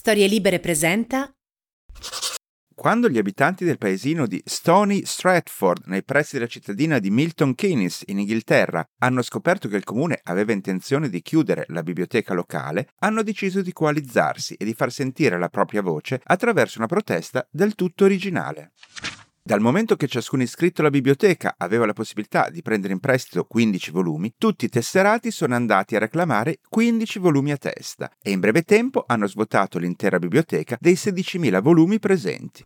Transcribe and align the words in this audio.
Storie 0.00 0.28
Libere 0.28 0.60
presenta 0.60 1.30
quando 2.74 3.10
gli 3.10 3.18
abitanti 3.18 3.66
del 3.66 3.76
paesino 3.76 4.26
di 4.26 4.40
Stony 4.46 5.04
Stratford, 5.04 5.82
nei 5.88 6.02
pressi 6.02 6.36
della 6.36 6.48
cittadina 6.48 6.98
di 6.98 7.10
Milton 7.10 7.54
Keynes, 7.54 8.04
in 8.06 8.18
Inghilterra, 8.18 8.82
hanno 9.00 9.20
scoperto 9.20 9.68
che 9.68 9.76
il 9.76 9.84
comune 9.84 10.18
aveva 10.22 10.52
intenzione 10.52 11.10
di 11.10 11.20
chiudere 11.20 11.66
la 11.68 11.82
biblioteca 11.82 12.32
locale, 12.32 12.88
hanno 13.00 13.22
deciso 13.22 13.60
di 13.60 13.74
coalizzarsi 13.74 14.54
e 14.54 14.64
di 14.64 14.72
far 14.72 14.90
sentire 14.90 15.38
la 15.38 15.50
propria 15.50 15.82
voce 15.82 16.18
attraverso 16.24 16.78
una 16.78 16.86
protesta 16.86 17.46
del 17.50 17.74
tutto 17.74 18.04
originale. 18.04 18.72
Dal 19.42 19.60
momento 19.60 19.96
che 19.96 20.06
ciascun 20.06 20.42
iscritto 20.42 20.82
alla 20.82 20.90
biblioteca 20.90 21.54
aveva 21.56 21.86
la 21.86 21.94
possibilità 21.94 22.50
di 22.50 22.60
prendere 22.60 22.92
in 22.92 23.00
prestito 23.00 23.44
15 23.44 23.90
volumi, 23.90 24.34
tutti 24.36 24.66
i 24.66 24.68
tesserati 24.68 25.30
sono 25.30 25.54
andati 25.54 25.96
a 25.96 25.98
reclamare 25.98 26.58
15 26.68 27.18
volumi 27.18 27.50
a 27.50 27.56
testa 27.56 28.10
e 28.22 28.32
in 28.32 28.40
breve 28.40 28.62
tempo 28.62 29.02
hanno 29.06 29.26
svuotato 29.26 29.78
l'intera 29.78 30.18
biblioteca 30.18 30.76
dei 30.78 30.92
16.000 30.92 31.62
volumi 31.62 31.98
presenti. 31.98 32.62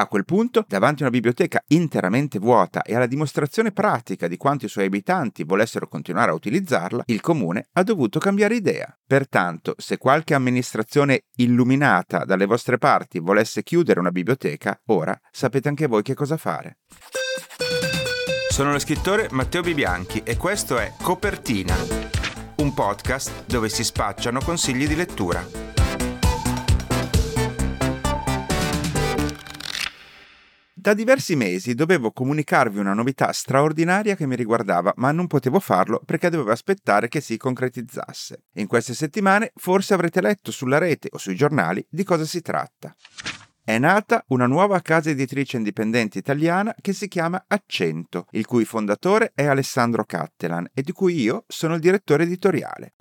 A 0.00 0.06
quel 0.06 0.24
punto, 0.24 0.64
davanti 0.68 1.02
a 1.02 1.06
una 1.06 1.14
biblioteca 1.14 1.60
interamente 1.68 2.38
vuota 2.38 2.82
e 2.82 2.94
alla 2.94 3.06
dimostrazione 3.06 3.72
pratica 3.72 4.28
di 4.28 4.36
quanto 4.36 4.64
i 4.64 4.68
suoi 4.68 4.84
abitanti 4.84 5.42
volessero 5.42 5.88
continuare 5.88 6.30
a 6.30 6.34
utilizzarla, 6.34 7.02
il 7.06 7.20
comune 7.20 7.66
ha 7.72 7.82
dovuto 7.82 8.20
cambiare 8.20 8.54
idea. 8.54 8.96
Pertanto, 9.04 9.74
se 9.76 9.98
qualche 9.98 10.34
amministrazione 10.34 11.24
illuminata 11.38 12.24
dalle 12.24 12.46
vostre 12.46 12.78
parti 12.78 13.18
volesse 13.18 13.64
chiudere 13.64 13.98
una 13.98 14.12
biblioteca, 14.12 14.80
ora 14.86 15.18
sapete 15.32 15.68
anche 15.68 15.88
voi 15.88 16.02
che 16.02 16.14
cosa 16.14 16.36
fare. 16.36 16.78
Sono 18.50 18.70
lo 18.70 18.78
scrittore 18.78 19.26
Matteo 19.32 19.62
Bibianchi 19.62 20.20
e 20.24 20.36
questo 20.36 20.78
è 20.78 20.92
Copertina, 21.02 21.74
un 22.58 22.72
podcast 22.72 23.46
dove 23.46 23.68
si 23.68 23.82
spacciano 23.82 24.38
consigli 24.44 24.86
di 24.86 24.94
lettura. 24.94 25.77
Da 30.80 30.94
diversi 30.94 31.34
mesi 31.34 31.74
dovevo 31.74 32.12
comunicarvi 32.12 32.78
una 32.78 32.94
novità 32.94 33.32
straordinaria 33.32 34.14
che 34.14 34.28
mi 34.28 34.36
riguardava, 34.36 34.92
ma 34.94 35.10
non 35.10 35.26
potevo 35.26 35.58
farlo 35.58 36.00
perché 36.04 36.30
dovevo 36.30 36.52
aspettare 36.52 37.08
che 37.08 37.20
si 37.20 37.36
concretizzasse. 37.36 38.44
In 38.54 38.68
queste 38.68 38.94
settimane 38.94 39.50
forse 39.56 39.94
avrete 39.94 40.20
letto 40.20 40.52
sulla 40.52 40.78
rete 40.78 41.08
o 41.10 41.18
sui 41.18 41.34
giornali 41.34 41.84
di 41.90 42.04
cosa 42.04 42.24
si 42.24 42.42
tratta. 42.42 42.94
È 43.64 43.76
nata 43.76 44.22
una 44.28 44.46
nuova 44.46 44.80
casa 44.80 45.10
editrice 45.10 45.56
indipendente 45.56 46.18
italiana 46.18 46.72
che 46.80 46.92
si 46.92 47.08
chiama 47.08 47.42
Accento, 47.48 48.26
il 48.30 48.46
cui 48.46 48.64
fondatore 48.64 49.32
è 49.34 49.46
Alessandro 49.46 50.04
Cattelan 50.04 50.70
e 50.72 50.82
di 50.82 50.92
cui 50.92 51.20
io 51.20 51.42
sono 51.48 51.74
il 51.74 51.80
direttore 51.80 52.22
editoriale. 52.22 52.94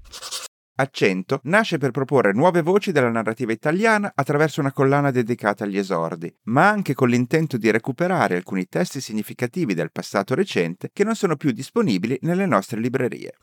Accento 0.80 1.40
nasce 1.46 1.80
per 1.80 1.90
proporre 1.90 2.34
nuove 2.34 2.62
voci 2.62 2.92
della 2.92 3.10
narrativa 3.10 3.52
italiana 3.52 4.12
attraverso 4.14 4.60
una 4.60 4.72
collana 4.72 5.10
dedicata 5.10 5.64
agli 5.64 5.80
esordi, 5.80 6.32
ma 6.44 6.70
anche 6.70 6.94
con 6.94 7.10
l'intento 7.10 7.58
di 7.58 7.72
recuperare 7.72 8.36
alcuni 8.36 8.68
testi 8.68 9.02
significativi 9.02 9.74
del 9.74 9.92
passato 9.92 10.36
recente 10.36 10.92
che 10.94 11.04
non 11.04 11.16
sono 11.16 11.36
più 11.36 11.50
disponibili 11.50 12.20
nelle 12.22 12.46
nostre 12.46 12.80
librerie. 12.80 13.34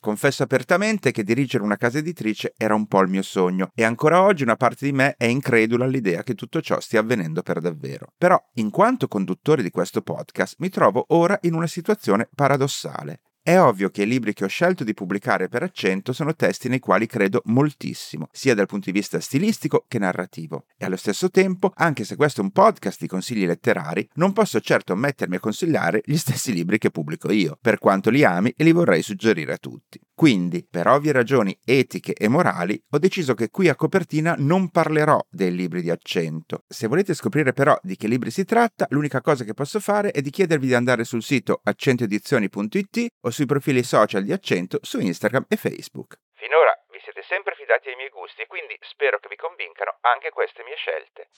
Confesso 0.00 0.42
apertamente 0.42 1.12
che 1.12 1.22
dirigere 1.22 1.62
una 1.62 1.76
casa 1.76 1.98
editrice 1.98 2.52
era 2.56 2.74
un 2.74 2.88
po' 2.88 3.00
il 3.02 3.10
mio 3.10 3.22
sogno 3.22 3.70
e 3.72 3.84
ancora 3.84 4.20
oggi 4.20 4.42
una 4.42 4.56
parte 4.56 4.86
di 4.86 4.92
me 4.92 5.14
è 5.16 5.26
incredula 5.26 5.84
all'idea 5.84 6.24
che 6.24 6.34
tutto 6.34 6.60
ciò 6.60 6.80
stia 6.80 6.98
avvenendo 6.98 7.42
per 7.42 7.60
davvero. 7.60 8.12
Però, 8.18 8.36
in 8.54 8.70
quanto 8.70 9.06
conduttore 9.06 9.62
di 9.62 9.70
questo 9.70 10.02
podcast, 10.02 10.56
mi 10.58 10.68
trovo 10.68 11.04
ora 11.10 11.38
in 11.42 11.54
una 11.54 11.68
situazione 11.68 12.28
paradossale. 12.34 13.20
È 13.48 13.58
ovvio 13.58 13.88
che 13.88 14.02
i 14.02 14.06
libri 14.06 14.34
che 14.34 14.44
ho 14.44 14.48
scelto 14.48 14.84
di 14.84 14.92
pubblicare 14.92 15.48
per 15.48 15.62
accento 15.62 16.12
sono 16.12 16.34
testi 16.34 16.68
nei 16.68 16.80
quali 16.80 17.06
credo 17.06 17.40
moltissimo, 17.46 18.28
sia 18.30 18.54
dal 18.54 18.66
punto 18.66 18.90
di 18.90 18.98
vista 18.98 19.20
stilistico 19.20 19.86
che 19.88 19.98
narrativo. 19.98 20.66
E 20.76 20.84
allo 20.84 20.96
stesso 20.96 21.30
tempo, 21.30 21.72
anche 21.76 22.04
se 22.04 22.14
questo 22.14 22.42
è 22.42 22.44
un 22.44 22.50
podcast 22.50 23.00
di 23.00 23.06
consigli 23.06 23.46
letterari, 23.46 24.06
non 24.16 24.34
posso 24.34 24.60
certo 24.60 24.94
mettermi 24.94 25.36
a 25.36 25.40
consigliare 25.40 26.02
gli 26.04 26.18
stessi 26.18 26.52
libri 26.52 26.76
che 26.76 26.90
pubblico 26.90 27.32
io, 27.32 27.56
per 27.58 27.78
quanto 27.78 28.10
li 28.10 28.22
ami 28.22 28.52
e 28.54 28.64
li 28.64 28.72
vorrei 28.72 29.00
suggerire 29.00 29.54
a 29.54 29.56
tutti. 29.56 29.98
Quindi, 30.18 30.66
per 30.68 30.88
ovvie 30.88 31.12
ragioni 31.12 31.56
etiche 31.64 32.12
e 32.12 32.26
morali, 32.26 32.76
ho 32.90 32.98
deciso 32.98 33.34
che 33.34 33.50
qui 33.50 33.68
a 33.68 33.76
copertina 33.76 34.34
non 34.36 34.68
parlerò 34.68 35.16
dei 35.30 35.54
libri 35.54 35.80
di 35.80 35.90
accento. 35.90 36.64
Se 36.66 36.88
volete 36.88 37.14
scoprire 37.14 37.52
però 37.52 37.78
di 37.82 37.94
che 37.94 38.08
libri 38.08 38.32
si 38.32 38.44
tratta, 38.44 38.88
l'unica 38.90 39.20
cosa 39.20 39.44
che 39.44 39.54
posso 39.54 39.78
fare 39.78 40.10
è 40.10 40.20
di 40.20 40.30
chiedervi 40.30 40.66
di 40.66 40.74
andare 40.74 41.04
sul 41.04 41.22
sito 41.22 41.60
accentoedizioni.it 41.62 43.06
o 43.20 43.30
sui 43.30 43.46
profili 43.46 43.84
social 43.84 44.24
di 44.24 44.32
accento 44.32 44.80
su 44.82 44.98
Instagram 44.98 45.44
e 45.46 45.54
Facebook. 45.54 46.18
Finora 46.34 46.76
vi 46.90 46.98
siete 47.00 47.22
sempre 47.22 47.54
fidati 47.54 47.88
ai 47.88 47.94
miei 47.94 48.10
gusti 48.10 48.42
e 48.42 48.48
quindi 48.48 48.76
spero 48.90 49.20
che 49.20 49.28
vi 49.30 49.36
convincano 49.36 49.98
anche 50.00 50.30
queste 50.30 50.64
mie 50.64 50.74
scelte. 50.74 51.28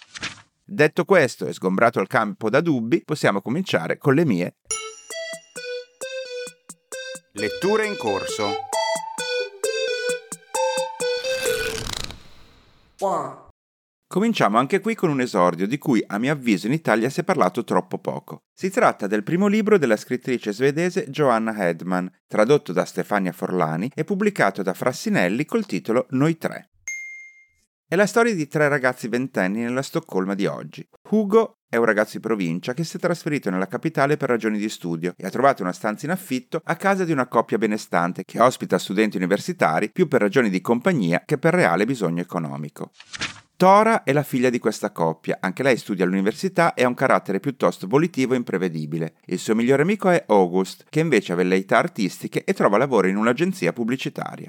Detto 0.65 1.05
questo 1.05 1.45
e 1.45 1.53
sgombrato 1.53 2.01
il 2.01 2.07
campo 2.07 2.49
da 2.49 2.63
dubbi, 2.63 3.05
possiamo 3.05 3.43
cominciare 3.43 3.99
con 3.99 4.15
le 4.15 4.25
mie 4.25 4.55
letture 7.33 7.87
in 7.87 7.97
corso. 7.97 8.57
Cominciamo 14.09 14.59
anche 14.59 14.81
qui 14.81 14.97
con 14.97 15.11
un 15.11 15.21
esordio 15.21 15.69
di 15.69 15.79
cui 15.79 16.03
a 16.05 16.19
mio 16.19 16.33
avviso 16.33 16.67
in 16.67 16.73
Italia 16.73 17.09
si 17.09 17.21
è 17.21 17.25
parlato 17.25 17.63
troppo 17.63 17.99
poco. 17.99 18.41
Si 18.53 18.69
tratta 18.69 19.07
del 19.07 19.23
primo 19.23 19.47
libro 19.47 19.79
della 19.79 19.97
scrittrice 19.97 20.53
svedese 20.53 21.09
Joanna 21.09 21.57
Hedman, 21.57 22.11
tradotto 22.27 22.73
da 22.73 22.85
Stefania 22.85 23.31
Forlani 23.31 23.93
e 23.95 24.03
pubblicato 24.03 24.63
da 24.63 24.75
Frassinelli 24.75 25.45
col 25.45 25.67
titolo 25.67 26.07
Noi 26.11 26.37
tre. 26.37 26.71
È 27.91 27.97
la 27.97 28.07
storia 28.07 28.33
di 28.37 28.47
tre 28.47 28.69
ragazzi 28.69 29.09
ventenni 29.09 29.63
nella 29.63 29.83
Stoccolma 29.83 30.37
di 30.37 30.47
oggi. 30.47 30.87
Hugo 31.09 31.57
è 31.69 31.75
un 31.75 31.85
ragazzo 31.85 32.19
di 32.19 32.21
provincia 32.21 32.73
che 32.73 32.85
si 32.85 32.99
è 32.99 33.01
trasferito 33.01 33.51
nella 33.51 33.67
capitale 33.67 34.17
per 34.17 34.29
ragioni 34.29 34.59
di 34.59 34.69
studio 34.69 35.13
e 35.17 35.27
ha 35.27 35.29
trovato 35.29 35.63
una 35.63 35.73
stanza 35.73 36.07
in 36.07 36.13
affitto 36.13 36.61
a 36.63 36.77
casa 36.77 37.05
di 37.05 37.11
una 37.11 37.27
coppia 37.27 37.59
benestante 37.59 38.23
che 38.25 38.41
ospita 38.41 38.79
studenti 38.79 39.17
universitari 39.17 39.91
più 39.91 40.07
per 40.07 40.21
ragioni 40.21 40.51
di 40.51 40.61
compagnia 40.61 41.25
che 41.27 41.37
per 41.37 41.53
reale 41.53 41.85
bisogno 41.85 42.21
economico. 42.21 42.93
Tora 43.57 44.05
è 44.05 44.13
la 44.13 44.23
figlia 44.23 44.51
di 44.51 44.61
questa 44.61 44.93
coppia, 44.93 45.39
anche 45.41 45.65
lei 45.65 45.77
studia 45.77 46.05
all'università 46.05 46.75
e 46.75 46.85
ha 46.85 46.89
un 46.89 46.95
carattere 46.95 47.41
piuttosto 47.41 47.89
volitivo 47.89 48.35
e 48.35 48.37
imprevedibile. 48.37 49.15
Il 49.25 49.41
suo 49.41 49.57
migliore 49.57 49.83
amico 49.83 50.09
è 50.11 50.27
August, 50.29 50.85
che 50.89 51.01
invece 51.01 51.33
ha 51.33 51.37
velleità 51.37 51.79
artistiche 51.79 52.45
e 52.45 52.55
trova 52.55 52.79
lavoro 52.79 53.09
in 53.09 53.17
un'agenzia 53.17 53.73
pubblicitaria. 53.73 54.49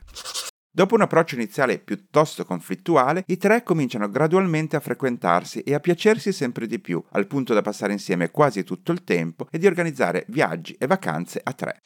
Dopo 0.74 0.96
un 0.96 1.02
approccio 1.02 1.36
iniziale 1.36 1.80
piuttosto 1.80 2.46
conflittuale, 2.46 3.26
i 3.28 3.36
tre 3.36 3.62
cominciano 3.62 4.10
gradualmente 4.10 4.78
a 4.78 4.80
frequentarsi 4.80 5.60
e 5.64 5.74
a 5.74 5.82
piacersi 5.82 6.32
sempre 6.32 6.66
di 6.66 6.80
più, 6.80 7.04
al 7.12 7.28
punto 7.28 7.54
da 7.54 7.62
passare 7.62 7.92
insieme 7.92 8.32
quasi 8.32 8.64
tutto 8.64 8.94
il 8.94 9.04
tempo 9.04 9.48
e 9.52 9.58
di 9.58 9.68
organizzare 9.68 10.24
viaggi 10.30 10.74
e 10.80 10.88
vacanze 10.88 11.42
a 11.44 11.52
tre. 11.52 11.82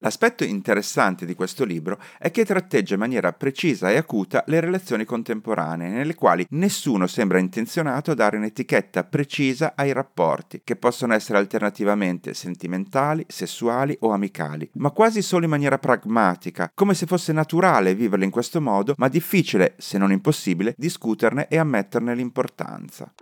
L'aspetto 0.00 0.44
interessante 0.44 1.26
di 1.26 1.34
questo 1.34 1.64
libro 1.64 1.98
è 2.20 2.30
che 2.30 2.44
tratteggia 2.44 2.94
in 2.94 3.00
maniera 3.00 3.32
precisa 3.32 3.90
e 3.90 3.96
acuta 3.96 4.44
le 4.46 4.60
relazioni 4.60 5.04
contemporanee, 5.04 5.88
nelle 5.88 6.14
quali 6.14 6.46
nessuno 6.50 7.08
sembra 7.08 7.40
intenzionato 7.40 8.12
a 8.12 8.14
dare 8.14 8.36
un'etichetta 8.36 9.02
precisa 9.02 9.72
ai 9.74 9.92
rapporti, 9.92 10.60
che 10.62 10.76
possono 10.76 11.14
essere 11.14 11.38
alternativamente 11.38 12.32
sentimentali, 12.32 13.24
sessuali 13.26 13.96
o 14.02 14.12
amicali, 14.12 14.70
ma 14.74 14.92
quasi 14.92 15.20
solo 15.20 15.46
in 15.46 15.50
maniera 15.50 15.78
pragmatica, 15.78 16.70
come 16.72 16.94
se 16.94 17.06
fosse 17.06 17.32
naturale 17.32 17.96
viverli 17.96 18.24
in 18.24 18.30
questo 18.30 18.60
modo, 18.60 18.94
ma 18.98 19.08
difficile, 19.08 19.74
se 19.78 19.98
non 19.98 20.12
impossibile, 20.12 20.74
discuterne 20.76 21.48
e 21.48 21.58
ammetterne 21.58 22.14
l'importanza. 22.14 23.12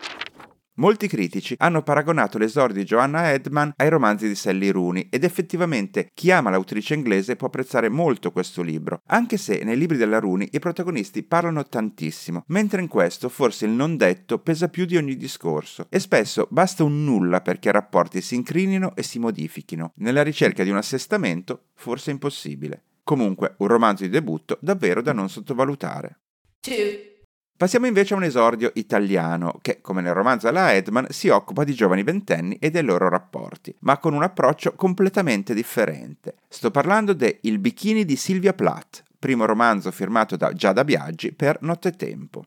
Molti 0.78 1.08
critici 1.08 1.54
hanno 1.56 1.82
paragonato 1.82 2.36
l'esordio 2.36 2.82
di 2.82 2.86
Joanna 2.86 3.32
Edman 3.32 3.72
ai 3.76 3.88
romanzi 3.88 4.28
di 4.28 4.34
Sally 4.34 4.68
Rooney 4.68 5.08
ed 5.08 5.24
effettivamente 5.24 6.10
chi 6.12 6.30
ama 6.30 6.50
l'autrice 6.50 6.92
inglese 6.92 7.34
può 7.34 7.46
apprezzare 7.46 7.88
molto 7.88 8.30
questo 8.30 8.60
libro, 8.60 9.00
anche 9.06 9.38
se 9.38 9.64
nei 9.64 9.78
libri 9.78 9.96
della 9.96 10.18
Rooney 10.18 10.50
i 10.52 10.58
protagonisti 10.58 11.22
parlano 11.22 11.64
tantissimo, 11.64 12.44
mentre 12.48 12.82
in 12.82 12.88
questo 12.88 13.30
forse 13.30 13.64
il 13.64 13.70
non 13.70 13.96
detto 13.96 14.38
pesa 14.38 14.68
più 14.68 14.84
di 14.84 14.98
ogni 14.98 15.16
discorso 15.16 15.86
e 15.88 15.98
spesso 15.98 16.46
basta 16.50 16.84
un 16.84 17.04
nulla 17.04 17.40
perché 17.40 17.70
i 17.70 17.72
rapporti 17.72 18.20
si 18.20 18.34
incrinino 18.34 18.94
e 18.96 19.02
si 19.02 19.18
modifichino, 19.18 19.92
nella 19.96 20.22
ricerca 20.22 20.62
di 20.62 20.68
un 20.68 20.76
assestamento 20.76 21.68
forse 21.72 22.10
impossibile. 22.10 22.82
Comunque, 23.02 23.54
un 23.58 23.68
romanzo 23.68 24.02
di 24.02 24.10
debutto 24.10 24.58
davvero 24.60 25.00
da 25.00 25.14
non 25.14 25.30
sottovalutare. 25.30 26.18
Two. 26.60 27.15
Passiamo 27.56 27.86
invece 27.86 28.12
a 28.12 28.18
un 28.18 28.24
esordio 28.24 28.70
italiano 28.74 29.58
che, 29.62 29.80
come 29.80 30.02
nel 30.02 30.12
romanzo 30.12 30.46
alla 30.46 30.74
Edman, 30.74 31.06
si 31.08 31.28
occupa 31.28 31.64
di 31.64 31.72
giovani 31.72 32.02
ventenni 32.02 32.56
e 32.56 32.68
dei 32.68 32.82
loro 32.82 33.08
rapporti, 33.08 33.74
ma 33.80 33.96
con 33.96 34.12
un 34.12 34.22
approccio 34.22 34.74
completamente 34.74 35.54
differente. 35.54 36.34
Sto 36.48 36.70
parlando 36.70 37.14
de 37.14 37.38
Il 37.42 37.58
bikini 37.58 38.04
di 38.04 38.16
Silvia 38.16 38.52
Plath, 38.52 39.04
primo 39.18 39.46
romanzo 39.46 39.90
firmato 39.90 40.36
da 40.36 40.52
Giada 40.52 40.84
Biaggi 40.84 41.32
per 41.32 41.56
Nottetempo. 41.62 42.44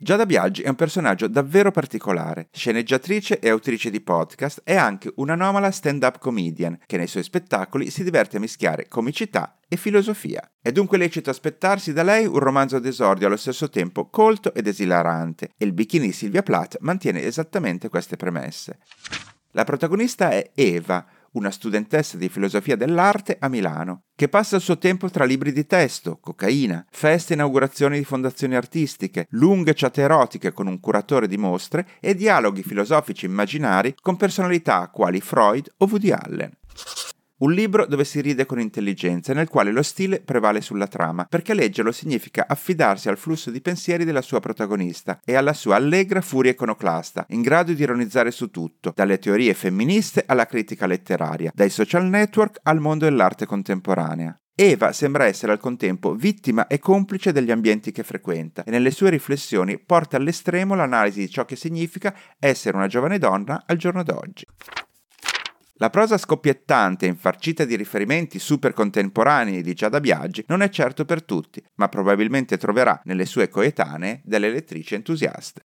Giada 0.00 0.26
Biaggi 0.26 0.62
è 0.62 0.68
un 0.68 0.76
personaggio 0.76 1.26
davvero 1.26 1.72
particolare, 1.72 2.50
sceneggiatrice 2.52 3.40
e 3.40 3.48
autrice 3.48 3.90
di 3.90 4.00
podcast 4.00 4.60
e 4.62 4.76
anche 4.76 5.12
un'anomala 5.16 5.72
stand-up 5.72 6.18
comedian 6.18 6.78
che 6.86 6.96
nei 6.96 7.08
suoi 7.08 7.24
spettacoli 7.24 7.90
si 7.90 8.04
diverte 8.04 8.36
a 8.36 8.40
mischiare 8.40 8.86
comicità 8.86 9.58
e 9.66 9.76
filosofia. 9.76 10.48
È 10.62 10.70
dunque 10.70 10.98
lecito 10.98 11.30
aspettarsi 11.30 11.92
da 11.92 12.04
lei 12.04 12.26
un 12.26 12.38
romanzo 12.38 12.78
d'esordio 12.78 13.26
allo 13.26 13.36
stesso 13.36 13.68
tempo 13.70 14.08
colto 14.08 14.54
ed 14.54 14.68
esilarante 14.68 15.50
e 15.56 15.64
il 15.64 15.72
bikini 15.72 16.12
Silvia 16.12 16.44
Plath 16.44 16.76
mantiene 16.78 17.24
esattamente 17.24 17.88
queste 17.88 18.14
premesse. 18.14 18.78
La 19.50 19.64
protagonista 19.64 20.30
è 20.30 20.52
Eva, 20.54 21.04
una 21.38 21.50
studentessa 21.50 22.16
di 22.16 22.28
filosofia 22.28 22.76
dell'arte 22.76 23.36
a 23.40 23.48
Milano, 23.48 24.02
che 24.14 24.28
passa 24.28 24.56
il 24.56 24.62
suo 24.62 24.76
tempo 24.76 25.08
tra 25.08 25.24
libri 25.24 25.52
di 25.52 25.64
testo, 25.64 26.18
cocaina, 26.18 26.84
feste 26.90 27.32
e 27.32 27.36
inaugurazioni 27.36 27.98
di 27.98 28.04
fondazioni 28.04 28.56
artistiche, 28.56 29.26
lunghe 29.30 29.74
chat 29.74 29.96
erotiche 29.98 30.52
con 30.52 30.66
un 30.66 30.80
curatore 30.80 31.28
di 31.28 31.38
mostre 31.38 31.86
e 32.00 32.14
dialoghi 32.14 32.62
filosofici 32.62 33.26
immaginari 33.26 33.94
con 34.00 34.16
personalità 34.16 34.88
quali 34.88 35.20
Freud 35.20 35.72
o 35.78 35.86
Woody 35.86 36.10
Allen. 36.10 36.57
Un 37.40 37.52
libro 37.52 37.86
dove 37.86 38.04
si 38.04 38.20
ride 38.20 38.46
con 38.46 38.58
intelligenza 38.58 39.32
nel 39.32 39.48
quale 39.48 39.70
lo 39.70 39.84
stile 39.84 40.20
prevale 40.20 40.60
sulla 40.60 40.88
trama, 40.88 41.24
perché 41.24 41.54
leggerlo 41.54 41.92
significa 41.92 42.46
affidarsi 42.48 43.08
al 43.08 43.16
flusso 43.16 43.52
di 43.52 43.60
pensieri 43.60 44.04
della 44.04 44.22
sua 44.22 44.40
protagonista 44.40 45.20
e 45.24 45.36
alla 45.36 45.52
sua 45.52 45.76
allegra 45.76 46.20
furia 46.20 46.50
iconoclasta, 46.50 47.26
in 47.28 47.42
grado 47.42 47.72
di 47.72 47.80
ironizzare 47.80 48.32
su 48.32 48.50
tutto, 48.50 48.92
dalle 48.92 49.20
teorie 49.20 49.54
femministe 49.54 50.24
alla 50.26 50.46
critica 50.46 50.86
letteraria, 50.86 51.52
dai 51.54 51.70
social 51.70 52.06
network 52.06 52.58
al 52.64 52.80
mondo 52.80 53.04
dell'arte 53.04 53.46
contemporanea. 53.46 54.36
Eva 54.56 54.90
sembra 54.90 55.26
essere 55.26 55.52
al 55.52 55.60
contempo 55.60 56.16
vittima 56.16 56.66
e 56.66 56.80
complice 56.80 57.30
degli 57.30 57.52
ambienti 57.52 57.92
che 57.92 58.02
frequenta 58.02 58.64
e 58.64 58.72
nelle 58.72 58.90
sue 58.90 59.10
riflessioni 59.10 59.78
porta 59.78 60.16
all'estremo 60.16 60.74
l'analisi 60.74 61.20
di 61.20 61.30
ciò 61.30 61.44
che 61.44 61.54
significa 61.54 62.12
essere 62.40 62.76
una 62.76 62.88
giovane 62.88 63.18
donna 63.18 63.62
al 63.64 63.76
giorno 63.76 64.02
d'oggi. 64.02 64.44
La 65.80 65.90
prosa 65.90 66.18
scoppiettante 66.18 67.06
e 67.06 67.08
infarcita 67.08 67.64
di 67.64 67.76
riferimenti 67.76 68.40
super 68.40 68.72
contemporanei 68.72 69.62
di 69.62 69.74
Giada 69.74 70.00
Biaggi 70.00 70.44
non 70.48 70.60
è 70.60 70.68
certo 70.70 71.04
per 71.04 71.22
tutti, 71.22 71.62
ma 71.76 71.88
probabilmente 71.88 72.58
troverà 72.58 73.00
nelle 73.04 73.24
sue 73.24 73.48
coetanee 73.48 74.20
delle 74.24 74.50
lettrici 74.50 74.96
entusiaste. 74.96 75.60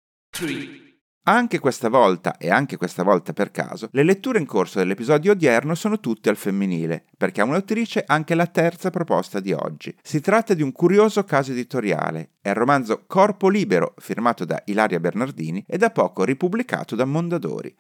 Anche 1.26 1.58
questa 1.58 1.90
volta, 1.90 2.38
e 2.38 2.52
anche 2.52 2.78
questa 2.78 3.02
volta 3.02 3.34
per 3.34 3.50
caso, 3.50 3.88
le 3.94 4.04
letture 4.04 4.38
in 4.38 4.46
corso 4.46 4.78
dell'episodio 4.78 5.32
odierno 5.32 5.74
sono 5.74 6.00
tutte 6.00 6.30
al 6.30 6.36
femminile, 6.36 7.06
perché 7.18 7.42
ha 7.42 7.46
un'autrice 7.46 8.04
anche 8.06 8.36
la 8.36 8.46
terza 8.46 8.90
proposta 8.92 9.40
di 9.40 9.54
oggi. 9.54 9.96
Si 10.04 10.20
tratta 10.20 10.54
di 10.54 10.62
un 10.62 10.74
curioso 10.74 11.24
caso 11.24 11.54
editoriale. 11.54 12.34
È 12.42 12.50
il 12.50 12.56
romanzo 12.56 13.06
Corpo 13.08 13.48
Libero, 13.48 13.96
firmato 13.98 14.44
da 14.46 14.62
Ilaria 14.66 15.00
Bernardini 15.00 15.64
e 15.66 15.78
da 15.78 15.92
poco 15.92 16.24
ripubblicato 16.26 16.96
da 16.96 17.06
Mondadori. 17.06 17.74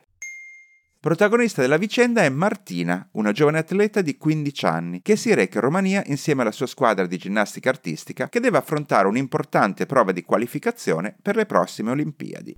Protagonista 1.03 1.59
della 1.59 1.75
vicenda 1.75 2.23
è 2.23 2.29
Martina, 2.29 3.05
una 3.11 3.33
giovane 3.33 3.57
atleta 3.57 4.00
di 4.00 4.15
15 4.15 4.65
anni, 4.65 5.01
che 5.01 5.17
si 5.17 5.33
reca 5.33 5.57
in 5.57 5.65
Romania 5.65 6.01
insieme 6.05 6.44
alla 6.44 6.51
sua 6.53 6.65
squadra 6.65 7.05
di 7.05 7.17
ginnastica 7.17 7.69
artistica 7.69 8.29
che 8.29 8.39
deve 8.39 8.57
affrontare 8.57 9.09
un'importante 9.09 9.85
prova 9.85 10.13
di 10.13 10.23
qualificazione 10.23 11.13
per 11.21 11.35
le 11.35 11.45
prossime 11.45 11.91
Olimpiadi. 11.91 12.57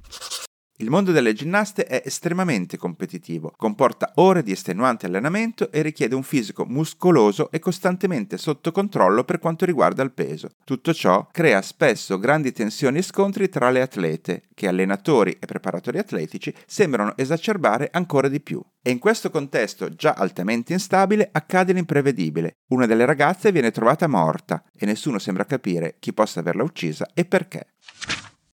Il 0.80 0.90
mondo 0.90 1.14
delle 1.14 1.32
ginnaste 1.32 1.86
è 1.86 2.02
estremamente 2.04 2.76
competitivo, 2.76 3.54
comporta 3.56 4.12
ore 4.16 4.44
di 4.44 4.52
estenuante 4.52 5.06
allenamento 5.06 5.72
e 5.72 5.82
richiede 5.82 6.16
un 6.16 6.24
fisico 6.24 6.66
muscoloso 6.66 7.50
e 7.50 7.60
costantemente 7.60 8.38
sotto 8.38 8.74
controllo 8.74 9.24
per 9.24 9.40
quanto 9.40 9.64
riguarda 9.64 10.04
il 10.04 10.12
peso. 10.12 10.50
Tutto 10.66 10.94
ciò 10.94 11.30
crea 11.32 11.62
spesso 11.62 12.20
grandi 12.20 12.52
tensioni 12.52 12.98
e 12.98 13.04
scontri 13.04 13.48
tra 13.48 13.70
le 13.70 13.80
atlete, 13.80 14.44
che 14.54 14.68
allenatori 14.68 15.38
e 15.40 15.46
preparatori 15.46 15.98
atletici 15.98 16.54
sembrano 16.66 17.16
esacerbare 17.16 17.88
ancora 17.94 18.28
di 18.28 18.42
più. 18.42 18.62
E 18.82 18.92
in 18.92 19.00
questo 19.00 19.30
contesto 19.30 19.96
già 19.96 20.12
altamente 20.12 20.74
instabile 20.74 21.30
accade 21.32 21.72
l'imprevedibile. 21.72 22.58
Una 22.72 22.86
delle 22.86 23.06
ragazze 23.06 23.54
viene 23.54 23.72
trovata 23.72 24.08
morta 24.08 24.62
e 24.78 24.86
nessuno 24.86 25.20
sembra 25.20 25.46
capire 25.46 25.96
chi 26.00 26.12
possa 26.12 26.42
averla 26.42 26.64
uccisa 26.64 27.08
e 27.14 27.24
perché. 27.24 27.68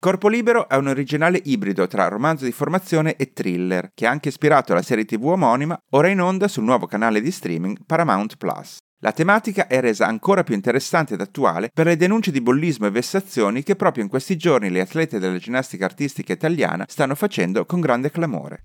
Corpo 0.00 0.28
Libero 0.28 0.68
è 0.68 0.76
un 0.76 0.86
originale 0.86 1.40
ibrido 1.42 1.88
tra 1.88 2.06
romanzo 2.06 2.44
di 2.44 2.52
formazione 2.52 3.16
e 3.16 3.32
thriller, 3.32 3.90
che 3.94 4.06
ha 4.06 4.10
anche 4.10 4.28
ispirato 4.28 4.72
la 4.72 4.80
serie 4.80 5.04
tv 5.04 5.26
omonima, 5.26 5.76
ora 5.90 6.06
in 6.06 6.20
onda 6.20 6.46
sul 6.46 6.62
nuovo 6.62 6.86
canale 6.86 7.20
di 7.20 7.32
streaming 7.32 7.78
Paramount 7.84 8.36
Plus. 8.36 8.76
La 9.00 9.10
tematica 9.10 9.66
è 9.66 9.80
resa 9.80 10.06
ancora 10.06 10.44
più 10.44 10.54
interessante 10.54 11.14
ed 11.14 11.20
attuale 11.20 11.70
per 11.74 11.86
le 11.86 11.96
denunce 11.96 12.30
di 12.30 12.40
bullismo 12.40 12.86
e 12.86 12.90
vessazioni 12.90 13.64
che 13.64 13.74
proprio 13.74 14.04
in 14.04 14.08
questi 14.08 14.36
giorni 14.36 14.70
le 14.70 14.82
atlete 14.82 15.18
della 15.18 15.38
ginnastica 15.38 15.86
artistica 15.86 16.32
italiana 16.32 16.84
stanno 16.86 17.16
facendo 17.16 17.66
con 17.66 17.80
grande 17.80 18.12
clamore. 18.12 18.60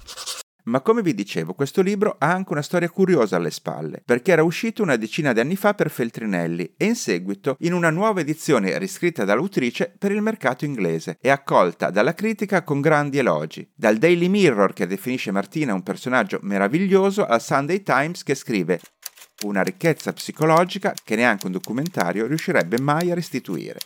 Ma 0.66 0.80
come 0.80 1.02
vi 1.02 1.14
dicevo, 1.14 1.54
questo 1.54 1.82
libro 1.82 2.16
ha 2.18 2.32
anche 2.32 2.54
una 2.54 2.62
storia 2.62 2.90
curiosa 2.90 3.36
alle 3.36 3.52
spalle, 3.52 4.02
perché 4.06 4.32
era 4.32 4.44
uscito 4.44 4.82
una 4.82 4.96
decina 4.96 5.34
di 5.34 5.42
anni 5.42 5.58
fa 5.58 5.74
per 5.74 5.90
Feltrinelli 5.90 6.76
e 6.78 6.86
in 6.86 6.96
seguito 6.96 7.58
in 7.60 7.74
una 7.74 7.90
nuova 7.90 8.22
edizione 8.22 8.78
riscritta 8.78 9.26
dall'autrice 9.26 9.94
per 9.98 10.12
il 10.12 10.22
mercato 10.22 10.64
inglese 10.64 11.18
e 11.20 11.30
accolta 11.30 11.90
dalla 11.90 12.14
critica 12.14 12.64
con 12.64 12.80
grandi 12.80 13.18
elogi. 13.18 13.70
Dal 13.76 13.98
Daily 13.98 14.30
Mirror 14.30 14.72
che 14.72 14.88
definisce 14.88 15.32
Martina 15.32 15.74
un 15.74 15.84
personaggio 15.84 16.40
meraviglioso 16.44 17.26
al 17.26 17.42
Sunday 17.42 17.82
Times 17.82 18.24
che 18.24 18.36
scrive 18.36 18.80
una 19.44 19.64
ricchezza 19.64 20.14
psicologica 20.14 20.94
che 21.04 21.18
neanche 21.18 21.48
un 21.48 21.52
documentario 21.52 22.26
riuscirebbe 22.26 22.80
mai 22.80 23.12
a 23.12 23.16
restituire. 23.16 23.80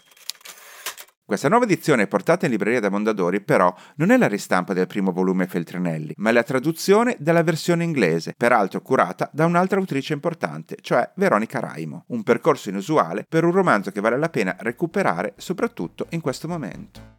Questa 1.27 1.50
nuova 1.50 1.65
edizione 1.65 2.07
portata 2.07 2.45
in 2.45 2.53
libreria 2.53 2.79
da 2.79 2.89
Mondadori 2.89 3.41
però 3.41 3.75
non 3.97 4.12
è 4.12 4.18
la 4.18 4.29
ristampa 4.29 4.71
del 4.71 4.88
primo 4.88 5.12
volume 5.12 5.45
Feltrinelli, 5.45 6.13
ma 6.15 6.29
è 6.29 6.31
la 6.31 6.41
traduzione 6.41 7.18
della 7.19 7.44
versione 7.44 7.83
inglese, 7.83 8.33
peraltro 8.38 8.81
curata 8.81 9.29
da 9.33 9.45
un'altra 9.45 9.77
autrice 9.77 10.13
importante, 10.13 10.77
cioè 10.79 11.12
Veronica 11.18 11.59
Raimo. 11.59 12.06
Un 12.07 12.24
percorso 12.24 12.69
inusuale 12.69 13.25
per 13.27 13.44
un 13.44 13.51
romanzo 13.51 13.91
che 13.91 14.00
vale 14.00 14.18
la 14.18 14.29
pena 14.29 14.56
recuperare 14.57 15.33
soprattutto 15.35 16.06
in 16.12 16.21
questo 16.21 16.47
momento. 16.47 17.15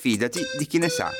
Fidati 0.00 0.40
di 0.58 0.66
chi 0.66 0.78
ne 0.78 0.88
sa. 0.88 1.12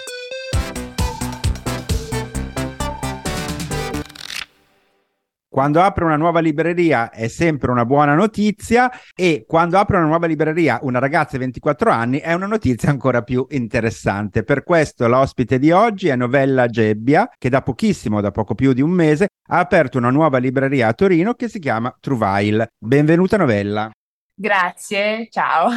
Quando 5.60 5.82
apre 5.82 6.06
una 6.06 6.16
nuova 6.16 6.40
libreria 6.40 7.10
è 7.10 7.28
sempre 7.28 7.70
una 7.70 7.84
buona 7.84 8.14
notizia 8.14 8.90
e 9.14 9.44
quando 9.46 9.76
apre 9.76 9.98
una 9.98 10.06
nuova 10.06 10.26
libreria 10.26 10.78
una 10.84 10.98
ragazza 10.98 11.32
di 11.32 11.40
24 11.40 11.90
anni 11.90 12.18
è 12.18 12.32
una 12.32 12.46
notizia 12.46 12.88
ancora 12.88 13.20
più 13.20 13.44
interessante. 13.50 14.42
Per 14.42 14.62
questo 14.62 15.06
l'ospite 15.06 15.58
di 15.58 15.70
oggi 15.70 16.08
è 16.08 16.16
Novella 16.16 16.66
Gebbia, 16.66 17.30
che 17.36 17.50
da 17.50 17.60
pochissimo, 17.60 18.22
da 18.22 18.30
poco 18.30 18.54
più 18.54 18.72
di 18.72 18.80
un 18.80 18.88
mese, 18.88 19.28
ha 19.50 19.58
aperto 19.58 19.98
una 19.98 20.08
nuova 20.08 20.38
libreria 20.38 20.88
a 20.88 20.94
Torino 20.94 21.34
che 21.34 21.50
si 21.50 21.58
chiama 21.58 21.94
Truvail. 22.00 22.66
Benvenuta 22.78 23.36
Novella. 23.36 23.90
Grazie, 24.34 25.28
ciao. 25.28 25.68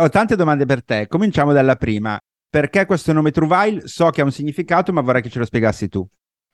Ho 0.00 0.08
tante 0.08 0.34
domande 0.34 0.64
per 0.64 0.82
te. 0.82 1.08
Cominciamo 1.08 1.52
dalla 1.52 1.76
prima. 1.76 2.18
Perché 2.48 2.86
questo 2.86 3.12
nome 3.12 3.32
Truvail? 3.32 3.82
So 3.84 4.08
che 4.08 4.22
ha 4.22 4.24
un 4.24 4.32
significato, 4.32 4.94
ma 4.94 5.02
vorrei 5.02 5.20
che 5.20 5.28
ce 5.28 5.40
lo 5.40 5.44
spiegassi 5.44 5.88
tu. 5.90 6.08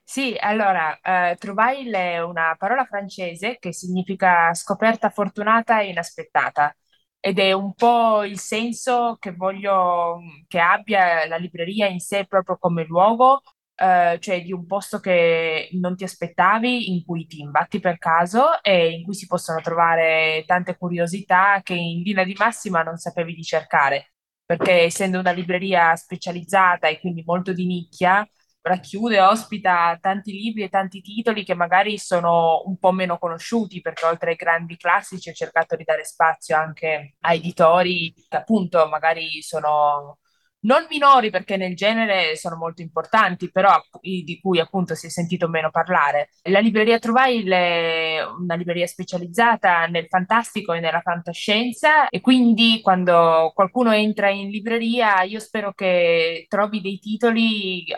Sì, 0.07 0.37
allora, 0.39 0.99
eh, 1.01 1.37
trouvaille 1.39 2.13
è 2.15 2.23
una 2.23 2.55
parola 2.59 2.85
francese 2.85 3.57
che 3.59 3.73
significa 3.73 4.53
scoperta 4.55 5.09
fortunata 5.11 5.81
e 5.81 5.89
inaspettata 5.89 6.75
ed 7.19 7.39
è 7.39 7.53
un 7.53 7.73
po' 7.75 8.23
il 8.25 8.39
senso 8.39 9.17
che 9.19 9.33
voglio 9.33 10.19
che 10.47 10.61
abbia 10.61 11.27
la 11.27 11.37
libreria 11.37 11.87
in 11.89 12.01
sé 12.01 12.27
proprio 12.27 12.59
come 12.59 12.85
luogo, 12.85 13.41
eh, 13.77 14.19
cioè 14.21 14.43
di 14.43 14.53
un 14.53 14.67
posto 14.67 15.01
che 15.01 15.71
non 15.73 15.97
ti 15.97 16.05
aspettavi, 16.05 16.93
in 16.93 17.03
cui 17.05 17.27
ti 17.27 17.41
imbatti 17.41 17.81
per 17.81 17.97
caso 17.99 18.63
e 18.63 18.91
in 18.91 19.05
cui 19.05 19.15
si 19.15 19.27
possono 19.27 19.61
trovare 19.63 20.45
tante 20.47 20.77
curiosità 20.77 21.61
che 21.63 21.73
in 21.75 22.03
linea 22.03 22.25
di 22.25 22.35
massima 22.39 22.83
non 22.83 22.99
sapevi 22.99 23.35
di 23.35 23.43
cercare, 23.43 24.13
perché 24.45 24.83
essendo 24.83 25.19
una 25.19 25.33
libreria 25.33 25.97
specializzata 25.97 26.89
e 26.89 27.01
quindi 27.01 27.23
molto 27.25 27.53
di 27.55 27.65
nicchia, 27.67 28.27
racchiude, 28.67 29.21
ospita 29.21 29.99
tanti 30.01 30.33
libri 30.33 30.63
e 30.63 30.69
tanti 30.71 31.03
titoli 31.03 31.45
che 31.45 31.55
magari 31.55 31.99
sono 31.99 32.63
un 32.65 32.79
po' 32.79 32.93
meno 32.93 33.19
conosciuti, 33.19 33.83
perché 33.83 34.07
oltre 34.07 34.31
ai 34.31 34.37
grandi 34.37 34.77
classici 34.77 35.29
ho 35.29 35.33
cercato 35.35 35.77
di 35.77 35.85
dare 35.85 36.05
spazio 36.05 36.57
anche 36.57 37.17
a 37.21 37.35
editori 37.35 38.13
che 38.29 38.37
appunto 38.37 38.87
magari 38.89 39.43
sono 39.43 40.19
non 40.65 40.87
minori 40.89 41.31
perché 41.31 41.57
nel 41.57 41.75
genere 41.75 42.37
sono 42.37 42.57
molto 42.57 42.83
importanti, 42.83 43.51
però 43.51 43.81
di 44.01 44.39
cui 44.41 44.61
appunto 44.61 44.95
si 44.95 45.07
è 45.07 45.09
sentito 45.11 45.49
meno 45.49 45.71
parlare. 45.71 46.31
La 46.43 46.59
libreria 46.59 46.99
Trouvaille 46.99 47.57
è 47.57 48.25
una 48.25 48.55
libreria 48.55 48.87
specializzata 48.87 49.87
nel 49.87 50.07
fantastico 50.09 50.73
e 50.73 50.81
nella 50.81 51.01
fantascienza 51.01 52.09
e 52.09 52.21
quindi 52.21 52.81
quando 52.83 53.53
qualcuno 53.55 53.93
entra 53.93 54.31
in 54.31 54.51
libreria 54.51 55.23
io 55.23 55.41
spero 55.41 55.73
che 55.73 56.47
trovi 56.49 56.81
dei 56.81 56.99
titoli 56.99 57.85
eh, 57.85 57.95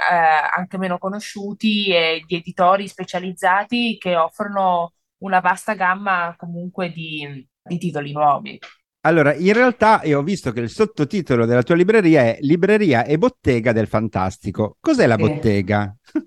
anche 0.57 0.79
meno 0.79 0.99
conosciuti 0.99 1.89
e 1.89 2.23
di 2.27 2.37
editori 2.37 2.89
specializzati 2.89 3.97
che 3.99 4.17
offrono 4.17 4.93
una 5.19 5.41
vasta 5.41 5.75
gamma 5.75 6.35
comunque 6.37 6.91
di, 6.91 7.47
di 7.63 7.79
titoli 7.79 8.13
nuovi. 8.13 8.59
Allora, 9.07 9.35
in 9.35 9.53
realtà 9.53 10.01
io 10.03 10.19
ho 10.19 10.23
visto 10.25 10.51
che 10.51 10.59
il 10.59 10.69
sottotitolo 10.69 11.47
della 11.47 11.63
tua 11.63 11.77
libreria 11.77 12.23
è 12.23 12.39
Libreria 12.41 13.05
e 13.05 13.19
bottega 13.19 13.71
del 13.71 13.87
fantastico. 13.87 14.79
Cos'è 14.81 15.07
la 15.07 15.17
Sì. 15.17 15.21
bottega? 15.21 15.95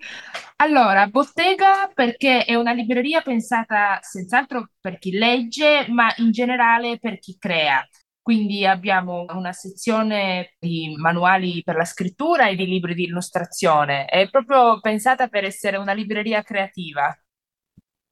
Allora, 0.58 1.08
bottega 1.08 1.90
perché 1.94 2.44
è 2.44 2.56
una 2.56 2.74
libreria 2.74 3.22
pensata 3.22 4.00
senz'altro 4.02 4.72
per 4.80 4.98
chi 5.00 5.12
legge, 5.12 5.88
ma 5.90 6.14
in 6.18 6.32
generale 6.32 7.00
per 7.00 7.18
chi 7.20 7.38
crea. 7.38 7.86
Quindi 8.22 8.66
abbiamo 8.66 9.26
una 9.30 9.54
sezione 9.54 10.56
di 10.60 10.94
manuali 10.98 11.62
per 11.64 11.76
la 11.76 11.86
scrittura 11.86 12.48
e 12.50 12.56
di 12.56 12.66
libri 12.66 12.94
di 12.94 13.04
illustrazione. 13.06 14.06
È 14.06 14.30
proprio 14.30 14.80
pensata 14.82 15.28
per 15.30 15.46
essere 15.46 15.78
una 15.78 15.94
libreria 15.94 16.44
creativa. 16.44 17.18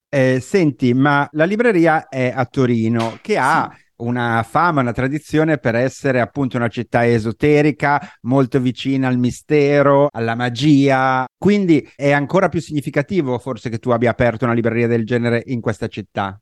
Eh, 0.10 0.40
senti, 0.40 0.94
ma 0.94 1.28
la 1.34 1.44
libreria 1.46 2.08
è 2.08 2.32
a 2.34 2.46
Torino, 2.46 3.20
che 3.22 3.38
ha 3.38 3.70
Sì. 3.70 3.87
Una 3.98 4.44
fama, 4.44 4.82
una 4.82 4.92
tradizione 4.92 5.58
per 5.58 5.76
essere 5.76 6.20
appunto 6.20 6.58
una 6.58 6.68
città 6.68 7.06
esoterica, 7.06 8.00
molto 8.22 8.60
vicina 8.60 9.08
al 9.08 9.18
mistero, 9.18 10.08
alla 10.12 10.36
magia. 10.36 11.26
Quindi 11.38 11.88
è 11.96 12.12
ancora 12.12 12.50
più 12.50 12.60
significativo 12.60 13.40
forse 13.40 13.70
che 13.70 13.80
tu 13.80 13.90
abbia 13.92 14.12
aperto 14.12 14.46
una 14.46 14.54
libreria 14.54 14.88
del 14.88 15.06
genere 15.06 15.44
in 15.48 15.62
questa 15.62 15.88
città. 15.88 16.40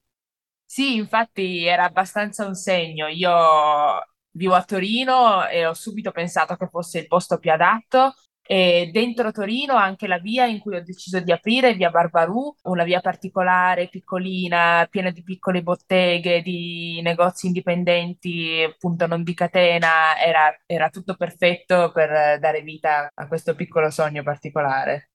Sì, 0.65 0.95
infatti 0.95 1.65
era 1.65 1.83
abbastanza 1.85 2.45
un 2.45 2.55
segno. 2.55 3.07
Io 3.07 3.31
vivo 4.31 4.53
a 4.53 4.63
Torino 4.63 5.47
e 5.47 5.65
ho 5.65 5.73
subito 5.73 6.11
pensato 6.11 6.55
che 6.55 6.67
fosse 6.67 6.99
il 6.99 7.07
posto 7.07 7.37
più 7.37 7.51
adatto. 7.51 8.13
E 8.47 8.89
dentro 8.93 9.31
Torino 9.31 9.73
anche 9.75 10.05
la 10.07 10.19
via 10.19 10.45
in 10.45 10.59
cui 10.59 10.75
ho 10.75 10.83
deciso 10.83 11.19
di 11.19 11.31
aprire, 11.31 11.73
via 11.73 11.89
Barbarù, 11.89 12.55
una 12.63 12.83
via 12.83 13.01
particolare, 13.01 13.87
piccolina, 13.89 14.87
piena 14.89 15.09
di 15.09 15.23
piccole 15.23 15.63
botteghe, 15.63 16.41
di 16.43 17.01
negozi 17.01 17.47
indipendenti, 17.47 18.61
appunto 18.63 19.07
non 19.07 19.23
di 19.23 19.33
catena, 19.33 20.15
era, 20.23 20.55
era 20.67 20.89
tutto 20.89 21.15
perfetto 21.15 21.91
per 21.91 22.39
dare 22.39 22.61
vita 22.61 23.09
a 23.13 23.27
questo 23.27 23.55
piccolo 23.55 23.89
sogno 23.89 24.21
particolare. 24.21 25.09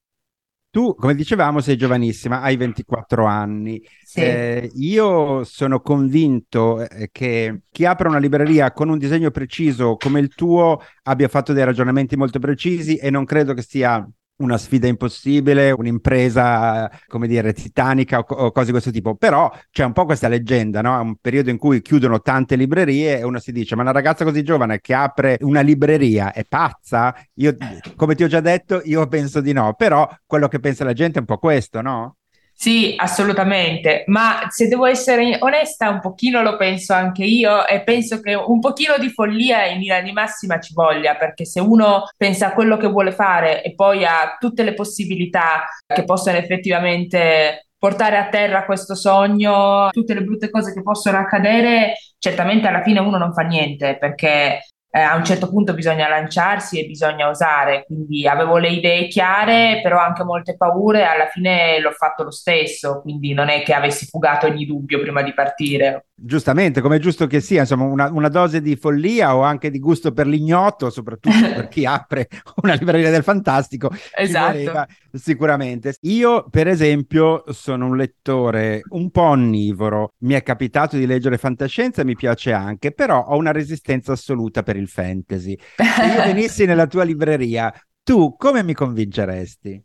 Tu, 0.73 0.95
come 0.95 1.17
dicevamo, 1.17 1.61
sei 1.61 1.77
giovanissima, 1.77 2.43
hai 2.43 2.57
24 2.57 3.25
anni. 3.25 3.83
Sì. 4.05 4.21
Eh, 4.21 4.71
io 4.75 5.43
sono 5.43 5.81
convinto 5.81 6.87
eh, 6.89 7.09
che 7.11 7.63
chi 7.73 7.85
apre 7.85 8.07
una 8.07 8.19
libreria 8.19 8.71
con 8.71 8.89
un 8.89 8.97
disegno 8.97 9.33
preciso 9.33 9.97
come 9.97 10.21
il 10.21 10.33
tuo 10.33 10.81
abbia 11.03 11.27
fatto 11.27 11.53
dei 11.53 11.65
ragionamenti 11.65 12.17
molto 12.17 12.39
precisi 12.39 12.97
e 12.97 13.11
non 13.11 13.25
credo 13.25 13.53
che 13.53 13.63
sia 13.63 14.09
una 14.41 14.59
sfida 14.59 14.87
impossibile, 14.87 15.71
un'impresa, 15.71 16.91
come 17.07 17.27
dire, 17.27 17.53
titanica 17.53 18.19
o, 18.19 18.25
o 18.27 18.53
cose 18.53 18.67
di 18.67 18.73
questo 18.73 18.91
tipo. 18.91 19.15
Però 19.17 19.51
c'è 19.71 19.85
un 19.85 19.93
po' 19.93 20.05
questa 20.05 20.29
leggenda, 20.29 20.81
no? 20.83 20.99
È 20.99 21.03
un 21.03 21.17
periodo 21.17 21.51
in 21.51 21.59
cui 21.59 21.81
chiudono 21.83 22.21
tante 22.21 22.57
librerie 22.57 23.19
e 23.19 23.23
uno 23.25 23.39
si 23.39 23.53
dice: 23.53 23.75
Ma 23.77 23.83
una 23.83 23.93
ragazza 23.93 24.25
così 24.25 24.43
giovane 24.43 24.81
che 24.81 24.95
apre 24.95 25.39
una 25.41 25.61
libreria 25.61 26.33
è 26.33 26.45
pazza? 26.45 27.15
Io, 27.35 27.57
come 27.97 28.15
ti 28.15 28.25
ho 28.25 28.29
già 28.29 28.41
detto, 28.41 28.81
io 28.85 29.07
penso 29.09 29.41
di 29.41 29.53
no. 29.53 29.75
Però 29.75 30.09
quello 30.27 30.49
che 30.49 30.61
pensa 30.61 30.85
la 30.85 30.93
gente 30.93 31.19
è 31.19 31.21
un 31.21 31.27
po' 31.27 31.39
questo, 31.39 31.81
no? 31.81 32.17
Sì, 32.63 32.93
assolutamente, 32.95 34.05
ma 34.09 34.41
se 34.51 34.69
devo 34.69 34.85
essere 34.85 35.39
onesta, 35.41 35.89
un 35.89 35.99
pochino 35.99 36.43
lo 36.43 36.59
penso 36.59 36.93
anche 36.93 37.25
io 37.25 37.67
e 37.67 37.81
penso 37.81 38.21
che 38.21 38.35
un 38.35 38.61
pochino 38.61 38.99
di 38.99 39.09
follia 39.09 39.65
in 39.65 39.79
linea 39.79 40.03
di 40.03 40.13
massima 40.13 40.61
ci 40.61 40.75
voglia, 40.75 41.15
perché 41.17 41.47
se 41.47 41.59
uno 41.59 42.05
pensa 42.19 42.49
a 42.49 42.53
quello 42.53 42.77
che 42.77 42.87
vuole 42.89 43.13
fare 43.13 43.63
e 43.63 43.75
poi 43.75 44.05
ha 44.05 44.37
tutte 44.39 44.63
le 44.63 44.75
possibilità 44.75 45.65
che 45.87 46.05
possono 46.05 46.37
effettivamente 46.37 47.69
portare 47.79 48.19
a 48.19 48.29
terra 48.29 48.67
questo 48.67 48.95
sogno, 48.95 49.89
tutte 49.91 50.13
le 50.13 50.23
brutte 50.23 50.51
cose 50.51 50.75
che 50.75 50.83
possono 50.83 51.17
accadere, 51.17 51.95
certamente 52.19 52.67
alla 52.69 52.83
fine 52.83 53.01
uno 53.01 53.17
non 53.17 53.33
fa 53.33 53.41
niente, 53.41 53.97
perché 53.99 54.61
eh, 54.91 55.01
a 55.01 55.15
un 55.15 55.25
certo 55.25 55.49
punto 55.49 55.73
bisogna 55.75 56.09
lanciarsi 56.09 56.81
e 56.81 56.87
bisogna 56.87 57.29
osare, 57.29 57.85
quindi 57.87 58.27
avevo 58.27 58.59
le 58.59 58.71
idee 58.71 59.07
chiare, 59.07 59.81
però 59.83 59.99
anche 59.99 60.25
molte 60.25 60.57
paure, 60.57 61.05
alla 61.05 61.27
fine 61.27 61.79
l'ho 61.81 61.93
fatto 61.93 62.25
lo 62.25 62.33
stesso, 62.33 63.01
quindi 63.01 63.33
non 63.33 63.49
è 63.49 63.63
che 63.63 63.73
avessi 63.73 64.07
fugato 64.07 64.47
ogni 64.47 64.67
dubbio 64.67 65.01
prima 65.01 65.23
di 65.23 65.33
partire. 65.33 66.07
Giustamente, 66.23 66.81
come 66.83 66.97
è 66.97 66.99
giusto 66.99 67.27
che 67.27 67.41
sia, 67.41 67.61
insomma, 67.61 67.85
una, 67.85 68.11
una 68.11 68.29
dose 68.29 68.61
di 68.61 68.77
follia 68.77 69.35
o 69.35 69.43
anche 69.43 69.71
di 69.71 69.79
gusto 69.79 70.13
per 70.13 70.27
l'ignoto, 70.27 70.91
soprattutto 70.91 71.55
per 71.55 71.69
chi 71.69 71.87
apre 71.87 72.29
una 72.63 72.75
libreria 72.75 73.11
del 73.11 73.23
fantastico, 73.23 73.91
Esatto. 74.15 74.87
sicuramente. 75.13 75.95
Io, 76.03 76.47
per 76.51 76.69
esempio, 76.69 77.45
sono 77.53 77.87
un 77.87 77.97
lettore 77.97 78.83
un 78.91 79.11
po' 79.11 79.23
onnivoro. 79.23 80.13
Mi 80.19 80.35
è 80.35 80.43
capitato 80.43 80.97
di 80.97 81.07
leggere 81.07 81.39
fantascienza, 81.39 82.05
mi 82.05 82.17
piace 82.17 82.53
anche, 82.53 82.93
però 82.93 83.25
ho 83.25 83.37
una 83.37 83.53
resistenza 83.53 84.13
assoluta 84.13 84.63
per 84.63 84.77
il 84.81 84.89
fantasy. 84.89 85.57
Se 85.77 86.05
io 86.07 86.23
venissi 86.25 86.65
nella 86.65 86.87
tua 86.87 87.05
libreria, 87.05 87.73
tu 88.03 88.35
come 88.37 88.63
mi 88.63 88.75
convinceresti? 88.75 89.85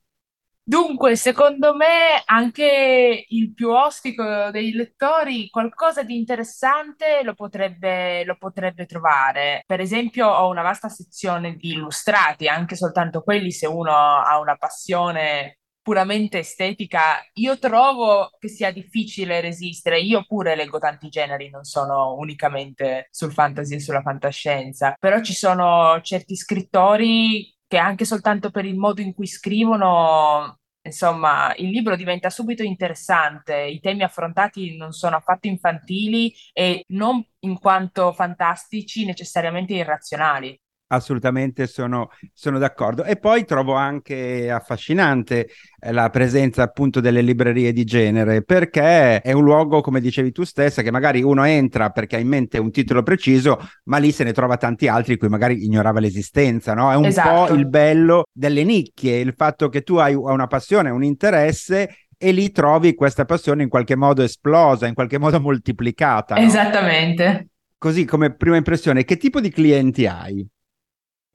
Dunque, 0.67 1.15
secondo 1.15 1.75
me 1.75 2.23
anche 2.25 3.25
il 3.29 3.53
più 3.53 3.69
ostico 3.69 4.49
dei 4.49 4.71
lettori 4.71 5.47
qualcosa 5.51 6.01
di 6.01 6.17
interessante 6.17 7.21
lo 7.23 7.35
potrebbe, 7.35 8.23
lo 8.25 8.35
potrebbe 8.35 8.87
trovare. 8.87 9.61
Per 9.67 9.79
esempio, 9.79 10.27
ho 10.27 10.49
una 10.49 10.63
vasta 10.63 10.89
sezione 10.89 11.55
di 11.55 11.73
illustrati, 11.73 12.47
anche 12.47 12.75
soltanto 12.75 13.21
quelli 13.21 13.51
se 13.51 13.67
uno 13.67 13.91
ha 13.91 14.39
una 14.39 14.55
passione 14.55 15.59
puramente 15.85 16.39
estetica, 16.39 17.23
io 17.33 17.59
trovo 17.59 18.31
che 18.39 18.47
sia 18.47 18.71
difficile 18.71 19.39
resistere. 19.39 19.99
Io 19.99 20.25
pure 20.25 20.55
leggo 20.55 20.79
tanti 20.79 21.09
generi, 21.09 21.51
non 21.51 21.63
sono 21.63 22.15
unicamente 22.15 23.07
sul 23.11 23.31
fantasy 23.31 23.75
e 23.75 23.79
sulla 23.79 24.01
fantascienza, 24.01 24.95
però 24.99 25.21
ci 25.21 25.35
sono 25.35 26.01
certi 26.01 26.35
scrittori 26.35 27.55
che 27.67 27.77
anche 27.77 28.03
soltanto 28.03 28.49
per 28.49 28.65
il 28.65 28.75
modo 28.75 29.01
in 29.01 29.13
cui 29.13 29.27
scrivono, 29.27 30.57
insomma, 30.81 31.53
il 31.57 31.69
libro 31.69 31.95
diventa 31.95 32.31
subito 32.31 32.63
interessante. 32.63 33.55
I 33.55 33.79
temi 33.79 34.01
affrontati 34.01 34.75
non 34.77 34.91
sono 34.91 35.17
affatto 35.17 35.45
infantili 35.47 36.33
e 36.51 36.83
non 36.89 37.23
in 37.41 37.59
quanto 37.59 38.11
fantastici, 38.11 39.05
necessariamente 39.05 39.73
irrazionali. 39.73 40.59
Assolutamente 40.87 41.65
sono, 41.65 42.09
sono 42.31 42.59
d'accordo. 42.59 43.03
E 43.03 43.17
poi 43.17 43.43
trovo 43.43 43.73
anche 43.73 44.51
affascinante 44.51 45.47
eh, 45.79 45.91
la 45.91 46.09
presenza 46.11 46.61
appunto 46.61 46.99
delle 46.99 47.21
librerie 47.21 47.73
di 47.73 47.83
genere, 47.85 48.43
perché 48.43 49.19
è 49.21 49.31
un 49.31 49.43
luogo, 49.43 49.81
come 49.81 49.99
dicevi 49.99 50.31
tu 50.31 50.43
stessa, 50.43 50.83
che 50.83 50.91
magari 50.91 51.23
uno 51.23 51.43
entra 51.43 51.89
perché 51.89 52.17
ha 52.17 52.19
in 52.19 52.27
mente 52.27 52.59
un 52.59 52.69
titolo 52.69 53.01
preciso, 53.01 53.59
ma 53.85 53.97
lì 53.97 54.11
se 54.11 54.23
ne 54.23 54.31
trova 54.31 54.57
tanti 54.57 54.87
altri 54.87 55.17
cui 55.17 55.27
magari 55.27 55.65
ignorava 55.65 55.99
l'esistenza, 55.99 56.75
no? 56.75 56.91
È 56.91 56.95
un 56.95 57.05
Esatto. 57.05 57.47
po' 57.47 57.53
il 57.59 57.67
bello 57.67 58.25
delle 58.31 58.63
nicchie, 58.63 59.17
il 59.17 59.33
fatto 59.35 59.69
che 59.69 59.81
tu 59.81 59.95
hai 59.95 60.13
una 60.13 60.45
passione, 60.47 60.91
un 60.91 61.03
interesse 61.03 61.95
e 62.15 62.31
lì 62.31 62.51
trovi 62.51 62.93
questa 62.93 63.25
passione 63.25 63.63
in 63.63 63.69
qualche 63.69 63.95
modo 63.95 64.21
esplosa, 64.21 64.85
in 64.85 64.93
qualche 64.93 65.17
modo 65.17 65.41
moltiplicata. 65.41 66.35
no? 66.35 66.41
Esattamente. 66.41 67.47
Così 67.77 68.05
come 68.05 68.35
prima 68.35 68.55
impressione, 68.55 69.03
che 69.03 69.17
tipo 69.17 69.41
di 69.41 69.49
clienti 69.49 70.05
hai? 70.05 70.47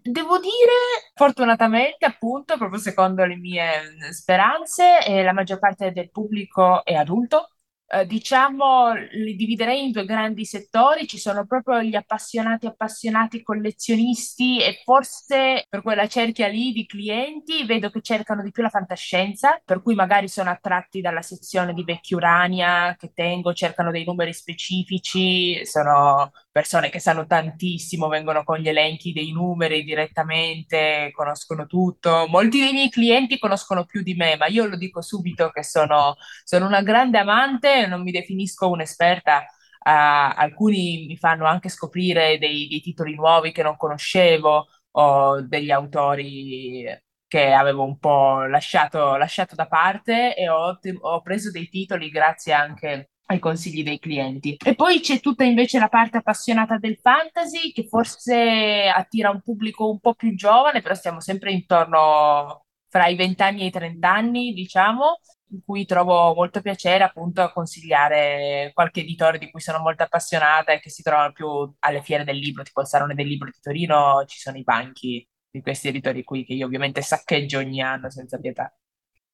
Devo 0.03 0.39
dire, 0.39 0.73
fortunatamente, 1.15 2.07
appunto, 2.07 2.57
proprio 2.57 2.81
secondo 2.81 3.25
le 3.25 3.37
mie 3.37 4.13
speranze, 4.13 5.05
eh, 5.05 5.23
la 5.23 5.33
maggior 5.33 5.59
parte 5.59 5.93
del 5.93 6.11
pubblico 6.11 6.83
è 6.85 6.95
adulto. 6.95 7.51
Eh, 7.93 8.07
diciamo, 8.07 8.93
li 9.11 9.35
dividerei 9.35 9.87
in 9.87 9.91
due 9.91 10.05
grandi 10.05 10.45
settori. 10.45 11.09
Ci 11.09 11.19
sono 11.19 11.45
proprio 11.45 11.83
gli 11.83 11.97
appassionati, 11.97 12.67
appassionati 12.67 13.43
collezionisti 13.43 14.61
e 14.61 14.81
forse 14.85 15.65
per 15.69 15.83
quella 15.83 16.07
cerchia 16.07 16.47
lì 16.47 16.71
di 16.71 16.87
clienti 16.87 17.65
vedo 17.65 17.91
che 17.91 18.01
cercano 18.01 18.43
di 18.43 18.53
più 18.53 18.63
la 18.63 18.69
fantascienza, 18.69 19.61
per 19.65 19.83
cui 19.83 19.97
magari 19.97 20.29
sono 20.29 20.51
attratti 20.51 21.01
dalla 21.01 21.23
sezione 21.23 21.73
di 21.73 21.83
Vecchia 21.83 22.17
Urania 22.17 22.95
che 22.97 23.11
tengo, 23.13 23.53
cercano 23.55 23.91
dei 23.91 24.05
numeri 24.05 24.33
specifici, 24.33 25.67
sono 25.67 26.31
persone 26.53 26.91
che 26.91 27.01
sanno 27.01 27.27
tantissimo, 27.27 28.07
vengono 28.07 28.45
con 28.45 28.59
gli 28.59 28.69
elenchi 28.69 29.13
dei 29.13 29.33
numeri 29.33 29.83
direttamente, 29.83 31.11
conoscono 31.13 31.67
tutto. 31.67 32.27
Molti 32.29 32.61
dei 32.61 32.73
miei 32.73 32.89
clienti 32.89 33.39
conoscono 33.39 33.85
più 33.85 34.03
di 34.03 34.15
me, 34.15 34.37
ma 34.37 34.47
io 34.47 34.67
lo 34.67 34.77
dico 34.77 35.01
subito 35.03 35.51
che 35.51 35.65
sono, 35.65 36.15
sono 36.45 36.67
una 36.67 36.83
grande 36.83 37.19
amante, 37.19 37.80
non 37.87 38.03
mi 38.03 38.11
definisco 38.11 38.69
un'esperta. 38.71 39.45
Uh, 39.83 40.33
alcuni 40.37 41.07
mi 41.07 41.17
fanno 41.17 41.47
anche 41.47 41.69
scoprire 41.71 42.39
dei, 42.39 42.69
dei 42.69 42.81
titoli 42.81 43.15
nuovi 43.15 43.51
che 43.53 43.63
non 43.63 43.77
conoscevo 43.77 44.67
o 44.93 45.41
degli 45.43 45.71
autori 45.71 46.85
che 47.27 47.53
avevo 47.53 47.85
un 47.85 47.99
po' 47.99 48.43
lasciato, 48.45 49.17
lasciato 49.17 49.55
da 49.55 49.67
parte 49.69 50.35
e 50.35 50.49
ho, 50.49 50.79
ho 51.01 51.23
preso 51.23 51.51
dei 51.53 51.69
titoli 51.69 52.09
grazie 52.11 52.53
anche 52.53 53.11
ai 53.27 53.39
consigli 53.39 53.85
dei 53.85 54.01
clienti. 54.01 54.57
E 54.65 54.75
poi 54.75 55.01
c'è 55.01 55.21
tutta 55.21 55.45
invece 55.45 55.79
la 55.79 55.89
parte 55.89 56.17
appassionata 56.17 56.77
del 56.79 56.99
fantasy 57.01 57.71
che 57.71 57.87
forse 57.87 58.91
attira 58.93 59.31
un 59.31 59.41
pubblico 59.43 59.89
un 59.89 60.01
po' 60.01 60.15
più 60.15 60.35
giovane, 60.35 60.83
però 60.83 60.95
stiamo 60.95 61.21
sempre 61.21 61.53
intorno 61.53 62.65
fra 62.89 63.07
i 63.07 63.15
20 63.15 63.43
anni 63.43 63.63
e 63.63 63.67
i 63.67 63.71
30 63.71 64.11
anni, 64.11 64.53
diciamo, 64.53 65.21
in 65.51 65.61
cui 65.65 65.85
trovo 65.85 66.35
molto 66.35 66.61
piacere 66.61 67.05
appunto 67.05 67.43
a 67.43 67.53
consigliare 67.53 68.71
qualche 68.75 69.01
editore 69.01 69.39
di 69.39 69.51
cui 69.51 69.61
sono 69.61 69.79
molto 69.79 70.03
appassionata 70.03 70.73
e 70.73 70.81
che 70.81 70.91
si 70.91 71.03
trovano 71.03 71.33
più 71.33 71.73
alle 71.81 72.03
fiere 72.03 72.25
del 72.25 72.37
libro, 72.37 72.63
tipo 72.63 72.81
il 72.81 72.87
Salone 72.87 73.15
del 73.15 73.27
Libro 73.27 73.49
di 73.49 73.59
Torino, 73.61 74.25
ci 74.27 74.39
sono 74.39 74.57
i 74.57 74.63
banchi 74.63 75.27
di 75.51 75.61
questi 75.61 75.89
editori 75.89 76.23
qui 76.23 76.45
che 76.45 76.55
io 76.55 76.67
ovviamente 76.67 77.03
saccheggio 77.03 77.59
ogni 77.59 77.83
anno 77.83 78.11
senza 78.11 78.39
pietà. 78.39 78.73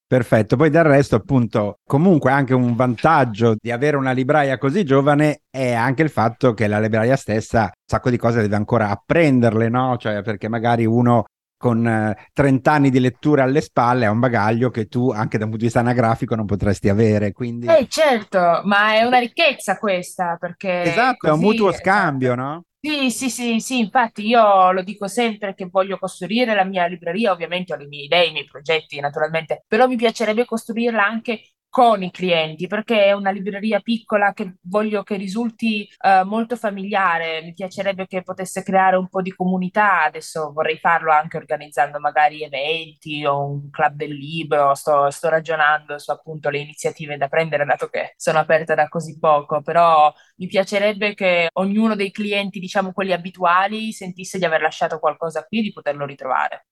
Perfetto, 0.09 0.55
poi 0.55 0.71
del 0.71 0.85
resto 0.85 1.17
appunto 1.17 1.81
comunque 1.85 2.31
anche 2.31 2.55
un 2.55 2.77
vantaggio 2.77 3.57
di 3.61 3.73
avere 3.73 3.97
una 3.97 4.13
libraia 4.13 4.57
così 4.57 4.85
giovane 4.85 5.41
è 5.51 5.73
anche 5.73 6.03
il 6.03 6.11
fatto 6.11 6.55
che 6.55 6.69
la 6.69 6.79
libraia 6.79 7.17
stessa 7.17 7.63
un 7.63 7.71
sacco 7.85 8.11
di 8.11 8.17
cose 8.17 8.41
deve 8.41 8.55
ancora 8.55 8.89
apprenderle, 8.89 9.69
no? 9.69 9.97
Cioè 9.97 10.23
perché 10.23 10.49
magari 10.49 10.87
uno 10.87 11.25
con 11.57 11.87
eh, 11.87 12.29
30 12.33 12.73
anni 12.73 12.91
di 12.91 13.01
lettura 13.01 13.45
alle 13.45 13.61
spalle 13.61 14.07
ha 14.07 14.11
un 14.11 14.21
bagaglio 14.21 14.71
che 14.71 14.87
tu 14.87 15.11
anche 15.11 15.39
da 15.39 15.45
un 15.45 15.51
punto 15.51 15.59
di 15.59 15.65
vista 15.65 15.81
anagrafico 15.81 16.35
non 16.35 16.47
potresti 16.47 16.89
avere. 16.89 17.33
Quindi... 17.33 17.67
Eh 17.67 17.87
certo, 17.89 18.61
ma 18.65 18.95
è 18.95 19.05
una 19.05 19.19
ricchezza 19.19 19.79
questa 19.79 20.37
perché... 20.39 20.83
Esatto, 20.83 21.29
così, 21.29 21.33
è 21.33 21.35
un 21.35 21.41
mutuo 21.41 21.73
scambio, 21.73 22.33
esatto. 22.33 22.49
no? 22.49 22.65
Sì, 22.79 23.11
sì, 23.11 23.31
sì, 23.31 23.59
sì, 23.59 23.79
infatti 23.81 24.29
io 24.29 24.71
lo 24.71 24.83
dico 24.83 25.09
sempre 25.09 25.55
che 25.55 25.67
voglio 25.69 25.99
costruire 25.99 26.55
la 26.55 26.63
mia 26.63 26.87
libreria, 26.87 27.33
ovviamente 27.33 27.73
ho 27.73 27.77
le 27.77 27.89
mie 27.89 28.05
idee, 28.05 28.29
i 28.29 28.33
miei 28.33 28.45
progetti 28.45 29.01
naturalmente, 29.01 29.65
però 29.67 29.89
mi 29.89 29.97
piacerebbe 29.97 30.45
costruirla 30.45 31.05
anche 31.05 31.41
con 31.77 32.03
i 32.03 32.11
clienti, 32.11 32.69
perché 32.69 33.05
è 33.05 33.13
una 33.13 33.31
libreria 33.31 33.81
piccola 33.81 34.33
che 34.33 34.55
voglio 34.63 35.03
che 35.03 35.17
risulti 35.17 35.87
uh, 35.99 36.27
molto 36.27 36.57
familiare. 36.57 37.43
Mi 37.43 37.53
piacerebbe 37.53 38.07
che 38.07 38.23
potesse 38.23 38.63
creare 38.63 38.97
un 38.97 39.09
po' 39.09 39.21
di 39.21 39.31
comunità. 39.35 40.05
Adesso 40.05 40.53
vorrei 40.55 40.79
farlo 40.79 41.13
anche 41.13 41.37
organizzando 41.37 42.01
magari 42.01 42.43
eventi 42.43 43.27
o 43.27 43.45
un 43.45 43.69
club 43.69 43.95
del 43.95 44.15
libro. 44.15 44.75
Sto, 44.75 45.11
sto 45.11 45.29
ragionando 45.29 45.99
su 45.99 46.11
appunto 46.13 46.49
le 46.49 46.61
iniziative 46.61 47.19
da 47.19 47.29
prendere, 47.29 47.67
dato 47.67 47.89
che 47.89 48.15
sono 48.17 48.39
aperta 48.39 48.75
da 48.75 48.89
così 48.89 49.19
poco. 49.19 49.61
Però 49.61 50.11
mi 50.37 50.47
piacerebbe 50.47 51.13
che 51.13 51.51
ognuno 51.53 51.95
dei 51.95 52.11
clienti, 52.11 52.59
diciamo 52.59 52.93
quelli 52.93 53.13
abituali, 53.13 53.93
sentisse 53.93 54.39
di 54.39 54.47
aver 54.47 54.63
lasciato 54.63 54.99
qualcosa 54.99 55.45
qui 55.45 55.59
e 55.59 55.63
di 55.63 55.73
poterlo 55.75 56.07
ritrovare 56.07 56.69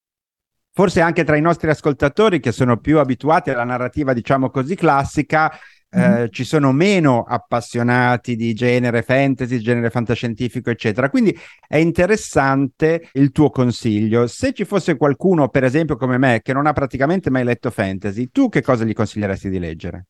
forse 0.75 1.01
anche 1.01 1.23
tra 1.23 1.37
i 1.37 1.41
nostri 1.41 1.71
ascoltatori 1.71 2.41
che 2.41 2.51
sono 2.51 2.79
più 2.79 2.99
abituati 2.99 3.51
alla 3.51 3.63
narrativa, 3.65 4.13
diciamo 4.13 4.51
così, 4.51 4.75
classica, 4.75 5.57
mm-hmm. 5.97 6.27
ci 6.31 6.43
sono 6.43 6.73
meno 6.73 7.23
appassionati 7.23 8.35
di 8.35 8.53
genere 8.55 9.03
fantasy, 9.03 9.59
genere 9.59 9.89
fantascientifico, 9.89 10.71
eccetera. 10.71 11.09
Quindi 11.11 11.39
è 11.67 11.77
interessante 11.77 13.09
il 13.13 13.31
tuo 13.31 13.51
consiglio. 13.51 14.27
Se 14.27 14.53
ci 14.53 14.65
fosse 14.65 14.97
qualcuno, 14.97 15.49
per 15.49 15.63
esempio, 15.63 15.97
come 15.97 16.19
me, 16.19 16.41
che 16.43 16.53
non 16.53 16.67
ha 16.67 16.73
praticamente 16.73 17.31
mai 17.31 17.45
letto 17.45 17.71
fantasy, 17.71 18.31
tu 18.33 18.49
che 18.49 18.61
cosa 18.61 18.85
gli 18.85 18.93
consiglieresti 18.93 19.49
di 19.49 19.61
leggere? 19.61 20.07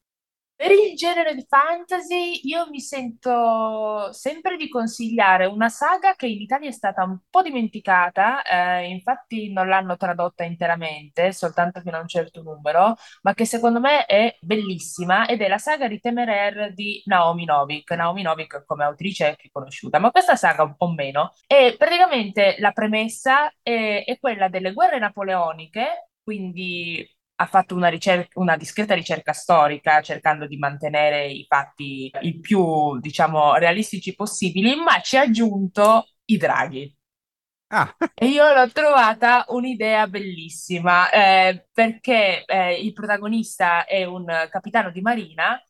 Per 0.65 0.73
il 0.73 0.97
genere 0.97 1.35
di 1.35 1.45
fantasy, 1.47 2.41
io 2.45 2.67
mi 2.71 2.81
sento 2.81 4.11
sempre 4.15 4.57
di 4.57 4.71
consigliare 4.71 5.45
una 5.45 5.69
saga 5.69 6.15
che 6.15 6.27
in 6.27 6.41
Italia 6.41 6.71
è 6.71 6.73
stata 6.73 7.05
un 7.05 7.19
po' 7.29 7.43
dimenticata, 7.43 8.41
eh, 8.41 8.89
infatti 8.89 9.53
non 9.53 9.69
l'hanno 9.69 9.99
tradotta 9.99 10.43
interamente, 10.43 11.33
soltanto 11.33 11.83
fino 11.83 11.99
a 11.99 12.01
un 12.01 12.09
certo 12.09 12.41
numero, 12.43 12.95
ma 13.25 13.35
che 13.35 13.45
secondo 13.45 13.79
me 13.79 14.07
è 14.07 14.39
bellissima 14.41 15.27
ed 15.27 15.43
è 15.43 15.49
la 15.49 15.59
saga 15.59 15.87
di 15.87 16.01
Temerer 16.01 16.73
di 16.73 17.03
Naomi 17.05 17.45
Novik. 17.45 17.91
Naomi 17.91 18.23
Novik 18.23 18.65
come 18.65 18.85
autrice 18.85 19.33
è 19.33 19.37
più 19.37 19.51
conosciuta, 19.53 19.99
ma 19.99 20.11
questa 20.11 20.35
saga 20.35 20.63
un 20.63 20.77
po' 20.77 20.89
meno. 20.89 21.35
E 21.47 21.75
praticamente 21.77 22.57
la 22.59 22.73
premessa 22.73 23.53
è, 23.61 24.03
è 24.07 24.19
quella 24.19 24.49
delle 24.49 24.73
guerre 24.73 24.99
napoleoniche, 24.99 26.09
quindi 26.23 27.07
ha 27.45 27.47
fatto 27.47 27.75
una, 27.75 27.89
ricerca, 27.89 28.41
una 28.41 28.57
discreta 28.57 28.95
ricerca 28.95 29.33
storica 29.33 30.01
cercando 30.03 30.47
di 30.47 30.57
mantenere 30.57 31.27
i 31.31 31.45
fatti 31.47 32.11
il 32.23 32.41
più, 32.41 32.99
diciamo, 33.01 33.55
realistici 33.55 34.15
possibili, 34.15 34.75
ma 34.77 35.01
ci 35.01 35.17
ha 35.17 35.23
aggiunto 35.23 36.09
i 36.27 36.37
draghi. 36.37 36.97
Ah. 37.69 37.95
E 38.15 38.27
io 38.27 38.53
l'ho 38.55 38.71
trovata 38.71 39.45
un'idea 39.49 40.07
bellissima 40.07 41.11
eh, 41.11 41.67
perché 41.73 42.45
eh, 42.45 42.75
il 42.81 42.93
protagonista 42.93 43.85
è 43.85 44.05
un 44.05 44.27
capitano 44.51 44.91
di 44.91 45.01
marina 45.01 45.61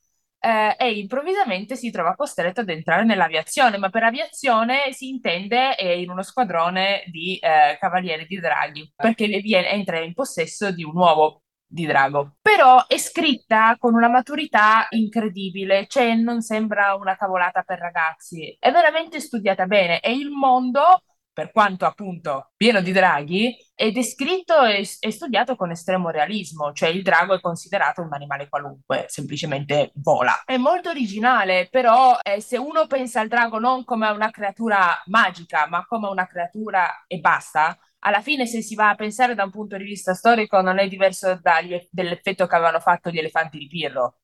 eh, 0.45 0.75
e 0.77 0.99
improvvisamente 0.99 1.75
si 1.75 1.89
trova 1.89 2.13
costretto 2.15 2.61
ad 2.61 2.69
entrare 2.69 3.03
nell'aviazione, 3.03 3.77
ma 3.77 3.89
per 3.89 4.03
aviazione 4.03 4.91
si 4.91 5.09
intende 5.09 5.75
eh, 5.75 5.99
in 6.01 6.11
uno 6.11 6.21
squadrone 6.21 7.03
di 7.07 7.37
eh, 7.37 7.77
cavalieri 7.79 8.27
di 8.27 8.39
draghi, 8.39 8.93
perché 8.95 9.27
viene, 9.41 9.71
entra 9.71 9.99
in 9.99 10.13
possesso 10.13 10.71
di 10.71 10.83
un 10.83 10.93
nuovo 10.93 11.44
di 11.67 11.85
Drago. 11.85 12.37
Però 12.41 12.85
è 12.87 12.97
scritta 12.97 13.75
con 13.77 13.93
una 13.93 14.07
maturità 14.07 14.87
incredibile, 14.91 15.87
cioè 15.87 16.15
non 16.15 16.41
sembra 16.41 16.95
una 16.95 17.15
cavolata 17.15 17.63
per 17.63 17.79
ragazzi, 17.79 18.55
è 18.59 18.71
veramente 18.71 19.19
studiata 19.19 19.65
bene 19.65 19.99
e 19.99 20.13
il 20.13 20.29
mondo, 20.29 21.01
per 21.33 21.51
quanto 21.51 21.85
appunto 21.85 22.51
pieno 22.55 22.79
di 22.79 22.93
draghi, 22.93 23.53
è 23.75 23.91
descritto 23.91 24.63
e, 24.63 24.87
e 24.99 25.11
studiato 25.11 25.57
con 25.57 25.69
estremo 25.69 26.09
realismo, 26.09 26.71
cioè 26.71 26.87
il 26.87 27.01
drago 27.01 27.33
è 27.33 27.41
considerato 27.41 28.01
un 28.01 28.13
animale 28.13 28.47
qualunque, 28.47 29.05
semplicemente 29.09 29.91
vola. 29.95 30.43
È 30.45 30.55
molto 30.55 30.91
originale, 30.91 31.67
però 31.69 32.17
eh, 32.23 32.39
se 32.39 32.57
uno 32.57 32.87
pensa 32.87 33.19
al 33.19 33.27
drago 33.27 33.59
non 33.59 33.83
come 33.83 34.07
a 34.07 34.13
una 34.13 34.29
creatura 34.29 35.01
magica, 35.07 35.67
ma 35.67 35.85
come 35.85 36.07
a 36.07 36.11
una 36.11 36.25
creatura 36.25 37.03
e 37.05 37.19
basta, 37.19 37.77
alla 38.05 38.21
fine 38.21 38.45
se 38.45 38.61
si 38.61 38.75
va 38.75 38.89
a 38.89 38.95
pensare 38.95 39.33
da 39.35 39.43
un 39.43 39.49
punto 39.49 39.77
di 39.77 39.83
vista 39.83 40.13
storico 40.13 40.61
non 40.61 40.77
è 40.79 40.87
diverso 40.87 41.39
dagli, 41.41 41.75
dall'effetto 41.89 42.45
che 42.45 42.55
avevano 42.55 42.79
fatto 42.79 43.09
gli 43.09 43.17
elefanti 43.17 43.57
di 43.57 43.67
Pirro. 43.67 44.19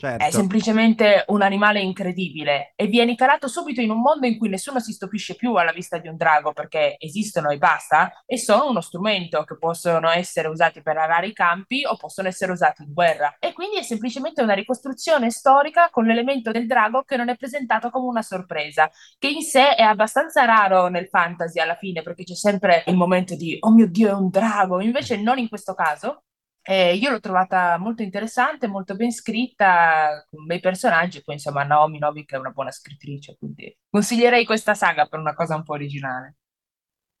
Certo. 0.00 0.24
È 0.24 0.30
semplicemente 0.30 1.24
un 1.26 1.42
animale 1.42 1.82
incredibile 1.82 2.72
e 2.74 2.86
vieni 2.86 3.14
calato 3.14 3.48
subito 3.48 3.82
in 3.82 3.90
un 3.90 4.00
mondo 4.00 4.26
in 4.26 4.38
cui 4.38 4.48
nessuno 4.48 4.80
si 4.80 4.92
stupisce 4.92 5.34
più 5.34 5.52
alla 5.56 5.72
vista 5.72 5.98
di 5.98 6.08
un 6.08 6.16
drago 6.16 6.54
perché 6.54 6.96
esistono 6.98 7.50
e 7.50 7.58
basta 7.58 8.10
e 8.24 8.38
sono 8.38 8.70
uno 8.70 8.80
strumento 8.80 9.44
che 9.44 9.58
possono 9.58 10.08
essere 10.08 10.48
usati 10.48 10.80
per 10.80 10.96
arare 10.96 11.26
i 11.26 11.34
campi 11.34 11.84
o 11.84 11.98
possono 11.98 12.28
essere 12.28 12.50
usati 12.50 12.82
in 12.82 12.94
guerra. 12.94 13.36
E 13.38 13.52
quindi 13.52 13.76
è 13.76 13.82
semplicemente 13.82 14.40
una 14.40 14.54
ricostruzione 14.54 15.30
storica 15.30 15.90
con 15.90 16.06
l'elemento 16.06 16.50
del 16.50 16.66
drago 16.66 17.02
che 17.02 17.18
non 17.18 17.28
è 17.28 17.36
presentato 17.36 17.90
come 17.90 18.06
una 18.06 18.22
sorpresa, 18.22 18.90
che 19.18 19.28
in 19.28 19.42
sé 19.42 19.74
è 19.74 19.82
abbastanza 19.82 20.46
raro 20.46 20.88
nel 20.88 21.08
fantasy 21.08 21.60
alla 21.60 21.76
fine 21.76 22.00
perché 22.00 22.24
c'è 22.24 22.34
sempre 22.34 22.84
il 22.86 22.96
momento 22.96 23.36
di 23.36 23.54
oh 23.60 23.70
mio 23.70 23.86
dio 23.86 24.08
è 24.08 24.14
un 24.14 24.30
drago, 24.30 24.80
invece 24.80 25.18
non 25.18 25.36
in 25.36 25.50
questo 25.50 25.74
caso 25.74 26.22
eh, 26.62 26.94
io 26.94 27.10
l'ho 27.10 27.20
trovata 27.20 27.78
molto 27.78 28.02
interessante, 28.02 28.66
molto 28.66 28.94
ben 28.94 29.12
scritta, 29.12 30.26
con 30.30 30.46
bei 30.46 30.60
personaggi, 30.60 31.22
poi 31.22 31.34
insomma 31.34 31.64
Naomi 31.64 31.98
Novik 31.98 32.32
è 32.32 32.38
una 32.38 32.50
buona 32.50 32.70
scrittrice, 32.70 33.36
quindi 33.38 33.76
consiglierei 33.88 34.44
questa 34.44 34.74
saga 34.74 35.06
per 35.06 35.18
una 35.18 35.34
cosa 35.34 35.56
un 35.56 35.62
po' 35.62 35.72
originale. 35.72 36.36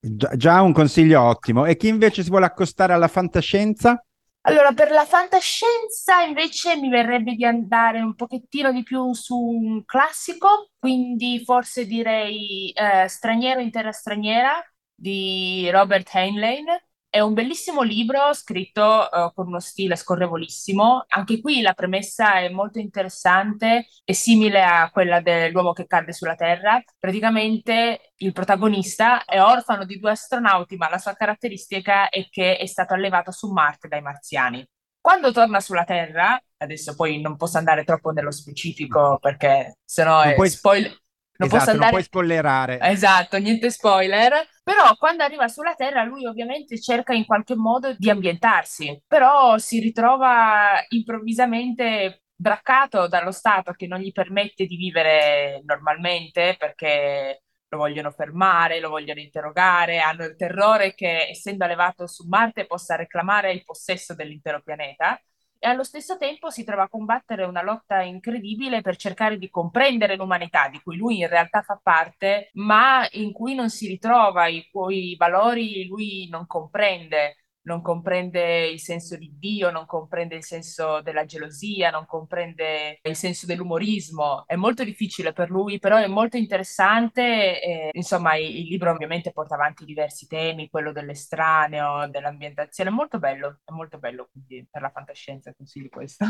Gi- 0.00 0.28
già 0.36 0.62
un 0.62 0.72
consiglio 0.72 1.22
ottimo. 1.22 1.66
E 1.66 1.76
chi 1.76 1.88
invece 1.88 2.22
si 2.22 2.30
vuole 2.30 2.46
accostare 2.46 2.92
alla 2.92 3.08
fantascienza? 3.08 4.02
Allora, 4.42 4.72
per 4.72 4.90
la 4.90 5.04
fantascienza 5.04 6.22
invece 6.22 6.76
mi 6.76 6.88
verrebbe 6.88 7.34
di 7.34 7.44
andare 7.44 8.00
un 8.00 8.14
pochettino 8.14 8.72
di 8.72 8.82
più 8.82 9.12
su 9.12 9.36
un 9.36 9.84
classico, 9.84 10.70
quindi 10.78 11.42
forse 11.44 11.84
direi 11.86 12.70
eh, 12.70 13.06
Straniero 13.06 13.60
in 13.60 13.70
terra 13.70 13.92
straniera 13.92 14.52
di 14.94 15.68
Robert 15.70 16.08
Heinlein 16.14 16.64
è 17.10 17.18
un 17.18 17.34
bellissimo 17.34 17.82
libro 17.82 18.32
scritto 18.32 19.08
uh, 19.10 19.32
con 19.34 19.48
uno 19.48 19.58
stile 19.58 19.96
scorrevolissimo. 19.96 21.04
Anche 21.08 21.40
qui 21.40 21.60
la 21.60 21.74
premessa 21.74 22.38
è 22.38 22.48
molto 22.48 22.78
interessante 22.78 23.88
e 24.04 24.14
simile 24.14 24.62
a 24.62 24.88
quella 24.90 25.20
dell'uomo 25.20 25.72
che 25.72 25.86
cadde 25.86 26.12
sulla 26.12 26.36
Terra. 26.36 26.80
Praticamente 26.98 28.12
il 28.18 28.32
protagonista 28.32 29.24
è 29.24 29.42
orfano 29.42 29.84
di 29.84 29.98
due 29.98 30.12
astronauti, 30.12 30.76
ma 30.76 30.88
la 30.88 30.98
sua 30.98 31.14
caratteristica 31.14 32.08
è 32.08 32.28
che 32.30 32.56
è 32.56 32.66
stato 32.66 32.94
allevato 32.94 33.32
su 33.32 33.50
Marte 33.50 33.88
dai 33.88 34.02
marziani. 34.02 34.64
Quando 35.00 35.32
torna 35.32 35.58
sulla 35.58 35.84
Terra, 35.84 36.40
adesso 36.58 36.94
poi 36.94 37.20
non 37.20 37.36
posso 37.36 37.58
andare 37.58 37.82
troppo 37.82 38.10
nello 38.10 38.30
specifico 38.30 39.18
perché 39.20 39.78
sennò 39.84 40.20
è 40.20 40.34
puoi... 40.34 40.48
spoiler 40.48 40.96
non 41.40 41.48
esatto, 41.48 41.64
posso 41.64 41.70
andare... 41.70 41.78
non 41.78 41.90
puoi 41.90 42.02
spoilerare. 42.02 42.78
Esatto, 42.80 43.38
niente 43.38 43.70
spoiler. 43.70 44.46
Però 44.62 44.94
quando 44.96 45.24
arriva 45.24 45.48
sulla 45.48 45.74
Terra 45.74 46.04
lui 46.04 46.26
ovviamente 46.26 46.78
cerca 46.78 47.14
in 47.14 47.24
qualche 47.24 47.56
modo 47.56 47.94
di 47.96 48.10
ambientarsi, 48.10 49.02
però 49.06 49.56
si 49.56 49.80
ritrova 49.80 50.84
improvvisamente 50.90 52.24
braccato 52.36 53.08
dallo 53.08 53.32
Stato 53.32 53.72
che 53.72 53.86
non 53.86 54.00
gli 54.00 54.12
permette 54.12 54.66
di 54.66 54.76
vivere 54.76 55.62
normalmente 55.64 56.56
perché 56.58 57.42
lo 57.68 57.78
vogliono 57.78 58.10
fermare, 58.10 58.80
lo 58.80 58.90
vogliono 58.90 59.20
interrogare, 59.20 59.98
hanno 59.98 60.24
il 60.24 60.36
terrore 60.36 60.94
che 60.94 61.28
essendo 61.30 61.64
allevato 61.64 62.06
su 62.06 62.26
Marte 62.26 62.66
possa 62.66 62.96
reclamare 62.96 63.52
il 63.52 63.64
possesso 63.64 64.14
dell'intero 64.14 64.60
pianeta 64.62 65.20
e 65.62 65.68
allo 65.68 65.84
stesso 65.84 66.16
tempo 66.16 66.50
si 66.50 66.64
trova 66.64 66.84
a 66.84 66.88
combattere 66.88 67.44
una 67.44 67.62
lotta 67.62 68.00
incredibile 68.00 68.80
per 68.80 68.96
cercare 68.96 69.38
di 69.38 69.50
comprendere 69.50 70.16
l'umanità 70.16 70.68
di 70.68 70.80
cui 70.82 70.96
lui 70.96 71.18
in 71.18 71.28
realtà 71.28 71.62
fa 71.62 71.78
parte, 71.82 72.50
ma 72.54 73.06
in 73.12 73.32
cui 73.32 73.54
non 73.54 73.68
si 73.68 73.86
ritrova, 73.86 74.46
i 74.48 74.66
cui 74.72 75.14
valori 75.16 75.86
lui 75.86 76.28
non 76.30 76.46
comprende. 76.46 77.36
Non 77.62 77.82
comprende 77.82 78.66
il 78.68 78.80
senso 78.80 79.16
di 79.16 79.34
Dio, 79.38 79.70
non 79.70 79.86
comprende 79.86 80.36
il 80.36 80.44
senso 80.44 81.00
della 81.02 81.24
gelosia, 81.24 81.90
non 81.90 82.06
comprende 82.06 82.98
il 83.02 83.16
senso 83.16 83.46
dell'umorismo. 83.46 84.44
È 84.46 84.56
molto 84.56 84.84
difficile 84.84 85.32
per 85.32 85.50
lui, 85.50 85.78
però 85.78 85.96
è 85.98 86.06
molto 86.06 86.36
interessante. 86.36 87.60
E, 87.60 87.90
insomma, 87.92 88.36
il, 88.36 88.66
libro 88.68 88.90
ovviamente 88.90 89.32
porta 89.32 89.54
avanti 89.54 89.84
diversi 89.84 90.26
temi, 90.26 90.68
quello 90.70 90.92
dell'estraneo, 90.92 92.08
dell'ambientazione. 92.08 92.90
È 92.90 92.92
molto 92.92 93.18
bello, 93.18 93.60
è 93.64 93.72
molto 93.72 93.98
bello, 93.98 94.28
quindi 94.30 94.66
per 94.70 94.82
la 94.82 94.90
fantascienza 94.90 95.52
consiglio 95.54 95.88
questo. 95.88 96.24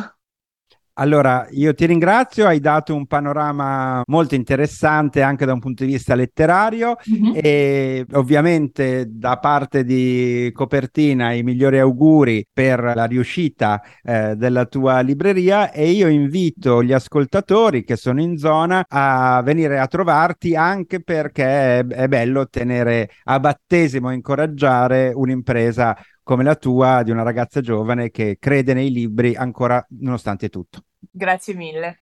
Allora, 0.94 1.46
io 1.50 1.72
ti 1.72 1.86
ringrazio, 1.86 2.46
hai 2.46 2.60
dato 2.60 2.94
un 2.94 3.06
panorama 3.06 4.02
molto 4.06 4.34
interessante 4.34 5.22
anche 5.22 5.46
da 5.46 5.52
un 5.52 5.60
punto 5.60 5.84
di 5.84 5.92
vista 5.92 6.14
letterario 6.14 6.96
mm-hmm. 7.10 7.32
e 7.34 8.06
ovviamente 8.12 9.06
da 9.08 9.38
parte 9.38 9.84
di 9.84 10.50
Copertina 10.52 11.32
i 11.32 11.42
migliori 11.42 11.78
auguri 11.78 12.46
per 12.52 12.92
la 12.94 13.04
riuscita 13.04 13.80
eh, 14.02 14.34
della 14.36 14.66
tua 14.66 15.00
libreria 15.00 15.70
e 15.70 15.90
io 15.90 16.08
invito 16.08 16.82
gli 16.82 16.92
ascoltatori 16.92 17.84
che 17.84 17.96
sono 17.96 18.20
in 18.20 18.36
zona 18.36 18.84
a 18.86 19.40
venire 19.42 19.78
a 19.78 19.86
trovarti 19.86 20.54
anche 20.54 21.00
perché 21.02 21.78
è, 21.78 21.86
è 21.86 22.08
bello 22.08 22.48
tenere 22.48 23.10
a 23.24 23.40
battesimo 23.40 24.10
e 24.10 24.14
incoraggiare 24.14 25.12
un'impresa 25.14 25.96
come 26.30 26.44
la 26.44 26.54
tua 26.54 27.02
di 27.02 27.10
una 27.10 27.24
ragazza 27.24 27.60
giovane 27.60 28.12
che 28.12 28.36
crede 28.38 28.72
nei 28.72 28.92
libri 28.92 29.34
ancora 29.34 29.84
nonostante 29.98 30.48
tutto. 30.48 30.84
Grazie 31.10 31.54
mille. 31.54 32.02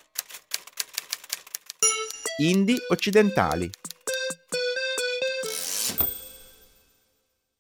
Indie 2.39 2.79
occidentali. 2.89 3.69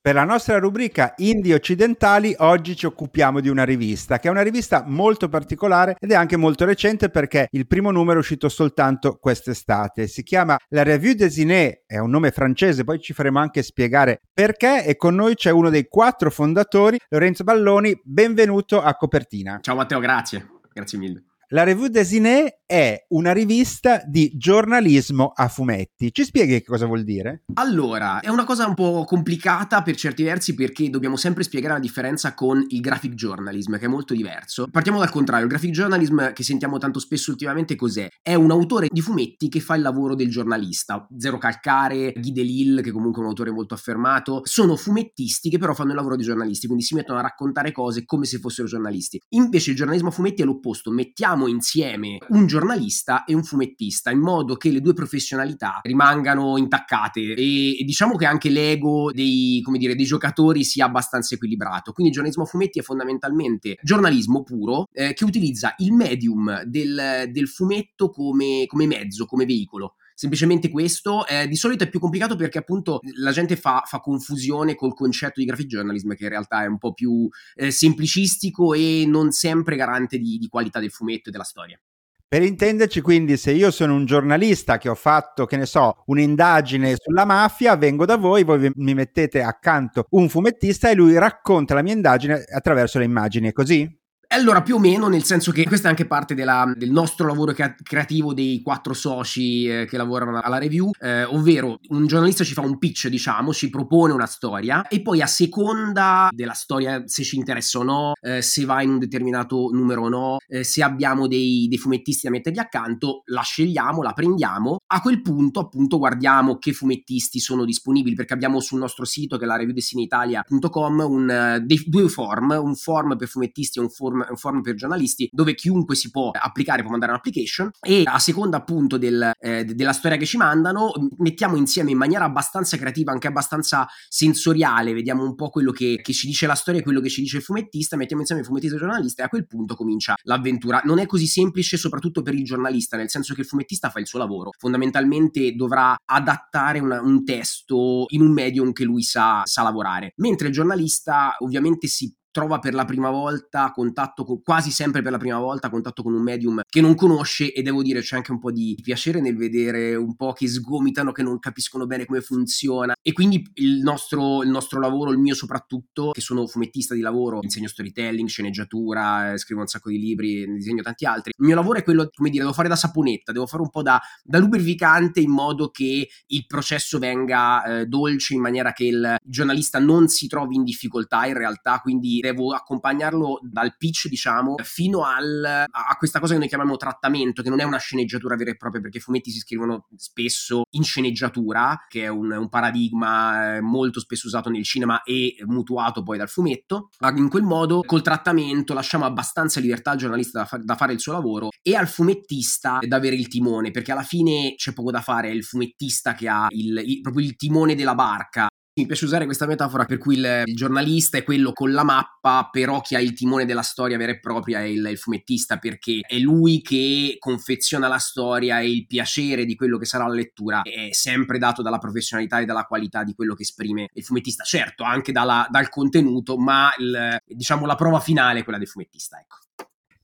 Per 0.04 0.14
la 0.14 0.24
nostra 0.24 0.58
rubrica 0.58 1.14
Indie 1.16 1.54
occidentali 1.54 2.34
oggi 2.40 2.76
ci 2.76 2.84
occupiamo 2.84 3.40
di 3.40 3.48
una 3.48 3.64
rivista 3.64 4.18
che 4.18 4.28
è 4.28 4.30
una 4.30 4.42
rivista 4.42 4.84
molto 4.86 5.30
particolare 5.30 5.96
ed 5.98 6.10
è 6.10 6.14
anche 6.14 6.36
molto 6.36 6.66
recente 6.66 7.08
perché 7.08 7.48
il 7.52 7.66
primo 7.66 7.90
numero 7.90 8.18
è 8.18 8.20
uscito 8.20 8.50
soltanto 8.50 9.16
quest'estate. 9.16 10.06
Si 10.06 10.22
chiama 10.22 10.58
La 10.68 10.82
Revue 10.82 11.14
des 11.14 11.38
Inés, 11.38 11.84
è 11.86 11.96
un 11.96 12.10
nome 12.10 12.32
francese, 12.32 12.84
poi 12.84 13.00
ci 13.00 13.14
faremo 13.14 13.38
anche 13.38 13.62
spiegare 13.62 14.20
perché 14.30 14.84
e 14.84 14.96
con 14.96 15.14
noi 15.14 15.36
c'è 15.36 15.48
uno 15.48 15.70
dei 15.70 15.88
quattro 15.88 16.30
fondatori, 16.30 16.98
Lorenzo 17.08 17.42
Balloni, 17.42 17.98
benvenuto 18.04 18.82
a 18.82 18.94
Copertina. 18.96 19.60
Ciao 19.62 19.74
Matteo, 19.74 20.00
grazie, 20.00 20.46
grazie 20.70 20.98
mille. 20.98 21.24
La 21.48 21.62
Revue 21.62 21.90
des 21.90 22.10
Inés 22.12 22.52
è 22.64 23.04
una 23.08 23.32
rivista 23.32 24.02
di 24.06 24.32
giornalismo 24.34 25.30
a 25.34 25.48
fumetti. 25.48 26.10
Ci 26.10 26.24
spieghi 26.24 26.54
che 26.54 26.64
cosa 26.64 26.86
vuol 26.86 27.04
dire? 27.04 27.44
Allora, 27.54 28.20
è 28.20 28.30
una 28.30 28.44
cosa 28.44 28.66
un 28.66 28.74
po' 28.74 29.04
complicata 29.04 29.82
per 29.82 29.94
certi 29.94 30.22
versi 30.22 30.54
perché 30.54 30.88
dobbiamo 30.88 31.16
sempre 31.16 31.42
spiegare 31.42 31.74
la 31.74 31.80
differenza 31.80 32.32
con 32.32 32.64
il 32.68 32.80
graphic 32.80 33.12
journalism, 33.12 33.76
che 33.76 33.84
è 33.84 33.88
molto 33.88 34.14
diverso. 34.14 34.68
Partiamo 34.70 34.98
dal 34.98 35.10
contrario, 35.10 35.44
il 35.44 35.50
graphic 35.50 35.70
journalism 35.70 36.32
che 36.32 36.42
sentiamo 36.42 36.78
tanto 36.78 36.98
spesso 36.98 37.30
ultimamente 37.30 37.76
cos'è? 37.76 38.08
È 38.22 38.34
un 38.34 38.50
autore 38.50 38.88
di 38.90 39.02
fumetti 39.02 39.50
che 39.50 39.60
fa 39.60 39.74
il 39.74 39.82
lavoro 39.82 40.14
del 40.14 40.30
giornalista. 40.30 41.06
Zero 41.18 41.36
Calcare, 41.36 42.12
Guy 42.16 42.32
Delisle, 42.32 42.80
che 42.80 42.90
comunque 42.90 43.20
è 43.20 43.24
un 43.24 43.28
autore 43.30 43.50
molto 43.50 43.74
affermato, 43.74 44.40
sono 44.44 44.76
fumettisti 44.76 45.50
che 45.50 45.58
però 45.58 45.74
fanno 45.74 45.90
il 45.90 45.96
lavoro 45.96 46.16
di 46.16 46.24
giornalisti, 46.24 46.66
quindi 46.66 46.84
si 46.84 46.94
mettono 46.94 47.18
a 47.18 47.22
raccontare 47.22 47.70
cose 47.70 48.04
come 48.06 48.24
se 48.24 48.38
fossero 48.38 48.66
giornalisti. 48.66 49.20
Invece 49.34 49.70
il 49.70 49.76
giornalismo 49.76 50.08
a 50.08 50.12
fumetti 50.12 50.40
è 50.40 50.44
l'opposto, 50.46 50.90
mettiamo 50.90 51.33
insieme 51.46 52.18
un 52.28 52.46
giornalista 52.46 53.24
e 53.24 53.34
un 53.34 53.42
fumettista, 53.42 54.10
in 54.10 54.20
modo 54.20 54.56
che 54.56 54.70
le 54.70 54.80
due 54.80 54.94
professionalità 54.94 55.80
rimangano 55.82 56.56
intaccate 56.56 57.20
e, 57.20 57.78
e 57.78 57.84
diciamo 57.84 58.16
che 58.16 58.26
anche 58.26 58.48
l'ego 58.48 59.10
dei, 59.12 59.62
dire, 59.76 59.94
dei, 59.94 60.04
giocatori 60.04 60.64
sia 60.64 60.86
abbastanza 60.86 61.34
equilibrato. 61.34 61.92
Quindi 61.92 62.12
il 62.12 62.12
giornalismo 62.12 62.44
a 62.44 62.46
fumetti 62.46 62.78
è 62.78 62.82
fondamentalmente 62.82 63.78
giornalismo 63.82 64.42
puro 64.42 64.86
eh, 64.92 65.12
che 65.12 65.24
utilizza 65.24 65.74
il 65.78 65.92
medium 65.92 66.62
del, 66.64 67.28
del 67.30 67.48
fumetto 67.48 68.10
come, 68.10 68.64
come 68.66 68.86
mezzo, 68.86 69.26
come 69.26 69.44
veicolo 69.44 69.94
semplicemente 70.14 70.70
questo. 70.70 71.26
Eh, 71.26 71.48
di 71.48 71.56
solito 71.56 71.84
è 71.84 71.88
più 71.88 72.00
complicato 72.00 72.36
perché 72.36 72.58
appunto 72.58 73.00
la 73.16 73.32
gente 73.32 73.56
fa, 73.56 73.82
fa, 73.84 74.00
confusione 74.00 74.74
col 74.74 74.94
concetto 74.94 75.40
di 75.40 75.46
graphic 75.46 75.66
journalism 75.66 76.12
che 76.14 76.24
in 76.24 76.30
realtà 76.30 76.62
è 76.62 76.66
un 76.66 76.78
po' 76.78 76.92
più 76.92 77.28
eh, 77.54 77.70
semplicistico 77.70 78.74
e 78.74 79.04
non 79.06 79.32
sempre 79.32 79.76
garante 79.76 80.18
di, 80.18 80.38
di 80.38 80.48
qualità 80.48 80.80
del 80.80 80.90
fumetto 80.90 81.28
e 81.28 81.32
della 81.32 81.44
storia. 81.44 81.78
Per 82.26 82.42
intenderci, 82.42 83.00
quindi, 83.00 83.36
se 83.36 83.52
io 83.52 83.70
sono 83.70 83.94
un 83.94 84.06
giornalista 84.06 84.76
che 84.76 84.88
ho 84.88 84.96
fatto, 84.96 85.46
che 85.46 85.56
ne 85.56 85.66
so, 85.66 86.02
un'indagine 86.06 86.96
sulla 86.96 87.24
mafia, 87.24 87.76
vengo 87.76 88.06
da 88.06 88.16
voi, 88.16 88.42
voi 88.42 88.72
mi 88.74 88.94
mettete 88.94 89.40
accanto 89.40 90.06
un 90.10 90.28
fumettista 90.28 90.90
e 90.90 90.94
lui 90.94 91.16
racconta 91.16 91.74
la 91.74 91.82
mia 91.82 91.92
indagine 91.92 92.42
attraverso 92.42 92.98
le 92.98 93.04
immagini, 93.04 93.48
è 93.48 93.52
così? 93.52 93.88
Allora, 94.34 94.62
più 94.62 94.74
o 94.74 94.78
meno, 94.80 95.06
nel 95.06 95.22
senso 95.22 95.52
che 95.52 95.62
questa 95.62 95.86
è 95.86 95.90
anche 95.90 96.06
parte 96.06 96.34
della, 96.34 96.72
del 96.76 96.90
nostro 96.90 97.28
lavoro 97.28 97.54
creativo 97.84 98.34
dei 98.34 98.62
quattro 98.62 98.92
soci 98.92 99.68
eh, 99.68 99.86
che 99.86 99.96
lavorano 99.96 100.40
alla 100.40 100.58
review, 100.58 100.90
eh, 100.98 101.22
ovvero 101.22 101.78
un 101.90 102.08
giornalista 102.08 102.42
ci 102.42 102.52
fa 102.52 102.62
un 102.62 102.76
pitch, 102.76 103.06
diciamo, 103.06 103.52
ci 103.52 103.70
propone 103.70 104.12
una 104.12 104.26
storia 104.26 104.88
e 104.88 105.02
poi 105.02 105.22
a 105.22 105.28
seconda 105.28 106.30
della 106.32 106.52
storia, 106.52 107.04
se 107.06 107.22
ci 107.22 107.36
interessa 107.36 107.78
o 107.78 107.84
no, 107.84 108.12
eh, 108.20 108.42
se 108.42 108.64
va 108.64 108.82
in 108.82 108.90
un 108.90 108.98
determinato 108.98 109.68
numero 109.70 110.02
o 110.02 110.08
no, 110.08 110.38
eh, 110.48 110.64
se 110.64 110.82
abbiamo 110.82 111.28
dei, 111.28 111.66
dei, 111.68 111.78
fumettisti 111.78 112.26
da 112.26 112.32
mettergli 112.32 112.58
accanto, 112.58 113.22
la 113.26 113.42
scegliamo, 113.42 114.02
la 114.02 114.14
prendiamo. 114.14 114.78
A 114.88 115.00
quel 115.00 115.22
punto, 115.22 115.60
appunto, 115.60 115.98
guardiamo 115.98 116.58
che 116.58 116.72
fumettisti 116.72 117.38
sono 117.38 117.64
disponibili 117.64 118.16
perché 118.16 118.32
abbiamo 118.32 118.58
sul 118.58 118.80
nostro 118.80 119.04
sito, 119.04 119.36
che 119.36 119.44
è 119.44 119.46
la 119.46 119.56
reviewdestinyitalia.com, 119.58 121.04
un, 121.08 121.30
eh, 121.30 121.64
due 121.86 122.08
form, 122.08 122.58
un 122.60 122.74
form 122.74 123.16
per 123.16 123.28
fumettisti 123.28 123.78
e 123.78 123.82
un 123.82 123.90
form 123.90 124.22
un 124.30 124.36
forum 124.36 124.60
per 124.60 124.74
giornalisti 124.74 125.28
dove 125.32 125.54
chiunque 125.54 125.94
si 125.94 126.10
può 126.10 126.30
applicare, 126.32 126.82
può 126.82 126.90
mandare 126.90 127.12
un'application. 127.12 127.70
E 127.80 128.02
a 128.04 128.18
seconda 128.18 128.58
appunto 128.58 128.98
del, 128.98 129.32
eh, 129.38 129.64
della 129.64 129.92
storia 129.92 130.16
che 130.16 130.26
ci 130.26 130.36
mandano 130.36 130.92
mettiamo 131.18 131.56
insieme 131.56 131.90
in 131.90 131.98
maniera 131.98 132.24
abbastanza 132.24 132.76
creativa, 132.76 133.12
anche 133.12 133.26
abbastanza 133.26 133.86
sensoriale, 134.08 134.92
vediamo 134.92 135.24
un 135.24 135.34
po' 135.34 135.48
quello 135.48 135.72
che, 135.72 136.00
che 136.02 136.12
ci 136.12 136.26
dice 136.26 136.46
la 136.46 136.54
storia 136.54 136.80
e 136.80 136.82
quello 136.82 137.00
che 137.00 137.08
ci 137.08 137.20
dice 137.20 137.38
il 137.38 137.42
fumettista, 137.42 137.96
mettiamo 137.96 138.20
insieme 138.20 138.42
il 138.42 138.46
fumettista 138.46 138.74
e 138.74 138.78
il 138.78 138.84
giornalista 138.84 139.22
e 139.22 139.26
a 139.26 139.28
quel 139.28 139.46
punto 139.46 139.74
comincia 139.74 140.14
l'avventura. 140.22 140.80
Non 140.84 140.98
è 140.98 141.06
così 141.06 141.26
semplice 141.26 141.76
soprattutto 141.76 142.22
per 142.22 142.34
il 142.34 142.44
giornalista, 142.44 142.96
nel 142.96 143.10
senso 143.10 143.34
che 143.34 143.40
il 143.42 143.46
fumettista 143.46 143.90
fa 143.90 144.00
il 144.00 144.06
suo 144.06 144.18
lavoro, 144.18 144.50
fondamentalmente 144.58 145.54
dovrà 145.54 145.96
adattare 146.04 146.78
una, 146.78 147.00
un 147.00 147.24
testo 147.24 148.06
in 148.08 148.22
un 148.22 148.32
medium 148.32 148.72
che 148.72 148.84
lui 148.84 149.02
sa, 149.02 149.42
sa 149.44 149.62
lavorare, 149.62 150.12
mentre 150.16 150.48
il 150.48 150.52
giornalista 150.52 151.34
ovviamente 151.38 151.86
si 151.86 152.14
trova 152.34 152.58
per 152.58 152.74
la 152.74 152.84
prima 152.84 153.10
volta 153.10 153.70
contatto 153.72 154.24
con, 154.24 154.42
quasi 154.42 154.72
sempre 154.72 155.02
per 155.02 155.12
la 155.12 155.18
prima 155.18 155.38
volta 155.38 155.70
contatto 155.70 156.02
con 156.02 156.14
un 156.14 156.22
medium 156.22 156.62
che 156.68 156.80
non 156.80 156.96
conosce 156.96 157.52
e 157.52 157.62
devo 157.62 157.80
dire 157.80 158.00
c'è 158.00 158.16
anche 158.16 158.32
un 158.32 158.40
po' 158.40 158.50
di 158.50 158.76
piacere 158.82 159.20
nel 159.20 159.36
vedere 159.36 159.94
un 159.94 160.16
po' 160.16 160.32
che 160.32 160.48
sgomitano, 160.48 161.12
che 161.12 161.22
non 161.22 161.38
capiscono 161.38 161.86
bene 161.86 162.06
come 162.06 162.20
funziona. 162.20 162.94
E 163.00 163.12
quindi 163.12 163.48
il 163.54 163.82
nostro, 163.82 164.42
il 164.42 164.48
nostro 164.48 164.80
lavoro, 164.80 165.12
il 165.12 165.18
mio 165.18 165.36
soprattutto, 165.36 166.10
che 166.10 166.20
sono 166.20 166.44
fumettista 166.48 166.92
di 166.94 167.02
lavoro, 167.02 167.38
insegno 167.40 167.68
storytelling, 167.68 168.26
sceneggiatura, 168.26 169.32
eh, 169.34 169.38
scrivo 169.38 169.60
un 169.60 169.68
sacco 169.68 169.90
di 169.90 170.00
libri, 170.00 170.44
ne 170.44 170.56
disegno 170.56 170.82
tanti 170.82 171.04
altri, 171.04 171.32
il 171.36 171.46
mio 171.46 171.54
lavoro 171.54 171.78
è 171.78 171.84
quello, 171.84 172.10
come 172.12 172.30
dire, 172.30 172.42
devo 172.42 172.54
fare 172.54 172.68
da 172.68 172.74
saponetta, 172.74 173.30
devo 173.30 173.46
fare 173.46 173.62
un 173.62 173.70
po' 173.70 173.82
da, 173.82 174.00
da 174.24 174.38
lubrificante 174.38 175.20
in 175.20 175.30
modo 175.30 175.70
che 175.70 176.08
il 176.26 176.46
processo 176.48 176.98
venga 176.98 177.62
eh, 177.62 177.86
dolce 177.86 178.34
in 178.34 178.40
maniera 178.40 178.72
che 178.72 178.86
il 178.86 179.16
giornalista 179.22 179.78
non 179.78 180.08
si 180.08 180.26
trovi 180.26 180.56
in 180.56 180.64
difficoltà 180.64 181.26
in 181.26 181.34
realtà, 181.34 181.78
quindi 181.78 182.22
devo 182.24 182.52
accompagnarlo 182.52 183.40
dal 183.42 183.76
pitch, 183.76 184.08
diciamo, 184.08 184.54
fino 184.62 185.04
al, 185.04 185.44
a 185.44 185.96
questa 185.98 186.20
cosa 186.20 186.32
che 186.32 186.38
noi 186.38 186.48
chiamiamo 186.48 186.76
trattamento, 186.76 187.42
che 187.42 187.50
non 187.50 187.60
è 187.60 187.64
una 187.64 187.78
sceneggiatura 187.78 188.36
vera 188.36 188.50
e 188.50 188.56
propria, 188.56 188.80
perché 188.80 188.98
i 188.98 189.00
fumetti 189.00 189.30
si 189.30 189.40
scrivono 189.40 189.88
spesso 189.96 190.62
in 190.70 190.82
sceneggiatura, 190.82 191.84
che 191.86 192.04
è 192.04 192.08
un, 192.08 192.32
un 192.32 192.48
paradigma 192.48 193.56
eh, 193.56 193.60
molto 193.60 194.00
spesso 194.00 194.26
usato 194.26 194.48
nel 194.48 194.64
cinema 194.64 195.02
e 195.02 195.36
mutuato 195.44 196.02
poi 196.02 196.16
dal 196.16 196.28
fumetto. 196.28 196.88
Ma 197.00 197.10
in 197.10 197.28
quel 197.28 197.42
modo, 197.42 197.82
col 197.82 198.02
trattamento, 198.02 198.72
lasciamo 198.72 199.04
abbastanza 199.04 199.60
libertà 199.60 199.90
al 199.90 199.98
giornalista 199.98 200.40
da, 200.40 200.44
fa- 200.46 200.58
da 200.58 200.76
fare 200.76 200.94
il 200.94 201.00
suo 201.00 201.12
lavoro 201.12 201.48
e 201.62 201.74
al 201.74 201.88
fumettista 201.88 202.78
da 202.80 202.96
avere 202.96 203.16
il 203.16 203.28
timone, 203.28 203.70
perché 203.70 203.92
alla 203.92 204.02
fine 204.02 204.54
c'è 204.56 204.72
poco 204.72 204.90
da 204.90 205.00
fare, 205.00 205.28
è 205.28 205.32
il 205.32 205.44
fumettista 205.44 206.14
che 206.14 206.28
ha 206.28 206.46
il, 206.50 206.82
il, 206.84 207.00
proprio 207.00 207.26
il 207.26 207.36
timone 207.36 207.74
della 207.74 207.94
barca 207.94 208.48
mi 208.76 208.86
piace 208.86 209.04
usare 209.04 209.24
questa 209.24 209.46
metafora 209.46 209.84
per 209.84 209.98
cui 209.98 210.16
il, 210.16 210.42
il, 210.46 210.54
giornalista 210.56 211.16
è 211.16 211.22
quello 211.22 211.52
con 211.52 211.72
la 211.72 211.84
mappa, 211.84 212.48
però 212.50 212.80
chi 212.80 212.96
ha 212.96 213.00
il 213.00 213.12
timone 213.12 213.44
della 213.44 213.62
storia 213.62 213.96
vera 213.96 214.10
e 214.10 214.18
propria 214.18 214.60
è 214.60 214.64
il, 214.64 214.84
il, 214.84 214.98
fumettista, 214.98 215.58
perché 215.58 216.00
è 216.00 216.18
lui 216.18 216.60
che 216.60 217.14
confeziona 217.20 217.86
la 217.86 217.98
storia 217.98 218.58
e 218.58 218.68
il 218.68 218.86
piacere 218.86 219.44
di 219.44 219.54
quello 219.54 219.78
che 219.78 219.84
sarà 219.84 220.08
la 220.08 220.14
lettura 220.14 220.62
è 220.62 220.88
sempre 220.90 221.38
dato 221.38 221.62
dalla 221.62 221.78
professionalità 221.78 222.40
e 222.40 222.46
dalla 222.46 222.64
qualità 222.64 223.04
di 223.04 223.14
quello 223.14 223.34
che 223.34 223.42
esprime 223.42 223.90
il 223.92 224.02
fumettista. 224.02 224.42
Certo, 224.42 224.82
anche 224.82 225.12
dalla, 225.12 225.46
dal 225.48 225.68
contenuto, 225.68 226.36
ma 226.36 226.72
il, 226.78 227.16
diciamo 227.24 227.66
la 227.66 227.76
prova 227.76 228.00
finale 228.00 228.40
è 228.40 228.42
quella 228.42 228.58
del 228.58 228.68
fumettista, 228.68 229.20
ecco. 229.20 229.36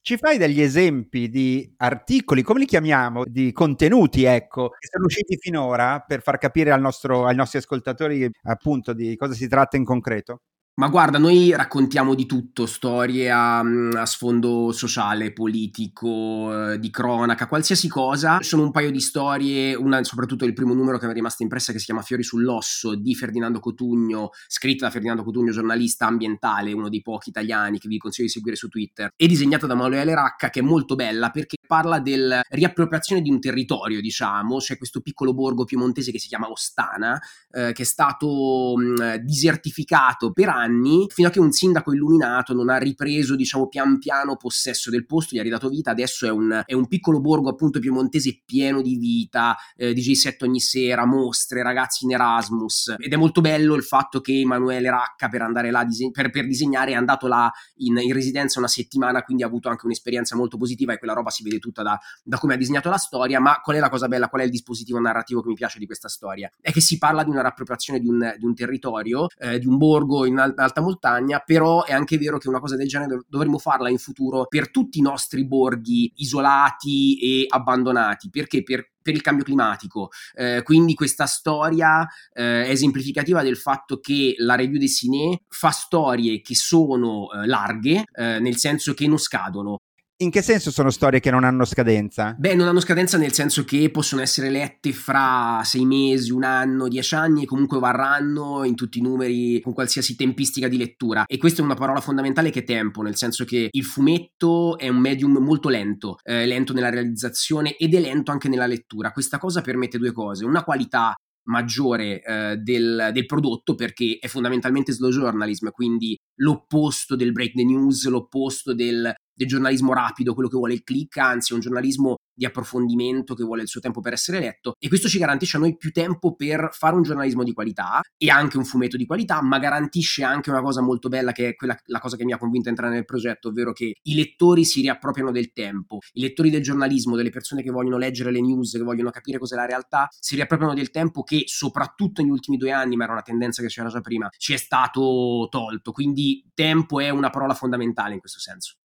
Ci 0.04 0.16
fai 0.16 0.38
degli 0.38 0.62
esempi 0.62 1.28
di 1.28 1.74
articoli, 1.76 2.42
come 2.42 2.60
li 2.60 2.64
chiamiamo, 2.64 3.24
di 3.26 3.52
contenuti, 3.52 4.24
ecco, 4.24 4.70
che 4.78 4.88
sono 4.90 5.04
usciti 5.04 5.36
finora 5.38 6.00
per 6.00 6.22
far 6.22 6.38
capire 6.38 6.70
al 6.70 6.80
nostro, 6.80 7.26
ai 7.26 7.34
nostri 7.36 7.58
ascoltatori 7.58 8.26
appunto 8.44 8.94
di 8.94 9.14
cosa 9.16 9.34
si 9.34 9.46
tratta 9.46 9.76
in 9.76 9.84
concreto? 9.84 10.40
Ma 10.74 10.88
guarda, 10.88 11.18
noi 11.18 11.54
raccontiamo 11.54 12.14
di 12.14 12.24
tutto, 12.24 12.64
storie 12.64 13.30
a, 13.30 13.58
a 13.58 14.06
sfondo 14.06 14.72
sociale, 14.72 15.30
politico, 15.30 16.70
eh, 16.72 16.78
di 16.78 16.88
cronaca, 16.88 17.48
qualsiasi 17.48 17.86
cosa. 17.86 18.38
Sono 18.40 18.62
un 18.62 18.70
paio 18.70 18.90
di 18.90 19.00
storie, 19.00 19.74
una, 19.74 20.02
soprattutto 20.04 20.46
il 20.46 20.54
primo 20.54 20.72
numero 20.72 20.96
che 20.96 21.04
mi 21.04 21.10
è 21.10 21.14
rimasto 21.14 21.42
impressa 21.42 21.72
che 21.72 21.78
si 21.78 21.84
chiama 21.84 22.00
Fiori 22.00 22.22
sull'osso 22.22 22.94
di 22.94 23.14
Ferdinando 23.14 23.60
Cotugno, 23.60 24.30
scritta 24.46 24.86
da 24.86 24.90
Ferdinando 24.90 25.22
Cotugno, 25.22 25.52
giornalista 25.52 26.06
ambientale, 26.06 26.72
uno 26.72 26.88
dei 26.88 27.02
pochi 27.02 27.28
italiani 27.28 27.78
che 27.78 27.86
vi 27.86 27.98
consiglio 27.98 28.28
di 28.28 28.32
seguire 28.32 28.56
su 28.56 28.68
Twitter, 28.68 29.10
e 29.14 29.26
disegnata 29.26 29.66
da 29.66 29.74
Manuele 29.74 30.14
Racca, 30.14 30.48
che 30.48 30.60
è 30.60 30.62
molto 30.62 30.94
bella 30.94 31.28
perché 31.28 31.56
parla 31.66 32.00
della 32.00 32.40
riappropriazione 32.48 33.20
di 33.20 33.28
un 33.28 33.38
territorio, 33.38 34.00
diciamo. 34.00 34.56
C'è 34.56 34.78
questo 34.78 35.02
piccolo 35.02 35.34
borgo 35.34 35.64
piemontese 35.64 36.10
che 36.10 36.18
si 36.18 36.28
chiama 36.28 36.48
Ostana, 36.50 37.20
eh, 37.50 37.72
che 37.72 37.82
è 37.82 37.84
stato 37.84 38.72
mh, 38.78 39.16
disertificato 39.16 40.32
per 40.32 40.48
anni 40.48 40.59
anni, 40.60 41.06
fino 41.08 41.28
a 41.28 41.30
che 41.30 41.40
un 41.40 41.52
sindaco 41.52 41.92
illuminato 41.92 42.52
non 42.54 42.68
ha 42.68 42.76
ripreso, 42.76 43.34
diciamo, 43.34 43.68
pian 43.68 43.98
piano 43.98 44.36
possesso 44.36 44.90
del 44.90 45.06
posto, 45.06 45.34
gli 45.34 45.38
ha 45.38 45.42
ridato 45.42 45.68
vita, 45.68 45.90
adesso 45.90 46.26
è 46.26 46.30
un, 46.30 46.62
è 46.64 46.74
un 46.74 46.86
piccolo 46.86 47.20
borgo 47.20 47.48
appunto 47.48 47.78
piemontese 47.78 48.42
pieno 48.44 48.82
di 48.82 48.96
vita, 48.96 49.56
eh, 49.76 49.92
DJ 49.92 50.12
set 50.12 50.42
ogni 50.42 50.60
sera, 50.60 51.06
mostre, 51.06 51.62
ragazzi 51.62 52.04
in 52.04 52.12
Erasmus, 52.12 52.94
ed 52.98 53.12
è 53.12 53.16
molto 53.16 53.40
bello 53.40 53.74
il 53.74 53.82
fatto 53.82 54.20
che 54.20 54.40
Emanuele 54.40 54.90
Racca 54.90 55.28
per 55.28 55.42
andare 55.42 55.70
là 55.70 55.84
dise- 55.84 56.10
per, 56.10 56.30
per, 56.30 56.46
disegnare 56.46 56.92
è 56.92 56.94
andato 56.94 57.26
là 57.26 57.50
in, 57.76 57.96
in, 57.98 58.12
residenza 58.12 58.58
una 58.58 58.68
settimana, 58.68 59.22
quindi 59.22 59.42
ha 59.42 59.46
avuto 59.46 59.68
anche 59.68 59.86
un'esperienza 59.86 60.36
molto 60.36 60.56
positiva 60.56 60.92
e 60.92 60.98
quella 60.98 61.14
roba 61.14 61.30
si 61.30 61.42
vede 61.42 61.58
tutta 61.58 61.82
da, 61.82 61.98
da 62.22 62.38
come 62.38 62.54
ha 62.54 62.56
disegnato 62.56 62.88
la 62.88 62.96
storia, 62.96 63.40
ma 63.40 63.60
qual 63.60 63.76
è 63.76 63.80
la 63.80 63.88
cosa 63.88 64.08
bella, 64.08 64.28
qual 64.28 64.42
è 64.42 64.44
il 64.44 64.50
dispositivo 64.50 64.98
narrativo 64.98 65.40
che 65.42 65.48
mi 65.48 65.54
piace 65.54 65.78
di 65.78 65.86
questa 65.86 66.08
storia? 66.08 66.50
È 66.60 66.72
che 66.72 66.80
si 66.80 66.98
parla 66.98 67.24
di 67.24 67.30
una 67.30 67.42
rappropriazione 67.42 68.00
di 68.00 68.08
un, 68.08 68.34
di 68.38 68.44
un 68.44 68.54
territorio, 68.54 69.26
eh, 69.38 69.58
di 69.58 69.66
un 69.66 69.76
borgo 69.76 70.26
in, 70.26 70.49
alta 70.56 70.80
montagna, 70.80 71.42
però 71.44 71.84
è 71.84 71.92
anche 71.92 72.18
vero 72.18 72.38
che 72.38 72.48
una 72.48 72.60
cosa 72.60 72.76
del 72.76 72.88
genere 72.88 73.24
dovremmo 73.28 73.58
farla 73.58 73.88
in 73.88 73.98
futuro 73.98 74.46
per 74.46 74.70
tutti 74.70 74.98
i 74.98 75.02
nostri 75.02 75.46
borghi 75.46 76.12
isolati 76.16 77.18
e 77.18 77.46
abbandonati, 77.48 78.30
perché 78.30 78.62
per 78.62 78.88
per 79.02 79.14
il 79.14 79.22
cambio 79.22 79.44
climatico. 79.44 80.10
Eh, 80.34 80.62
quindi 80.62 80.94
questa 80.94 81.26
storia 81.26 82.06
eh, 82.32 82.64
è 82.64 82.70
esemplificativa 82.70 83.42
del 83.42 83.56
fatto 83.56 83.98
che 83.98 84.34
la 84.38 84.54
review 84.54 84.78
di 84.78 84.88
Ciné 84.88 85.42
fa 85.48 85.70
storie 85.70 86.40
che 86.40 86.54
sono 86.54 87.30
eh, 87.32 87.46
larghe, 87.46 88.04
eh, 88.12 88.38
nel 88.40 88.56
senso 88.56 88.94
che 88.94 89.06
non 89.06 89.18
scadono. 89.18 89.78
In 90.22 90.30
che 90.30 90.42
senso 90.42 90.70
sono 90.70 90.90
storie 90.90 91.18
che 91.18 91.30
non 91.30 91.44
hanno 91.44 91.64
scadenza? 91.64 92.34
Beh, 92.38 92.54
non 92.54 92.68
hanno 92.68 92.80
scadenza 92.80 93.16
nel 93.16 93.32
senso 93.32 93.64
che 93.64 93.90
possono 93.90 94.20
essere 94.20 94.50
lette 94.50 94.92
fra 94.92 95.62
sei 95.64 95.86
mesi, 95.86 96.30
un 96.30 96.44
anno, 96.44 96.88
dieci 96.88 97.14
anni 97.14 97.44
e 97.44 97.46
comunque 97.46 97.78
varranno 97.78 98.64
in 98.64 98.74
tutti 98.74 98.98
i 98.98 99.00
numeri 99.00 99.62
con 99.62 99.72
qualsiasi 99.72 100.16
tempistica 100.16 100.68
di 100.68 100.76
lettura. 100.76 101.24
E 101.24 101.38
questa 101.38 101.62
è 101.62 101.64
una 101.64 101.72
parola 101.72 102.02
fondamentale 102.02 102.50
che 102.50 102.58
è 102.58 102.64
tempo, 102.64 103.00
nel 103.00 103.16
senso 103.16 103.46
che 103.46 103.68
il 103.70 103.84
fumetto 103.84 104.76
è 104.76 104.88
un 104.88 104.98
medium 104.98 105.38
molto 105.38 105.70
lento, 105.70 106.18
eh, 106.22 106.44
lento 106.44 106.74
nella 106.74 106.90
realizzazione 106.90 107.74
ed 107.78 107.94
è 107.94 108.00
lento 108.00 108.30
anche 108.30 108.50
nella 108.50 108.66
lettura. 108.66 109.12
Questa 109.12 109.38
cosa 109.38 109.62
permette 109.62 109.96
due 109.96 110.12
cose, 110.12 110.44
una 110.44 110.64
qualità 110.64 111.14
maggiore 111.44 112.22
eh, 112.22 112.56
del, 112.58 113.08
del, 113.12 113.24
prodotto 113.24 113.74
perché 113.74 114.18
è 114.20 114.28
fondamentalmente 114.28 114.92
slow 114.92 115.10
journalism, 115.10 115.70
quindi 115.70 116.14
l'opposto 116.40 117.16
del 117.16 117.32
break 117.32 117.54
the 117.54 117.64
news, 117.64 118.06
l'opposto 118.06 118.74
del 118.74 119.12
del 119.40 119.48
giornalismo 119.48 119.94
rapido, 119.94 120.34
quello 120.34 120.50
che 120.50 120.56
vuole 120.58 120.74
il 120.74 120.82
click, 120.82 121.16
anzi 121.16 121.52
è 121.52 121.54
un 121.54 121.62
giornalismo 121.62 122.16
di 122.34 122.44
approfondimento 122.44 123.34
che 123.34 123.42
vuole 123.42 123.62
il 123.62 123.68
suo 123.68 123.80
tempo 123.80 124.00
per 124.00 124.12
essere 124.12 124.38
letto 124.38 124.74
e 124.78 124.88
questo 124.88 125.08
ci 125.08 125.18
garantisce 125.18 125.56
a 125.56 125.60
noi 125.60 125.76
più 125.76 125.92
tempo 125.92 126.34
per 126.34 126.68
fare 126.72 126.94
un 126.94 127.02
giornalismo 127.02 127.42
di 127.42 127.52
qualità 127.52 128.00
e 128.18 128.28
anche 128.28 128.58
un 128.58 128.64
fumetto 128.64 128.98
di 128.98 129.06
qualità, 129.06 129.42
ma 129.42 129.58
garantisce 129.58 130.24
anche 130.24 130.50
una 130.50 130.60
cosa 130.60 130.82
molto 130.82 131.08
bella 131.08 131.32
che 131.32 131.48
è 131.48 131.54
quella, 131.54 131.74
la 131.86 132.00
cosa 132.00 132.16
che 132.16 132.24
mi 132.24 132.34
ha 132.34 132.38
convinto 132.38 132.68
a 132.68 132.70
entrare 132.72 132.92
nel 132.92 133.06
progetto, 133.06 133.48
ovvero 133.48 133.72
che 133.72 133.94
i 134.02 134.14
lettori 134.14 134.64
si 134.64 134.82
riappropriano 134.82 135.30
del 135.30 135.52
tempo, 135.52 136.00
i 136.12 136.20
lettori 136.20 136.50
del 136.50 136.62
giornalismo, 136.62 137.16
delle 137.16 137.30
persone 137.30 137.62
che 137.62 137.70
vogliono 137.70 137.96
leggere 137.96 138.30
le 138.30 138.42
news, 138.42 138.72
che 138.72 138.82
vogliono 138.82 139.08
capire 139.08 139.38
cos'è 139.38 139.56
la 139.56 139.66
realtà, 139.66 140.06
si 140.18 140.34
riappropriano 140.34 140.74
del 140.74 140.90
tempo 140.90 141.22
che 141.22 141.44
soprattutto 141.46 142.20
negli 142.20 142.30
ultimi 142.30 142.58
due 142.58 142.72
anni, 142.72 142.96
ma 142.96 143.04
era 143.04 143.12
una 143.12 143.22
tendenza 143.22 143.62
che 143.62 143.68
c'era 143.68 143.88
già 143.88 144.02
prima, 144.02 144.28
ci 144.36 144.52
è 144.52 144.58
stato 144.58 145.46
tolto, 145.50 145.92
quindi 145.92 146.46
tempo 146.52 147.00
è 147.00 147.08
una 147.08 147.30
parola 147.30 147.54
fondamentale 147.54 148.12
in 148.14 148.20
questo 148.20 148.38
senso. 148.38 148.79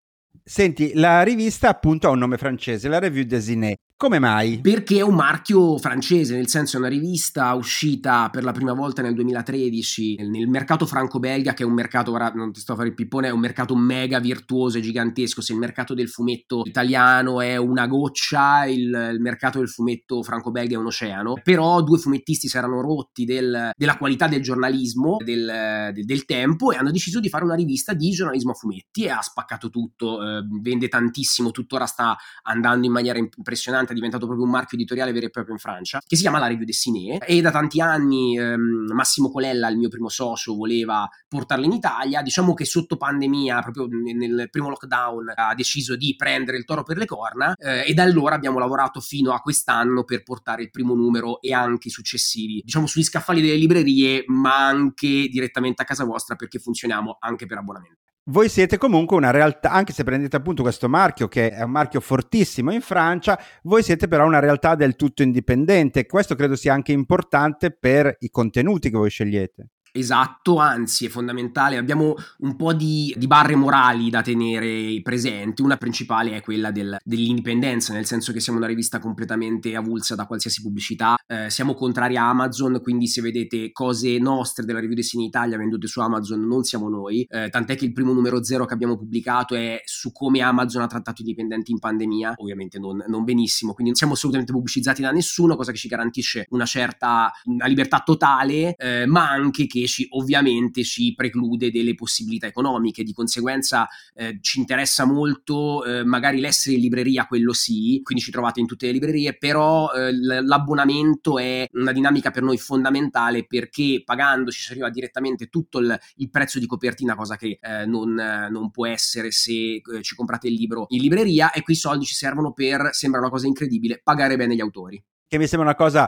Senti, 0.43 0.93
la 0.95 1.21
rivista 1.23 1.69
appunto 1.69 2.07
ha 2.07 2.11
un 2.11 2.19
nome 2.19 2.37
francese, 2.37 2.87
la 2.87 2.99
Revue 2.99 3.25
Desiné. 3.25 3.75
Come 4.03 4.19
mai? 4.19 4.59
Perché 4.59 4.97
è 4.97 5.01
un 5.01 5.15
marchio 5.15 5.77
francese, 5.77 6.35
nel 6.35 6.49
senso 6.49 6.75
è 6.75 6.79
una 6.79 6.89
rivista 6.89 7.53
uscita 7.53 8.27
per 8.29 8.43
la 8.43 8.51
prima 8.51 8.73
volta 8.73 9.01
nel 9.01 9.13
2013 9.13 10.27
nel 10.27 10.49
mercato 10.49 10.85
franco-belga, 10.85 11.53
che 11.53 11.63
è 11.63 11.65
un 11.65 11.71
mercato, 11.71 12.11
ora 12.11 12.29
non 12.35 12.51
ti 12.51 12.59
sto 12.59 12.73
a 12.73 12.75
fare 12.75 12.89
il 12.89 12.95
pippone, 12.95 13.29
è 13.29 13.31
un 13.31 13.39
mercato 13.39 13.77
mega 13.77 14.19
virtuoso 14.19 14.77
e 14.77 14.81
gigantesco. 14.81 15.39
Se 15.39 15.53
il 15.53 15.59
mercato 15.59 15.93
del 15.93 16.09
fumetto 16.09 16.63
italiano 16.65 17.39
è 17.39 17.55
una 17.55 17.87
goccia, 17.87 18.65
il, 18.65 18.81
il 19.13 19.21
mercato 19.21 19.59
del 19.59 19.69
fumetto 19.69 20.21
franco-belga 20.21 20.75
è 20.75 20.79
un 20.79 20.87
oceano. 20.87 21.35
Però 21.41 21.81
due 21.81 21.97
fumettisti 21.97 22.49
si 22.49 22.57
erano 22.57 22.81
rotti 22.81 23.23
del, 23.23 23.71
della 23.73 23.95
qualità 23.95 24.27
del 24.27 24.41
giornalismo, 24.41 25.15
del, 25.23 25.91
del, 25.93 26.03
del, 26.03 26.25
tempo, 26.25 26.73
e 26.73 26.75
hanno 26.75 26.91
deciso 26.91 27.21
di 27.21 27.29
fare 27.29 27.45
una 27.45 27.55
rivista 27.55 27.93
di 27.93 28.09
giornalismo 28.09 28.51
a 28.51 28.55
fumetti 28.55 29.05
e 29.05 29.11
ha 29.11 29.21
spaccato 29.21 29.69
tutto, 29.69 30.21
eh, 30.21 30.41
vende 30.61 30.89
tantissimo, 30.89 31.51
tuttora 31.51 31.85
sta 31.85 32.17
andando 32.41 32.85
in 32.85 32.91
maniera 32.91 33.17
impressionante 33.17 33.91
è 33.93 33.95
diventato 33.95 34.25
proprio 34.25 34.45
un 34.45 34.51
marchio 34.51 34.77
editoriale 34.77 35.11
vero 35.11 35.27
e 35.27 35.29
proprio 35.29 35.53
in 35.53 35.59
Francia, 35.59 36.01
che 36.05 36.15
si 36.15 36.21
chiama 36.21 36.39
La 36.39 36.47
Revue 36.47 36.65
Dessinée 36.65 37.19
e 37.19 37.41
da 37.41 37.51
tanti 37.51 37.81
anni 37.81 38.37
ehm, 38.37 38.91
Massimo 38.93 39.31
Colella, 39.31 39.69
il 39.69 39.77
mio 39.77 39.89
primo 39.89 40.09
socio, 40.09 40.55
voleva 40.55 41.07
portarla 41.27 41.65
in 41.65 41.71
Italia, 41.71 42.21
diciamo 42.21 42.53
che 42.53 42.65
sotto 42.65 42.97
pandemia, 42.97 43.61
proprio 43.61 43.87
nel 43.87 44.49
primo 44.49 44.69
lockdown, 44.69 45.33
ha 45.35 45.53
deciso 45.55 45.95
di 45.95 46.15
prendere 46.15 46.57
il 46.57 46.65
toro 46.65 46.83
per 46.83 46.97
le 46.97 47.05
corna 47.05 47.55
eh, 47.55 47.85
e 47.87 47.93
da 47.93 48.03
allora 48.03 48.35
abbiamo 48.35 48.59
lavorato 48.59 48.99
fino 48.99 49.33
a 49.33 49.39
quest'anno 49.39 50.03
per 50.03 50.23
portare 50.23 50.63
il 50.63 50.69
primo 50.69 50.93
numero 50.95 51.41
e 51.41 51.53
anche 51.53 51.87
i 51.87 51.91
successivi, 51.91 52.61
diciamo 52.63 52.87
sugli 52.87 53.03
scaffali 53.03 53.41
delle 53.41 53.55
librerie, 53.55 54.23
ma 54.27 54.67
anche 54.67 55.27
direttamente 55.29 55.81
a 55.81 55.85
casa 55.85 56.03
vostra 56.03 56.35
perché 56.35 56.59
funzioniamo 56.59 57.17
anche 57.19 57.45
per 57.45 57.57
abbonamento. 57.57 58.02
Voi 58.27 58.47
siete 58.47 58.77
comunque 58.77 59.17
una 59.17 59.31
realtà, 59.31 59.71
anche 59.71 59.91
se 59.91 60.05
prendete 60.05 60.37
appunto 60.37 60.61
questo 60.61 60.87
marchio 60.87 61.27
che 61.27 61.49
è 61.49 61.61
un 61.61 61.71
marchio 61.71 61.99
fortissimo 61.99 62.71
in 62.71 62.79
Francia, 62.79 63.37
voi 63.63 63.83
siete 63.83 64.07
però 64.07 64.25
una 64.25 64.39
realtà 64.39 64.75
del 64.75 64.95
tutto 64.95 65.23
indipendente. 65.23 66.05
Questo 66.05 66.33
credo 66.33 66.55
sia 66.55 66.71
anche 66.71 66.93
importante 66.93 67.71
per 67.71 68.15
i 68.19 68.29
contenuti 68.29 68.89
che 68.89 68.95
voi 68.95 69.09
scegliete. 69.09 69.67
Esatto, 69.95 70.57
anzi 70.57 71.05
è 71.05 71.09
fondamentale. 71.09 71.77
Abbiamo 71.77 72.15
un 72.39 72.55
po' 72.55 72.73
di, 72.73 73.13
di 73.15 73.27
barre 73.27 73.55
morali 73.55 74.09
da 74.09 74.23
tenere 74.23 74.99
presenti. 75.03 75.61
Una 75.61 75.77
principale 75.77 76.35
è 76.35 76.41
quella 76.41 76.71
del, 76.71 76.97
dell'indipendenza, 77.03 77.93
nel 77.93 78.07
senso 78.07 78.33
che 78.33 78.39
siamo 78.39 78.57
una 78.57 78.65
rivista 78.67 78.97
completamente 78.97 79.75
avulsa 79.75 80.15
da 80.15 80.25
qualsiasi 80.25 80.63
pubblicità. 80.63 81.15
Eh, 81.27 81.51
siamo 81.51 81.75
contrari 81.75 82.17
a 82.17 82.27
Amazon, 82.27 82.81
quindi 82.81 83.05
se 83.05 83.21
vedete 83.21 83.71
cose 83.71 84.17
nostre 84.17 84.65
della 84.65 84.79
review 84.79 84.95
Destiny 84.95 85.25
Italia 85.27 85.57
vendute 85.57 85.85
su 85.85 85.99
Amazon 85.99 86.43
non 86.43 86.63
siamo 86.63 86.89
noi. 86.89 87.23
Eh, 87.29 87.49
tant'è 87.51 87.75
che 87.75 87.85
il 87.85 87.93
primo 87.93 88.13
numero 88.13 88.43
zero 88.43 88.65
che 88.65 88.73
abbiamo 88.73 88.97
pubblicato 88.97 89.53
è 89.53 89.79
su 89.85 90.11
come 90.11 90.41
Amazon 90.41 90.81
ha 90.81 90.87
trattato 90.87 91.21
i 91.21 91.25
dipendenti 91.25 91.71
in 91.71 91.77
pandemia, 91.77 92.33
ovviamente 92.37 92.79
non, 92.79 93.03
non 93.07 93.23
benissimo, 93.23 93.73
quindi 93.73 93.91
non 93.91 93.95
siamo 93.95 94.13
assolutamente 94.13 94.53
pubblicizzati 94.53 95.03
da 95.03 95.11
nessuno, 95.11 95.55
cosa 95.55 95.71
che 95.71 95.77
ci 95.77 95.87
garantisce 95.87 96.47
una 96.49 96.65
certa 96.65 97.31
una 97.43 97.67
libertà 97.67 97.99
totale, 97.99 98.73
eh, 98.75 99.05
ma 99.05 99.29
anche 99.29 99.67
che 99.67 99.81
ci, 99.87 100.07
ovviamente 100.11 100.83
ci 100.83 101.13
preclude 101.15 101.71
delle 101.71 101.95
possibilità 101.95 102.47
economiche, 102.47 103.03
di 103.03 103.13
conseguenza 103.13 103.87
eh, 104.15 104.37
ci 104.41 104.59
interessa 104.59 105.05
molto 105.05 105.83
eh, 105.85 106.03
magari 106.03 106.39
l'essere 106.39 106.75
in 106.75 106.81
libreria, 106.81 107.25
quello 107.25 107.53
sì, 107.53 107.99
quindi 108.03 108.23
ci 108.23 108.31
trovate 108.31 108.59
in 108.59 108.67
tutte 108.67 108.85
le 108.85 108.91
librerie, 108.91 109.37
però 109.37 109.91
eh, 109.91 110.11
l'abbonamento 110.13 111.37
è 111.37 111.67
una 111.73 111.91
dinamica 111.91 112.31
per 112.31 112.43
noi 112.43 112.57
fondamentale 112.57 113.45
perché 113.45 114.01
pagandoci 114.03 114.61
si 114.61 114.71
arriva 114.71 114.89
direttamente 114.89 115.47
tutto 115.47 115.79
il, 115.79 115.97
il 116.17 116.29
prezzo 116.29 116.59
di 116.59 116.65
copertina, 116.65 117.15
cosa 117.15 117.35
che 117.35 117.59
eh, 117.61 117.85
non, 117.85 118.13
non, 118.13 118.71
può 118.71 118.87
essere 118.87 119.31
se 119.31 119.53
eh, 119.53 119.81
ci 120.01 120.15
comprate 120.15 120.47
il 120.47 120.53
libro 120.53 120.85
in 120.89 121.01
libreria 121.01 121.51
e 121.51 121.61
quei 121.61 121.75
soldi 121.75 122.05
ci 122.05 122.15
servono 122.15 122.53
per, 122.53 122.89
sembra 122.91 123.19
una 123.19 123.29
cosa 123.29 123.47
incredibile, 123.47 124.01
pagare 124.03 124.35
bene 124.35 124.55
gli 124.55 124.61
autori 124.61 125.03
che 125.33 125.39
mi 125.39 125.47
sembra 125.47 125.69
una 125.69 125.75
cosa 125.75 126.07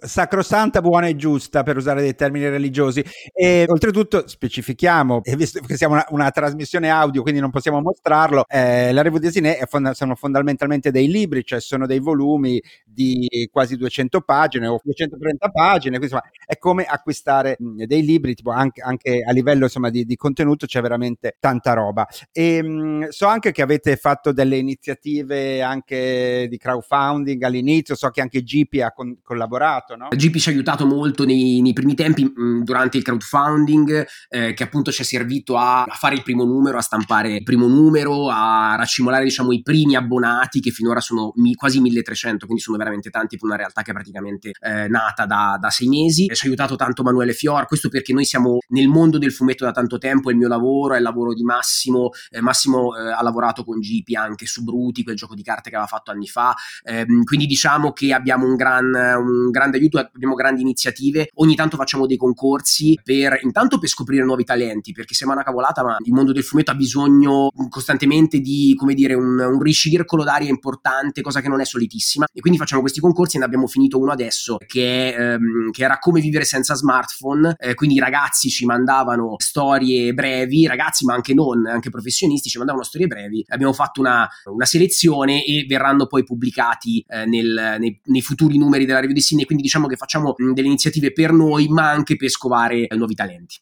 sacrosanta, 0.00 0.80
buona 0.80 1.06
e 1.06 1.14
giusta 1.14 1.62
per 1.62 1.76
usare 1.76 2.00
dei 2.00 2.16
termini 2.16 2.48
religiosi. 2.48 3.04
E 3.32 3.66
oltretutto 3.68 4.26
specifichiamo, 4.26 5.20
visto 5.36 5.60
che 5.60 5.76
siamo 5.76 5.94
una, 5.94 6.04
una 6.08 6.30
trasmissione 6.32 6.90
audio, 6.90 7.22
quindi 7.22 7.38
non 7.38 7.50
possiamo 7.50 7.80
mostrarlo, 7.80 8.44
eh, 8.48 8.92
la 8.92 9.02
Revue 9.02 9.20
Desine 9.20 9.60
fond- 9.68 9.92
sono 9.92 10.16
fondamentalmente 10.16 10.90
dei 10.90 11.06
libri, 11.06 11.44
cioè 11.44 11.60
sono 11.60 11.86
dei 11.86 12.00
volumi 12.00 12.60
di 12.84 13.48
quasi 13.52 13.76
200 13.76 14.22
pagine 14.22 14.66
o 14.66 14.80
230 14.82 15.50
pagine, 15.50 15.96
quindi 15.98 16.12
insomma 16.12 16.28
è 16.44 16.58
come 16.58 16.82
acquistare 16.82 17.56
dei 17.60 18.04
libri, 18.04 18.34
tipo 18.34 18.50
anche, 18.50 18.82
anche 18.82 19.22
a 19.24 19.30
livello 19.30 19.64
insomma, 19.66 19.88
di, 19.88 20.04
di, 20.04 20.16
contenuto 20.16 20.66
c'è 20.66 20.80
veramente 20.80 21.36
tanta 21.38 21.74
roba. 21.74 22.08
E 22.32 22.60
mh, 22.60 23.10
so 23.10 23.26
anche 23.28 23.52
che 23.52 23.62
avete 23.62 23.94
fatto 23.94 24.32
delle 24.32 24.56
iniziative 24.56 25.62
anche 25.62 26.48
di 26.50 26.58
crowdfunding 26.58 27.40
all'inizio, 27.44 27.94
so 27.94 28.10
che 28.10 28.20
anche 28.20 28.42
G 28.42 28.62
GP 28.64 28.80
ha 28.82 28.92
con- 28.92 29.18
collaborato, 29.22 29.96
no? 29.96 30.08
GP 30.08 30.36
ci 30.36 30.48
ha 30.48 30.52
aiutato 30.52 30.86
molto 30.86 31.24
nei, 31.24 31.60
nei 31.60 31.72
primi 31.72 31.94
tempi 31.94 32.24
mh, 32.24 32.64
durante 32.64 32.96
il 32.96 33.02
crowdfunding, 33.02 34.06
eh, 34.28 34.54
che 34.54 34.62
appunto 34.62 34.90
ci 34.90 35.02
è 35.02 35.04
servito 35.04 35.56
a, 35.56 35.84
a, 35.84 35.94
fare 35.94 36.14
il 36.14 36.22
primo 36.22 36.44
numero, 36.44 36.78
a 36.78 36.82
stampare 36.82 37.36
il 37.36 37.42
primo 37.42 37.66
numero, 37.66 38.28
a 38.28 38.74
raccimolare 38.76 39.24
diciamo 39.24 39.52
i 39.52 39.62
primi 39.62 39.96
abbonati 39.96 40.60
che 40.60 40.70
finora 40.70 41.00
sono 41.00 41.32
mi, 41.36 41.54
quasi 41.54 41.80
1300, 41.80 42.46
quindi 42.46 42.62
sono 42.62 42.76
veramente 42.76 43.10
tanti 43.10 43.36
per 43.36 43.46
una 43.46 43.56
realtà 43.56 43.82
che 43.82 43.90
è 43.90 43.94
praticamente 43.94 44.50
eh, 44.60 44.88
nata 44.88 45.26
da, 45.26 45.56
da, 45.60 45.70
sei 45.70 45.88
mesi. 45.88 46.26
Ci 46.26 46.44
ha 46.44 46.48
aiutato 46.48 46.76
tanto 46.76 47.02
Manuele 47.02 47.32
Fior, 47.32 47.66
questo 47.66 47.88
perché 47.88 48.12
noi 48.12 48.24
siamo 48.24 48.58
nel 48.68 48.88
mondo 48.88 49.18
del 49.18 49.32
fumetto 49.32 49.64
da 49.64 49.72
tanto 49.72 49.98
tempo, 49.98 50.28
è 50.28 50.32
il 50.32 50.38
mio 50.38 50.48
lavoro, 50.48 50.94
è 50.94 50.98
il 50.98 51.02
lavoro 51.02 51.34
di 51.34 51.42
Massimo, 51.42 52.10
eh, 52.30 52.40
Massimo 52.40 52.96
eh, 52.96 53.10
ha 53.10 53.22
lavorato 53.22 53.64
con 53.64 53.78
GP 53.78 54.14
anche 54.16 54.46
su 54.46 54.62
Bruti, 54.62 55.02
quel 55.02 55.16
gioco 55.16 55.34
di 55.34 55.42
carte 55.42 55.70
che 55.70 55.76
aveva 55.76 55.88
fatto 55.88 56.10
anni 56.10 56.26
fa, 56.26 56.54
ehm, 56.82 57.24
quindi 57.24 57.46
diciamo 57.46 57.92
che 57.92 58.12
abbiamo 58.12 58.46
un, 58.46 58.53
gran, 58.56 58.92
un 58.94 59.50
grande 59.50 59.78
aiuto, 59.78 59.98
abbiamo 59.98 60.34
grandi 60.34 60.62
iniziative, 60.62 61.30
ogni 61.34 61.54
tanto 61.54 61.76
facciamo 61.76 62.06
dei 62.06 62.16
concorsi 62.16 62.98
per 63.02 63.38
intanto 63.42 63.78
per 63.78 63.88
scoprire 63.88 64.24
nuovi 64.24 64.44
talenti, 64.44 64.92
perché 64.92 65.14
sembra 65.14 65.36
una 65.36 65.44
cavolata, 65.44 65.82
ma 65.82 65.96
il 66.04 66.12
mondo 66.12 66.32
del 66.32 66.42
fumetto 66.42 66.70
ha 66.70 66.74
bisogno 66.74 67.50
costantemente 67.68 68.40
di, 68.40 68.74
come 68.76 68.94
dire, 68.94 69.14
un, 69.14 69.38
un 69.38 69.60
ricircolo 69.60 70.24
d'aria 70.24 70.48
importante, 70.48 71.22
cosa 71.22 71.40
che 71.40 71.48
non 71.48 71.60
è 71.60 71.64
solitissima, 71.64 72.26
e 72.32 72.40
quindi 72.40 72.58
facciamo 72.58 72.80
questi 72.80 73.00
concorsi 73.00 73.36
e 73.36 73.38
ne 73.40 73.44
abbiamo 73.44 73.66
finito 73.66 73.98
uno 73.98 74.12
adesso, 74.12 74.58
che, 74.66 75.08
ehm, 75.14 75.70
che 75.70 75.84
era 75.84 75.98
come 75.98 76.20
vivere 76.20 76.44
senza 76.44 76.74
smartphone, 76.74 77.54
eh, 77.58 77.74
quindi 77.74 77.96
i 77.96 78.00
ragazzi 78.00 78.48
ci 78.48 78.64
mandavano 78.66 79.34
storie 79.38 80.12
brevi, 80.12 80.66
ragazzi 80.66 81.04
ma 81.04 81.14
anche 81.14 81.34
non, 81.34 81.66
anche 81.66 81.90
professionisti 81.90 82.48
ci 82.48 82.58
mandavano 82.58 82.84
storie 82.84 83.06
brevi, 83.06 83.44
abbiamo 83.48 83.72
fatto 83.72 84.00
una, 84.00 84.28
una 84.44 84.64
selezione 84.64 85.44
e 85.44 85.64
verranno 85.68 86.06
poi 86.06 86.24
pubblicati 86.24 87.04
eh, 87.08 87.24
nel, 87.26 87.76
nei, 87.78 88.00
nei, 88.04 88.22
futuri 88.22 88.33
numeri 88.36 88.84
della 88.84 89.00
review 89.00 89.14
di 89.14 89.20
Sydney, 89.20 89.44
quindi 89.44 89.64
diciamo 89.64 89.86
che 89.86 89.96
facciamo 89.96 90.34
delle 90.36 90.66
iniziative 90.66 91.12
per 91.12 91.32
noi 91.32 91.68
ma 91.68 91.90
anche 91.90 92.16
per 92.16 92.28
scovare 92.28 92.86
eh, 92.86 92.96
nuovi 92.96 93.14
talenti. 93.14 93.56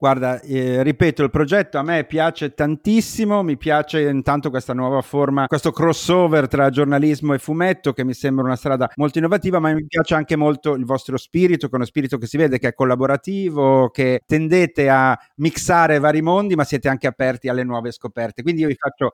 Guarda, 0.00 0.40
eh, 0.40 0.82
ripeto, 0.82 1.22
il 1.22 1.28
progetto 1.28 1.76
a 1.76 1.82
me 1.82 2.04
piace 2.04 2.54
tantissimo, 2.54 3.42
mi 3.42 3.58
piace 3.58 4.00
intanto 4.00 4.48
questa 4.48 4.72
nuova 4.72 5.02
forma, 5.02 5.46
questo 5.46 5.72
crossover 5.72 6.48
tra 6.48 6.70
giornalismo 6.70 7.34
e 7.34 7.38
fumetto 7.38 7.92
che 7.92 8.02
mi 8.02 8.14
sembra 8.14 8.42
una 8.46 8.56
strada 8.56 8.90
molto 8.94 9.18
innovativa, 9.18 9.58
ma 9.58 9.74
mi 9.74 9.84
piace 9.86 10.14
anche 10.14 10.36
molto 10.36 10.72
il 10.72 10.86
vostro 10.86 11.18
spirito, 11.18 11.66
che 11.66 11.72
è 11.74 11.76
uno 11.76 11.84
spirito 11.84 12.16
che 12.16 12.26
si 12.26 12.38
vede 12.38 12.58
che 12.58 12.68
è 12.68 12.72
collaborativo, 12.72 13.90
che 13.90 14.22
tendete 14.24 14.88
a 14.88 15.14
mixare 15.36 15.98
vari 15.98 16.22
mondi, 16.22 16.54
ma 16.54 16.64
siete 16.64 16.88
anche 16.88 17.06
aperti 17.06 17.50
alle 17.50 17.62
nuove 17.62 17.92
scoperte. 17.92 18.40
Quindi 18.40 18.62
io 18.62 18.68
vi 18.68 18.76
faccio 18.76 19.12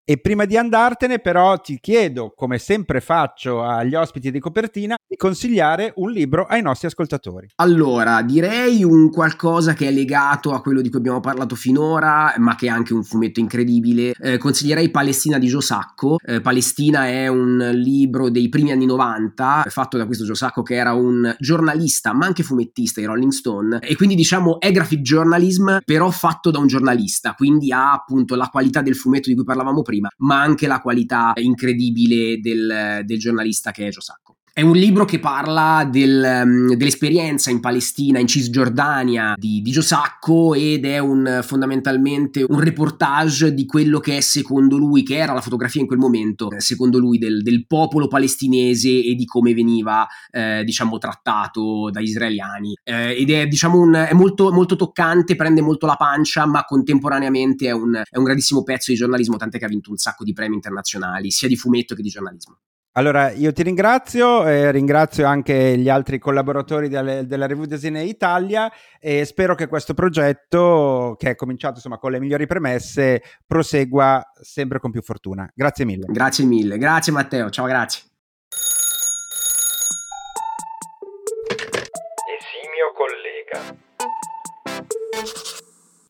e 0.09 0.17
prima 0.17 0.45
di 0.45 0.57
andartene, 0.57 1.19
però, 1.19 1.55
ti 1.59 1.77
chiedo, 1.79 2.33
come 2.35 2.57
sempre 2.57 2.99
faccio 2.99 3.61
agli 3.61 3.93
ospiti 3.93 4.31
di 4.31 4.39
copertina, 4.39 4.97
di 5.07 5.15
consigliare 5.15 5.93
un 5.97 6.09
libro 6.09 6.45
ai 6.45 6.63
nostri 6.63 6.87
ascoltatori. 6.87 7.47
Allora, 7.57 8.23
direi 8.23 8.83
un 8.83 9.11
qualcosa 9.11 9.73
che 9.73 9.87
è 9.87 9.91
legato 9.91 10.51
a 10.51 10.61
quello 10.61 10.81
di 10.81 10.89
cui 10.89 10.97
abbiamo 10.97 11.19
parlato 11.19 11.53
finora, 11.53 12.33
ma 12.37 12.55
che 12.55 12.65
è 12.65 12.69
anche 12.69 12.95
un 12.95 13.03
fumetto 13.03 13.39
incredibile. 13.39 14.15
Eh, 14.19 14.39
consiglierei 14.39 14.89
Palestina 14.89 15.37
di 15.37 15.45
Giosacco. 15.45 16.17
Eh, 16.25 16.41
Palestina 16.41 17.05
è 17.05 17.27
un 17.27 17.69
libro 17.75 18.31
dei 18.31 18.49
primi 18.49 18.71
anni 18.71 18.87
90, 18.87 19.65
fatto 19.67 19.97
da 19.99 20.07
questo 20.07 20.25
Giosacco 20.25 20.63
che 20.63 20.73
era 20.73 20.93
un 20.93 21.35
giornalista, 21.37 22.13
ma 22.13 22.25
anche 22.25 22.41
fumettista 22.41 22.99
di 22.99 23.05
Rolling 23.05 23.31
Stone. 23.31 23.77
E 23.81 23.95
quindi 23.95 24.15
diciamo 24.15 24.59
è 24.59 24.71
graphic 24.71 25.01
journalism, 25.01 25.77
però 25.85 26.09
fatto 26.09 26.49
da 26.49 26.57
un 26.57 26.65
giornalista, 26.65 27.35
quindi 27.35 27.71
ha 27.71 27.91
appunto 27.91 28.33
la 28.33 28.47
qualità 28.47 28.81
del 28.81 28.95
fumetto 28.95 29.29
di 29.29 29.35
cui 29.35 29.43
parlavamo 29.43 29.83
prima 29.83 29.97
prima, 29.99 30.09
ma 30.17 30.41
anche 30.41 30.67
la 30.67 30.79
qualità 30.79 31.33
incredibile 31.35 32.39
del, 32.39 33.01
del 33.03 33.19
giornalista 33.19 33.71
che 33.71 33.87
è 33.87 33.89
Gio 33.89 34.01
Sacco. 34.01 34.37
È 34.59 34.61
un 34.61 34.75
libro 34.75 35.05
che 35.05 35.19
parla 35.19 35.87
del, 35.89 36.41
um, 36.43 36.75
dell'esperienza 36.75 37.49
in 37.49 37.61
Palestina, 37.61 38.19
in 38.19 38.27
Cisgiordania 38.27 39.35
di, 39.37 39.61
di 39.61 39.71
Giosacco 39.71 40.53
ed 40.53 40.83
è 40.83 40.97
un, 40.97 41.39
fondamentalmente 41.43 42.43
un 42.45 42.59
reportage 42.59 43.53
di 43.53 43.65
quello 43.65 44.01
che 44.01 44.17
è 44.17 44.19
secondo 44.19 44.75
lui, 44.75 45.03
che 45.03 45.15
era 45.15 45.31
la 45.31 45.39
fotografia 45.39 45.79
in 45.79 45.87
quel 45.87 45.99
momento, 45.99 46.49
secondo 46.57 46.99
lui 46.99 47.17
del, 47.17 47.41
del 47.41 47.67
popolo 47.67 48.09
palestinese 48.09 48.89
e 48.89 49.15
di 49.15 49.23
come 49.23 49.53
veniva 49.53 50.05
eh, 50.29 50.61
diciamo 50.65 50.97
trattato 50.97 51.89
dagli 51.89 52.09
israeliani. 52.09 52.77
Eh, 52.83 53.17
ed 53.17 53.29
è 53.29 53.47
diciamo 53.47 53.79
un, 53.79 53.93
è 53.93 54.13
molto, 54.13 54.51
molto 54.51 54.75
toccante, 54.75 55.37
prende 55.37 55.61
molto 55.61 55.85
la 55.85 55.95
pancia, 55.95 56.45
ma 56.45 56.65
contemporaneamente 56.65 57.67
è 57.67 57.71
un, 57.71 57.95
è 57.95 58.17
un 58.17 58.25
grandissimo 58.25 58.63
pezzo 58.63 58.91
di 58.91 58.97
giornalismo, 58.97 59.37
tant'è 59.37 59.57
che 59.57 59.63
ha 59.63 59.69
vinto 59.69 59.89
un 59.89 59.95
sacco 59.95 60.25
di 60.25 60.33
premi 60.33 60.55
internazionali, 60.55 61.31
sia 61.31 61.47
di 61.47 61.55
fumetto 61.55 61.95
che 61.95 62.01
di 62.01 62.09
giornalismo. 62.09 62.57
Allora, 62.93 63.31
io 63.31 63.53
ti 63.53 63.63
ringrazio, 63.63 64.45
eh, 64.47 64.71
ringrazio 64.71 65.25
anche 65.25 65.77
gli 65.77 65.89
altri 65.89 66.17
collaboratori 66.17 66.89
delle, 66.89 67.27
della 67.27 67.45
Revue 67.45 67.67
Desine 67.67 68.03
Italia 68.03 68.71
e 68.99 69.25
spero 69.25 69.53
che 69.55 69.67
questo 69.67 69.93
progetto, 69.93 71.15
che 71.17 71.29
è 71.29 71.35
cominciato 71.35 71.75
insomma 71.75 71.97
con 71.97 72.11
le 72.11 72.19
migliori 72.19 72.47
premesse, 72.47 73.21
prosegua 73.45 74.21
sempre 74.41 74.79
con 74.79 74.91
più 74.91 75.01
fortuna. 75.01 75.49
Grazie 75.53 75.85
mille. 75.85 76.05
Grazie 76.07 76.45
mille, 76.45 76.77
grazie 76.77 77.13
Matteo, 77.13 77.49
ciao, 77.49 77.67
grazie. 77.67 78.08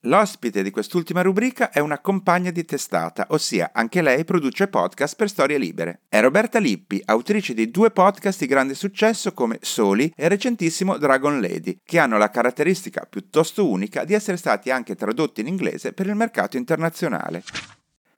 L'ospite 0.04 0.64
di 0.64 0.72
quest'ultima 0.72 1.22
rubrica 1.22 1.72
è 1.72 1.80
una 1.80 2.00
compagna 2.00 2.52
di 2.52 2.64
testata, 2.64 3.28
ossia 3.32 3.72
anche 3.74 4.02
lei 4.02 4.24
produce 4.24 4.70
podcast 4.70 5.18
per 5.18 5.28
storie 5.28 5.58
libere. 5.58 6.04
È 6.08 6.22
Roberta 6.22 6.58
Lippi, 6.58 7.02
autrice 7.04 7.54
di 7.54 7.70
due 7.70 7.92
podcast 7.92 8.40
di 8.40 8.46
grande 8.46 8.76
successo 8.76 9.34
come 9.34 9.58
Soli 9.60 10.10
e 10.16 10.30
recentissimo 10.30 10.98
Dragon 10.98 11.42
Lady, 11.42 11.80
che 11.84 12.00
hanno 12.00 12.18
la 12.18 12.30
caratteristica 12.30 13.06
piuttosto 13.10 13.68
unica 13.68 14.06
di 14.06 14.14
essere 14.14 14.38
stati 14.38 14.72
anche 14.72 14.96
tradotti 14.96 15.42
in 15.42 15.48
inglese 15.48 15.92
per 15.92 16.08
il 16.08 16.16
mercato 16.16 16.56
internazionale. 16.56 17.44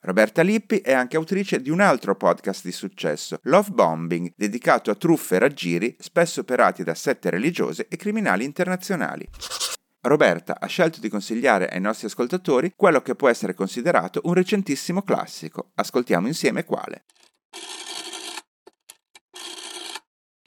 Roberta 0.02 0.42
Lippi 0.42 0.78
è 0.78 0.92
anche 0.92 1.16
autrice 1.16 1.60
di 1.60 1.70
un 1.70 1.80
altro 1.80 2.14
podcast 2.14 2.64
di 2.64 2.72
successo, 2.72 3.40
Love 3.42 3.70
Bombing, 3.70 4.32
dedicato 4.36 4.92
a 4.92 4.94
truffe 4.94 5.34
e 5.34 5.38
raggiri 5.40 5.96
spesso 5.98 6.40
operati 6.40 6.84
da 6.84 6.94
sette 6.94 7.28
religiose 7.28 7.88
e 7.88 7.96
criminali 7.96 8.44
internazionali. 8.44 9.28
Roberta 10.02 10.58
ha 10.58 10.66
scelto 10.66 10.98
di 10.98 11.08
consigliare 11.08 11.68
ai 11.68 11.80
nostri 11.80 12.06
ascoltatori 12.06 12.72
quello 12.74 13.00
che 13.02 13.14
può 13.14 13.28
essere 13.28 13.54
considerato 13.54 14.20
un 14.24 14.34
recentissimo 14.34 15.02
classico. 15.02 15.70
Ascoltiamo 15.74 16.26
insieme 16.26 16.64
quale. 16.64 17.04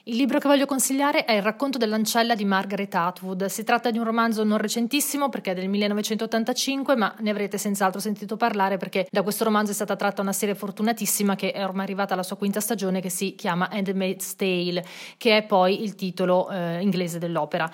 Il 0.08 0.14
libro 0.14 0.38
che 0.38 0.46
voglio 0.46 0.66
consigliare 0.66 1.24
è 1.24 1.32
Il 1.32 1.42
racconto 1.42 1.78
dell'ancella 1.78 2.36
di 2.36 2.44
Margaret 2.44 2.94
Atwood. 2.94 3.46
Si 3.46 3.64
tratta 3.64 3.90
di 3.90 3.98
un 3.98 4.04
romanzo 4.04 4.44
non 4.44 4.58
recentissimo 4.58 5.30
perché 5.30 5.50
è 5.50 5.54
del 5.54 5.68
1985, 5.68 6.94
ma 6.94 7.12
ne 7.18 7.30
avrete 7.30 7.58
senz'altro 7.58 7.98
sentito 7.98 8.36
parlare 8.36 8.76
perché 8.76 9.08
da 9.10 9.22
questo 9.22 9.42
romanzo 9.42 9.72
è 9.72 9.74
stata 9.74 9.96
tratta 9.96 10.22
una 10.22 10.32
serie 10.32 10.54
fortunatissima 10.54 11.34
che 11.34 11.50
è 11.50 11.64
ormai 11.64 11.84
arrivata 11.84 12.14
alla 12.14 12.22
sua 12.22 12.36
quinta 12.36 12.60
stagione 12.60 13.00
che 13.00 13.08
si 13.08 13.34
chiama 13.34 13.68
Handmaid's 13.68 14.36
Tale, 14.36 14.84
che 15.16 15.38
è 15.38 15.42
poi 15.44 15.82
il 15.82 15.96
titolo 15.96 16.50
eh, 16.50 16.80
inglese 16.82 17.18
dell'opera 17.18 17.68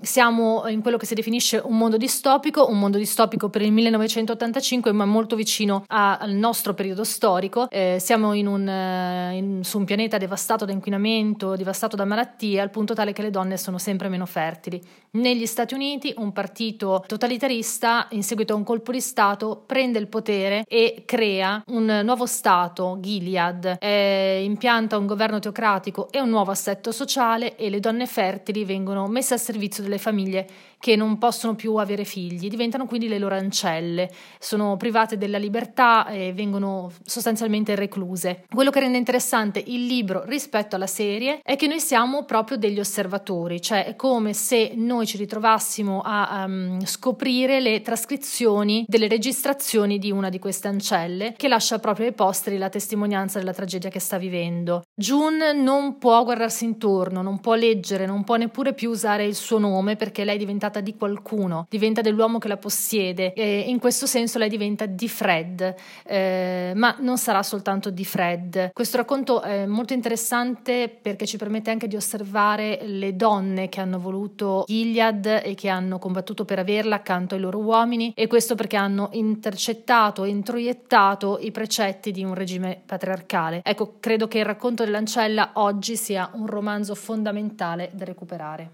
siamo 0.00 0.66
in 0.68 0.80
quello 0.80 0.96
che 0.96 1.06
si 1.06 1.14
definisce 1.14 1.60
un 1.62 1.76
mondo 1.76 1.96
distopico, 1.96 2.68
un 2.68 2.78
mondo 2.78 2.98
distopico 2.98 3.48
per 3.48 3.62
il 3.62 3.72
1985 3.72 4.92
ma 4.92 5.04
molto 5.04 5.36
vicino 5.36 5.84
a, 5.88 6.18
al 6.18 6.32
nostro 6.32 6.74
periodo 6.74 7.04
storico. 7.04 7.68
Eh, 7.70 7.96
siamo 8.00 8.32
in 8.32 8.46
un, 8.46 8.68
eh, 8.68 9.36
in, 9.36 9.64
su 9.64 9.78
un 9.78 9.84
pianeta 9.84 10.18
devastato 10.18 10.64
da 10.64 10.72
inquinamento, 10.72 11.56
devastato 11.56 11.96
da 11.96 12.04
malattie, 12.04 12.60
al 12.60 12.70
punto 12.70 12.94
tale 12.94 13.12
che 13.12 13.22
le 13.22 13.30
donne 13.30 13.56
sono 13.56 13.78
sempre 13.78 14.08
meno 14.08 14.26
fertili. 14.26 14.80
Negli 15.10 15.46
Stati 15.46 15.74
Uniti 15.74 16.14
un 16.18 16.32
partito 16.32 17.02
totalitarista, 17.06 18.08
in 18.10 18.22
seguito 18.22 18.52
a 18.52 18.56
un 18.56 18.64
colpo 18.64 18.92
di 18.92 19.00
Stato, 19.00 19.62
prende 19.66 19.98
il 19.98 20.06
potere 20.06 20.64
e 20.68 21.02
crea 21.06 21.62
un 21.68 22.02
nuovo 22.04 22.26
Stato, 22.26 22.98
Gilead, 23.00 23.78
eh, 23.80 24.42
impianta 24.44 24.98
un 24.98 25.06
governo 25.06 25.38
teocratico 25.38 26.10
e 26.10 26.20
un 26.20 26.28
nuovo 26.28 26.50
assetto 26.50 26.92
sociale 26.92 27.56
e 27.56 27.70
le 27.70 27.80
donne 27.80 28.06
fertili 28.06 28.64
vengono 28.64 29.06
messe 29.08 29.34
al 29.34 29.40
servizio 29.40 29.82
delle 29.88 29.98
famiglie 29.98 30.46
che 30.78 30.96
non 30.96 31.18
possono 31.18 31.54
più 31.54 31.74
avere 31.76 32.04
figli, 32.04 32.48
diventano 32.48 32.86
quindi 32.86 33.08
le 33.08 33.18
loro 33.18 33.34
ancelle, 33.34 34.10
sono 34.38 34.76
private 34.76 35.18
della 35.18 35.38
libertà 35.38 36.06
e 36.06 36.32
vengono 36.32 36.90
sostanzialmente 37.04 37.74
recluse. 37.74 38.44
Quello 38.52 38.70
che 38.70 38.80
rende 38.80 38.98
interessante 38.98 39.62
il 39.66 39.86
libro 39.86 40.24
rispetto 40.24 40.76
alla 40.76 40.86
serie 40.86 41.40
è 41.42 41.56
che 41.56 41.66
noi 41.66 41.80
siamo 41.80 42.24
proprio 42.24 42.56
degli 42.56 42.78
osservatori, 42.78 43.60
cioè 43.60 43.86
è 43.86 43.96
come 43.96 44.32
se 44.32 44.72
noi 44.76 45.06
ci 45.06 45.16
ritrovassimo 45.16 46.00
a 46.04 46.44
um, 46.46 46.84
scoprire 46.84 47.60
le 47.60 47.80
trascrizioni 47.82 48.84
delle 48.86 49.08
registrazioni 49.08 49.98
di 49.98 50.10
una 50.12 50.28
di 50.28 50.38
queste 50.38 50.68
ancelle 50.68 51.34
che 51.36 51.48
lascia 51.48 51.78
proprio 51.78 52.06
ai 52.06 52.12
posteri 52.12 52.56
la 52.56 52.68
testimonianza 52.68 53.38
della 53.38 53.52
tragedia 53.52 53.90
che 53.90 54.00
sta 54.00 54.18
vivendo. 54.18 54.82
June 54.94 55.52
non 55.52 55.98
può 55.98 56.22
guardarsi 56.22 56.64
intorno, 56.64 57.22
non 57.22 57.40
può 57.40 57.54
leggere, 57.54 58.06
non 58.06 58.24
può 58.24 58.36
neppure 58.36 58.74
più 58.74 58.90
usare 58.90 59.24
il 59.24 59.34
suo 59.34 59.58
nome 59.58 59.96
perché 59.96 60.24
lei 60.24 60.36
è 60.36 60.38
diventata 60.38 60.67
di 60.80 60.96
qualcuno, 60.96 61.66
diventa 61.68 62.00
dell'uomo 62.00 62.38
che 62.38 62.48
la 62.48 62.56
possiede 62.56 63.32
e 63.32 63.60
in 63.60 63.78
questo 63.78 64.06
senso 64.06 64.38
lei 64.38 64.48
diventa 64.48 64.86
di 64.86 65.08
Fred, 65.08 65.74
eh, 66.04 66.72
ma 66.74 66.96
non 67.00 67.18
sarà 67.18 67.42
soltanto 67.42 67.90
di 67.90 68.04
Fred. 68.04 68.70
Questo 68.72 68.98
racconto 68.98 69.42
è 69.42 69.66
molto 69.66 69.92
interessante 69.92 70.88
perché 70.88 71.26
ci 71.26 71.36
permette 71.36 71.70
anche 71.70 71.88
di 71.88 71.96
osservare 71.96 72.80
le 72.82 73.16
donne 73.16 73.68
che 73.68 73.80
hanno 73.80 73.98
voluto 73.98 74.64
Gilead 74.66 75.42
e 75.44 75.54
che 75.54 75.68
hanno 75.68 75.98
combattuto 75.98 76.44
per 76.44 76.58
averla 76.58 76.96
accanto 76.96 77.34
ai 77.34 77.40
loro 77.40 77.58
uomini 77.58 78.12
e 78.14 78.26
questo 78.26 78.54
perché 78.54 78.76
hanno 78.76 79.08
intercettato 79.12 80.24
e 80.24 80.28
introiettato 80.28 81.38
i 81.40 81.50
precetti 81.50 82.12
di 82.12 82.24
un 82.24 82.34
regime 82.34 82.80
patriarcale. 82.84 83.60
Ecco, 83.64 83.94
credo 84.00 84.28
che 84.28 84.38
il 84.38 84.44
racconto 84.44 84.84
dell'ancella 84.84 85.50
oggi 85.54 85.96
sia 85.96 86.30
un 86.34 86.46
romanzo 86.46 86.94
fondamentale 86.94 87.90
da 87.92 88.04
recuperare. 88.04 88.70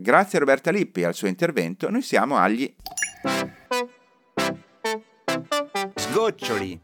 Grazie 0.00 0.38
a 0.38 0.40
Roberta 0.42 0.70
Lippi 0.70 1.02
al 1.02 1.12
suo 1.12 1.26
intervento, 1.26 1.90
noi 1.90 2.02
siamo 2.02 2.36
agli 2.36 2.72
sgoccioli. 5.92 6.80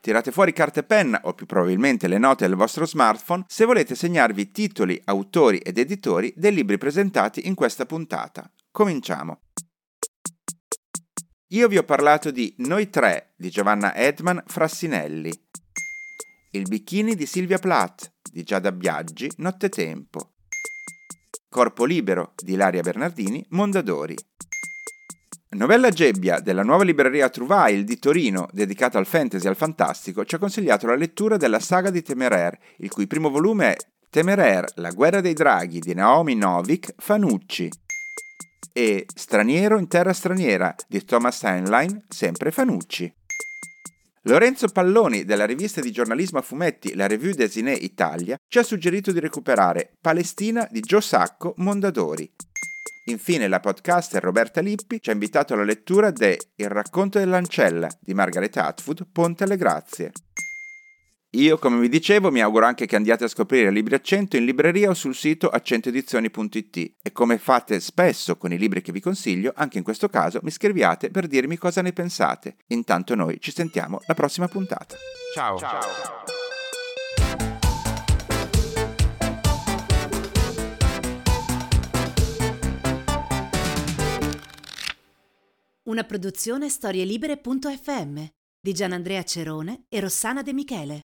Tirate 0.00 0.32
fuori 0.32 0.54
carta 0.54 0.80
e 0.80 0.84
penna 0.84 1.20
o 1.24 1.34
più 1.34 1.44
probabilmente 1.44 2.08
le 2.08 2.16
note 2.16 2.46
del 2.46 2.56
vostro 2.56 2.86
smartphone 2.86 3.44
se 3.46 3.66
volete 3.66 3.94
segnarvi 3.94 4.50
titoli, 4.50 4.98
autori 5.04 5.58
ed 5.58 5.76
editori 5.76 6.32
dei 6.34 6.54
libri 6.54 6.78
presentati 6.78 7.46
in 7.48 7.54
questa 7.54 7.84
puntata. 7.84 8.50
Cominciamo. 8.70 9.40
Io 11.48 11.68
vi 11.68 11.76
ho 11.76 11.84
parlato 11.84 12.30
di 12.30 12.54
Noi 12.60 12.88
tre 12.88 13.34
di 13.36 13.50
Giovanna 13.50 13.94
Edman 13.94 14.42
Frassinelli, 14.46 15.30
Il 16.56 16.68
bikini 16.68 17.14
di 17.14 17.26
Silvia 17.26 17.58
Plath 17.58 18.14
di 18.32 18.42
Giada 18.42 18.72
Biaggi, 18.72 19.30
Nottetempo. 19.36 20.36
Corpo 21.50 21.84
libero 21.84 22.32
di 22.34 22.54
Ilaria 22.54 22.80
Bernardini, 22.80 23.44
Mondadori. 23.50 24.16
Novella 25.50 25.90
Gebbia 25.90 26.40
della 26.40 26.62
nuova 26.62 26.82
libreria 26.82 27.28
Trouvaille 27.28 27.84
di 27.84 27.98
Torino, 27.98 28.48
dedicata 28.52 28.96
al 28.96 29.04
fantasy 29.04 29.44
e 29.44 29.48
al 29.50 29.56
fantastico, 29.56 30.24
ci 30.24 30.36
ha 30.36 30.38
consigliato 30.38 30.86
la 30.86 30.96
lettura 30.96 31.36
della 31.36 31.60
saga 31.60 31.90
di 31.90 32.00
Temeraire, 32.00 32.58
il 32.78 32.90
cui 32.90 33.06
primo 33.06 33.28
volume 33.28 33.74
è 33.74 33.76
Temeraire, 34.08 34.68
la 34.76 34.92
guerra 34.92 35.20
dei 35.20 35.34
draghi 35.34 35.80
di 35.80 35.92
Naomi 35.92 36.36
Novik, 36.36 36.94
Fanucci. 36.96 37.70
E 38.72 39.04
Straniero 39.14 39.78
in 39.78 39.88
terra 39.88 40.14
straniera 40.14 40.74
di 40.88 41.04
Thomas 41.04 41.42
Heinlein, 41.42 42.06
sempre 42.08 42.50
Fanucci. 42.50 43.15
Lorenzo 44.28 44.66
Palloni 44.66 45.24
della 45.24 45.46
rivista 45.46 45.80
di 45.80 45.92
giornalismo 45.92 46.40
a 46.40 46.42
fumetti 46.42 46.96
La 46.96 47.06
Revue 47.06 47.32
des 47.32 47.54
Iné 47.54 47.74
Italia 47.74 48.36
ci 48.48 48.58
ha 48.58 48.64
suggerito 48.64 49.12
di 49.12 49.20
recuperare 49.20 49.92
Palestina 50.00 50.66
di 50.68 50.80
Gio 50.80 51.00
Sacco 51.00 51.54
Mondadori. 51.58 52.28
Infine 53.04 53.46
la 53.46 53.60
podcaster 53.60 54.20
Roberta 54.20 54.60
Lippi 54.60 55.00
ci 55.00 55.10
ha 55.10 55.12
invitato 55.12 55.54
alla 55.54 55.62
lettura 55.62 56.10
de 56.10 56.40
Il 56.56 56.68
racconto 56.68 57.20
dell'ancella 57.20 57.88
di 58.00 58.14
Margaret 58.14 58.56
Atwood, 58.56 59.06
Ponte 59.12 59.44
alle 59.44 59.56
Grazie. 59.56 60.10
Io, 61.36 61.58
come 61.58 61.78
vi 61.80 61.90
dicevo, 61.90 62.30
mi 62.30 62.40
auguro 62.40 62.64
anche 62.64 62.86
che 62.86 62.96
andiate 62.96 63.24
a 63.24 63.28
scoprire 63.28 63.70
Libri 63.70 63.94
a 63.94 64.00
100 64.00 64.38
in 64.38 64.46
libreria 64.46 64.88
o 64.88 64.94
sul 64.94 65.14
sito 65.14 65.50
accentoedizioni.it 65.50 66.94
e 67.02 67.12
come 67.12 67.36
fate 67.36 67.78
spesso 67.78 68.38
con 68.38 68.52
i 68.52 68.58
libri 68.58 68.80
che 68.80 68.90
vi 68.90 69.00
consiglio, 69.00 69.52
anche 69.54 69.76
in 69.76 69.84
questo 69.84 70.08
caso 70.08 70.40
mi 70.42 70.50
scriviate 70.50 71.10
per 71.10 71.26
dirmi 71.26 71.58
cosa 71.58 71.82
ne 71.82 71.92
pensate. 71.92 72.56
Intanto 72.68 73.14
noi 73.14 73.38
ci 73.38 73.52
sentiamo 73.52 74.00
la 74.06 74.14
prossima 74.14 74.48
puntata. 74.48 74.96
Ciao! 75.34 75.58
Ciao. 75.58 75.80
Una 85.82 86.04
produzione 86.04 86.70
storielibere.fm 86.70 88.24
di 88.58 88.72
Gianandrea 88.72 89.22
Cerone 89.22 89.84
e 89.90 90.00
Rossana 90.00 90.40
De 90.40 90.54
Michele. 90.54 91.00